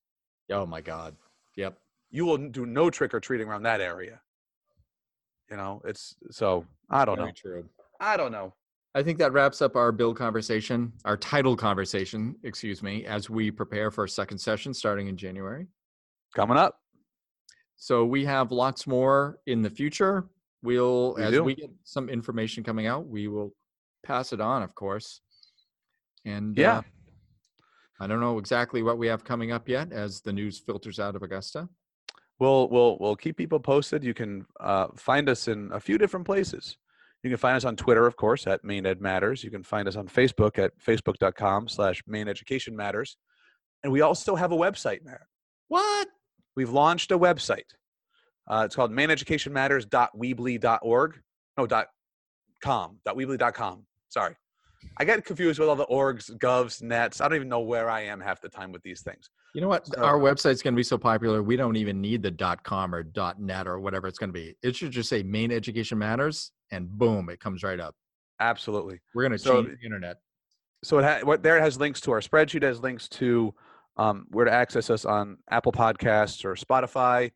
oh 0.51 0.65
my 0.65 0.81
god. 0.81 1.15
Yep. 1.55 1.77
you 2.09 2.25
will 2.25 2.37
do 2.37 2.65
no 2.65 2.89
trick 2.89 3.13
or 3.13 3.19
treating 3.19 3.47
around 3.47 3.63
that 3.63 3.79
area. 3.81 4.21
You 5.53 5.57
know, 5.57 5.83
it's 5.85 6.15
so 6.31 6.65
I 6.89 7.05
don't 7.05 7.19
know. 7.19 7.29
True. 7.35 7.63
I 7.99 8.17
don't 8.17 8.31
know. 8.31 8.55
I 8.95 9.03
think 9.03 9.19
that 9.19 9.33
wraps 9.33 9.61
up 9.61 9.75
our 9.75 9.91
bill 9.91 10.11
conversation, 10.15 10.91
our 11.05 11.15
title 11.15 11.55
conversation, 11.55 12.35
excuse 12.41 12.81
me, 12.81 13.05
as 13.05 13.29
we 13.29 13.51
prepare 13.51 13.91
for 13.91 14.05
a 14.05 14.09
second 14.09 14.39
session 14.39 14.73
starting 14.73 15.09
in 15.09 15.15
January. 15.15 15.67
Coming 16.35 16.57
up. 16.57 16.79
So 17.75 18.03
we 18.03 18.25
have 18.25 18.51
lots 18.51 18.87
more 18.87 19.37
in 19.45 19.61
the 19.61 19.69
future. 19.69 20.25
We'll, 20.63 21.13
We 21.17 21.21
as 21.23 21.31
do. 21.33 21.43
we 21.43 21.53
get 21.53 21.69
some 21.83 22.09
information 22.09 22.63
coming 22.63 22.87
out, 22.87 23.05
we 23.05 23.27
will 23.27 23.53
pass 24.03 24.33
it 24.33 24.41
on, 24.41 24.63
of 24.63 24.73
course. 24.73 25.21
And 26.25 26.57
Yeah. 26.57 26.79
uh, 26.79 26.81
I 27.99 28.07
don't 28.07 28.21
know 28.21 28.39
exactly 28.39 28.81
what 28.81 28.97
we 28.97 29.05
have 29.05 29.23
coming 29.23 29.51
up 29.51 29.69
yet 29.69 29.91
as 29.91 30.19
the 30.21 30.33
news 30.33 30.57
filters 30.57 30.99
out 30.99 31.15
of 31.15 31.21
Augusta. 31.21 31.69
We'll 32.39 32.67
we'll 32.69 32.97
we'll 32.99 33.15
keep 33.15 33.37
people 33.37 33.59
posted. 33.59 34.03
You 34.03 34.13
can 34.13 34.45
uh, 34.59 34.87
find 34.95 35.29
us 35.29 35.47
in 35.47 35.71
a 35.71 35.79
few 35.79 35.97
different 35.97 36.25
places. 36.25 36.77
You 37.23 37.29
can 37.29 37.37
find 37.37 37.55
us 37.55 37.63
on 37.63 37.77
Twitter, 37.77 38.05
of 38.05 38.17
course, 38.17 38.47
at 38.47 38.65
Maine 38.65 38.85
Ed 38.85 38.99
Matters. 38.99 39.43
You 39.43 39.51
can 39.51 39.63
find 39.63 39.87
us 39.87 39.95
on 39.95 40.07
Facebook 40.07 40.59
at 40.59 40.77
facebook.com 40.77 41.69
slash 41.69 42.03
Maine 42.05 42.27
Education 42.27 42.75
Matters. 42.75 43.15
And 43.83 43.93
we 43.93 44.01
also 44.01 44.35
have 44.35 44.51
a 44.51 44.57
website, 44.57 45.05
Matt. 45.05 45.21
What? 45.69 46.09
We've 46.55 46.69
launched 46.69 47.11
a 47.11 47.17
website. 47.17 47.71
Uh, 48.47 48.61
it's 48.65 48.75
called 48.75 48.91
maineducationmatters.weebly.org. 48.91 51.21
No, 51.57 51.65
dot 51.65 51.87
com. 52.61 52.99
Dot 53.05 53.15
weebly.com. 53.15 53.85
Sorry. 54.09 54.35
I 54.97 55.05
get 55.05 55.23
confused 55.25 55.59
with 55.59 55.69
all 55.69 55.75
the 55.75 55.85
orgs, 55.87 56.29
govs, 56.37 56.81
nets. 56.81 57.21
I 57.21 57.27
don't 57.27 57.35
even 57.35 57.49
know 57.49 57.61
where 57.61 57.89
I 57.89 58.01
am 58.01 58.19
half 58.19 58.41
the 58.41 58.49
time 58.49 58.71
with 58.71 58.83
these 58.83 59.01
things. 59.01 59.29
You 59.55 59.61
know 59.61 59.67
what? 59.67 59.87
So- 59.87 60.03
Our 60.03 60.19
website's 60.19 60.61
going 60.61 60.73
to 60.73 60.77
be 60.77 60.83
so 60.83 60.97
popular, 60.97 61.41
we 61.43 61.55
don't 61.55 61.75
even 61.75 62.01
need 62.01 62.23
the 62.23 62.57
.com 62.63 62.93
or 62.93 63.05
.net 63.37 63.67
or 63.67 63.79
whatever 63.79 64.07
it's 64.07 64.17
going 64.19 64.29
to 64.29 64.33
be. 64.33 64.55
It 64.63 64.75
should 64.75 64.91
just 64.91 65.09
say 65.09 65.23
"Maine 65.23 65.51
Education 65.51 65.97
Matters," 65.97 66.51
and 66.71 66.89
boom, 66.89 67.29
it 67.29 67.39
comes 67.39 67.63
right 67.63 67.79
up. 67.79 67.95
Absolutely. 68.39 68.99
We're 69.13 69.23
going 69.23 69.31
to 69.33 69.37
So- 69.39 69.63
change 69.63 69.77
the 69.79 69.85
internet. 69.85 70.17
so 70.83 70.99
it 70.99 71.03
ha- 71.05 71.19
what 71.23 71.43
there 71.43 71.57
it 71.57 71.61
has 71.61 71.79
links 71.79 72.01
to 72.01 72.11
our 72.11 72.19
spreadsheet 72.19 72.61
has 72.63 72.79
links 72.81 73.07
to 73.07 73.53
um, 73.95 74.25
where 74.31 74.43
to 74.45 74.51
access 74.51 74.89
us 74.89 75.05
on 75.05 75.37
apple 75.51 75.71
podcasts 75.71 76.43
or 76.43 76.55
spotify 76.55 77.31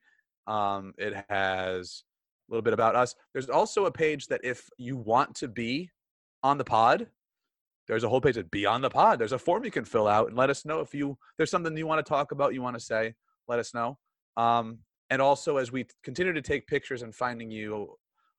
um, 0.48 0.91
it 0.98 1.14
has 1.30 2.04
a 2.50 2.52
little 2.52 2.62
bit 2.64 2.74
about 2.74 2.93
us 2.95 3.16
there's 3.32 3.48
also 3.48 3.86
a 3.86 3.91
page 3.91 4.28
that 4.28 4.41
if 4.43 4.68
you 4.78 4.98
want 4.98 5.34
to 5.36 5.48
be 5.48 5.89
on 6.43 6.58
the 6.58 6.64
pod 6.66 7.08
there's 7.88 8.03
a 8.03 8.09
whole 8.09 8.21
page 8.21 8.35
that 8.35 8.51
be 8.51 8.65
on 8.65 8.81
the 8.81 8.89
pod 8.89 9.19
there's 9.19 9.31
a 9.31 9.39
form 9.39 9.63
you 9.63 9.71
can 9.71 9.85
fill 9.85 10.07
out 10.07 10.27
and 10.27 10.38
let 10.38 10.49
us 10.49 10.65
know 10.65 10.79
if 10.81 10.93
you 10.93 11.17
there's 11.38 11.51
something 11.51 11.75
you 11.77 11.88
want 11.88 12.03
to 12.03 12.09
talk 12.09 12.31
about 12.31 12.53
you 12.53 12.61
want 12.61 12.75
to 12.75 12.79
say 12.79 13.13
let 13.47 13.59
us 13.59 13.73
know 13.73 13.97
um, 14.38 14.79
and 15.09 15.21
also 15.21 15.57
as 15.57 15.71
we 15.71 15.85
continue 16.03 16.33
to 16.33 16.41
take 16.41 16.67
pictures 16.67 17.01
and 17.01 17.15
finding 17.15 17.49
you 17.49 17.95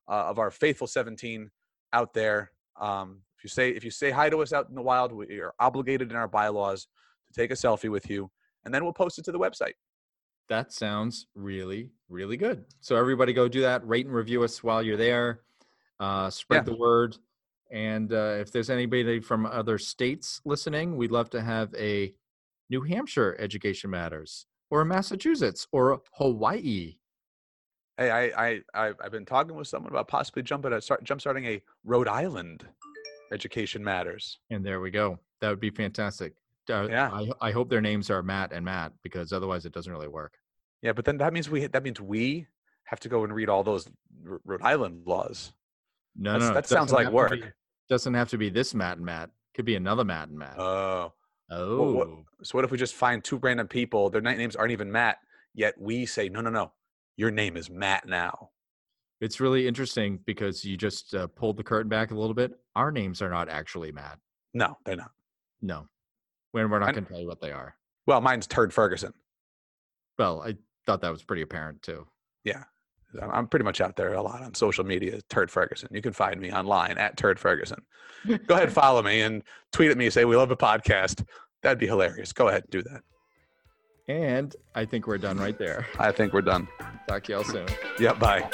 uh, 0.09 0.27
of 0.27 0.39
our 0.39 0.51
faithful 0.51 0.87
17 0.87 1.51
out 1.93 2.13
there 2.15 2.53
um, 2.81 3.23
if 3.39 3.45
you 3.45 3.51
say 3.51 3.71
if 3.71 3.85
you 3.85 3.91
say 3.91 4.11
hi 4.11 4.29
to 4.29 4.39
us 4.43 4.53
out 4.53 4.69
in 4.69 4.75
the 4.75 4.83
wild, 4.83 5.13
we 5.13 5.39
are 5.39 5.55
obligated 5.61 6.11
in 6.11 6.17
our 6.17 6.27
bylaws 6.27 6.89
to 7.33 7.41
take 7.41 7.53
a 7.53 7.55
selfie 7.55 7.89
with 7.89 8.11
you, 8.11 8.31
and 8.65 8.75
then 8.75 8.83
we'll 8.83 8.93
post 8.93 9.19
it 9.19 9.25
to 9.27 9.33
the 9.33 9.39
website. 9.39 9.75
That 10.49 10.73
sounds 10.73 11.29
really, 11.37 11.91
really 12.09 12.37
good. 12.37 12.65
So 12.81 12.97
everybody 12.97 13.33
go 13.33 13.47
do 13.47 13.61
that. 13.61 13.87
Rate 13.87 14.07
and 14.07 14.15
review 14.15 14.43
us 14.43 14.63
while 14.65 14.83
you're 14.83 14.97
there. 14.97 15.43
Uh, 16.01 16.31
spread 16.31 16.67
Yeah. 16.67 16.73
the 16.73 16.79
word. 16.79 17.17
And 17.71 18.13
uh, 18.13 18.37
if 18.41 18.51
there's 18.51 18.71
anybody 18.71 19.21
from 19.21 19.45
other 19.47 19.79
states 19.79 20.41
listening, 20.45 20.97
we'd 20.97 21.11
love 21.13 21.29
to 21.31 21.41
have 21.43 21.75
a 21.75 22.15
New 22.71 22.83
Hampshire 22.83 23.37
Education 23.39 23.91
Matters 23.91 24.47
or 24.71 24.81
a 24.81 24.87
Massachusetts 24.87 25.67
or 25.73 25.93
a 25.93 25.99
Hawaii. 26.15 26.97
Hey, 27.97 28.11
I 28.11 28.47
I 28.49 28.61
I- 28.75 28.93
I've 29.03 29.11
been 29.13 29.27
talking 29.27 29.55
with 29.57 29.67
someone 29.69 29.91
about 29.93 30.09
possibly 30.09 30.43
jumping 30.43 30.73
at 30.73 30.83
start 30.85 31.03
jump 31.05 31.21
starting 31.21 31.45
a 31.47 31.61
Rhode 31.85 32.09
Island 32.09 32.67
education 33.33 33.83
matters. 33.85 34.39
And 34.51 34.65
there 34.65 34.81
we 34.81 34.91
go. 34.91 35.19
That 35.41 35.51
would 35.51 35.61
be 35.61 35.71
fantastic. 35.71 36.35
Uh, 36.71 36.87
Yeah. 36.89 37.11
I, 37.13 37.49
I 37.49 37.51
hope 37.51 37.69
their 37.69 37.81
names 37.81 38.09
are 38.11 38.23
Matt 38.23 38.53
and 38.53 38.65
Matt 38.65 38.93
because 39.03 39.33
otherwise 39.33 39.67
it 39.67 39.73
doesn't 39.73 39.93
really 39.93 40.09
work. 40.09 40.35
Yeah, 40.83 40.93
but 40.93 41.05
then 41.05 41.19
that 41.19 41.33
means 41.33 41.51
we 41.51 41.67
that 41.67 41.83
means 41.83 42.01
we 42.01 42.47
have 42.85 43.01
to 43.01 43.09
go 43.09 43.25
and 43.25 43.33
read 43.35 43.49
all 43.49 43.63
those 43.65 43.87
R- 44.27 44.41
Rhode 44.45 44.63
Island 44.63 45.03
laws. 45.07 45.53
No, 46.17 46.33
That's- 46.33 46.49
no, 46.49 46.55
that 46.55 46.67
sounds 46.67 46.93
like 46.93 47.11
work. 47.11 47.33
be- 47.33 47.43
doesn't 47.89 48.15
have 48.15 48.29
to 48.31 48.39
be 48.39 48.51
this 48.51 48.75
Matt 48.75 48.97
and 48.99 49.07
Matt. 49.07 49.31
Could 49.55 49.65
be 49.65 49.77
another 49.77 50.05
Matt 50.05 50.29
and 50.29 50.39
Matt. 50.39 50.59
Oh, 50.59 51.13
oh, 51.51 51.93
what- 51.93 52.09
so 52.43 52.57
what 52.57 52.65
if 52.65 52.71
we 52.71 52.79
just 52.79 52.95
find 52.95 53.23
two 53.25 53.39
random 53.39 53.67
people? 53.67 54.11
Their 54.11 54.21
na- 54.21 54.33
names 54.33 54.55
aren't 54.57 54.73
even 54.73 54.93
Matt, 54.93 55.19
yet 55.55 55.75
we 55.81 56.07
say 56.07 56.29
no, 56.29 56.41
no, 56.41 56.51
no. 56.51 56.73
Your 57.17 57.31
name 57.33 57.57
is 57.57 57.69
Matt 57.69 58.07
now. 58.07 58.51
It's 59.21 59.41
really 59.41 59.67
interesting 59.67 60.21
because 60.25 60.65
you 60.65 60.77
just 60.77 61.13
uh, 61.15 61.27
pulled 61.27 61.57
the 61.57 61.65
curtain 61.65 61.89
back 61.89 62.13
a 62.13 62.15
little 62.15 62.35
bit. 62.35 62.53
Our 62.77 62.93
names 62.93 63.21
are 63.21 63.31
not 63.31 63.49
actually 63.49 63.91
Matt. 63.91 64.19
No, 64.55 64.77
they're 64.85 64.95
not. 64.95 65.11
No, 65.61 65.89
when 66.53 66.71
we're 66.71 66.79
not 66.79 66.93
going 66.95 67.05
to 67.05 67.11
tell 67.11 67.21
you 67.21 67.27
what 67.27 67.41
they 67.41 67.51
are. 67.51 67.75
Well, 68.07 68.21
mine's 68.21 68.47
Turd 68.47 68.73
Ferguson. 68.73 69.13
Well, 70.19 70.43
I 70.43 70.55
thought 70.87 71.01
that 71.01 71.11
was 71.11 71.25
pretty 71.25 71.43
apparent 71.43 71.83
too. 71.83 72.07
I'm- 72.47 72.65
I'm 73.21 73.47
pretty 73.47 73.65
much 73.65 73.81
out 73.81 73.97
there 73.97 74.15
a 74.15 74.23
lot 74.23 74.43
on 74.43 74.55
social 74.55 74.85
media. 74.85 75.21
Turd 75.31 75.51
Ferguson. 75.51 75.89
You 75.93 76.03
can 76.03 76.13
find 76.13 76.41
me 76.41 76.53
online 76.53 76.99
at 76.99 77.17
Turd 77.17 77.39
Ferguson. 77.39 77.83
Go 78.47 78.55
ahead, 78.55 78.73
follow 78.73 79.03
me 79.03 79.23
and 79.23 79.43
tweet 79.73 79.91
at 79.91 79.97
me. 79.97 80.11
Say 80.11 80.25
we 80.25 80.37
love 80.37 80.51
a 80.51 80.57
podcast. 80.57 81.25
That'd 81.63 81.79
be 81.79 81.87
hilarious. 81.87 82.33
Go 82.33 82.49
ahead, 82.49 82.63
and 82.63 82.71
do 82.71 82.83
that. 82.83 83.03
And 84.09 84.57
I 84.75 84.85
think 84.85 85.07
we're 85.07 85.19
done 85.19 85.39
right 85.39 85.59
there. 85.59 85.87
I 85.99 86.13
think 86.13 86.33
we're 86.33 86.43
done. 86.43 86.69
Talk 87.07 87.25
to 87.25 87.33
y'all 87.33 87.45
soon. 87.45 87.67
Yeah. 87.99 88.15
Bye. 88.15 88.49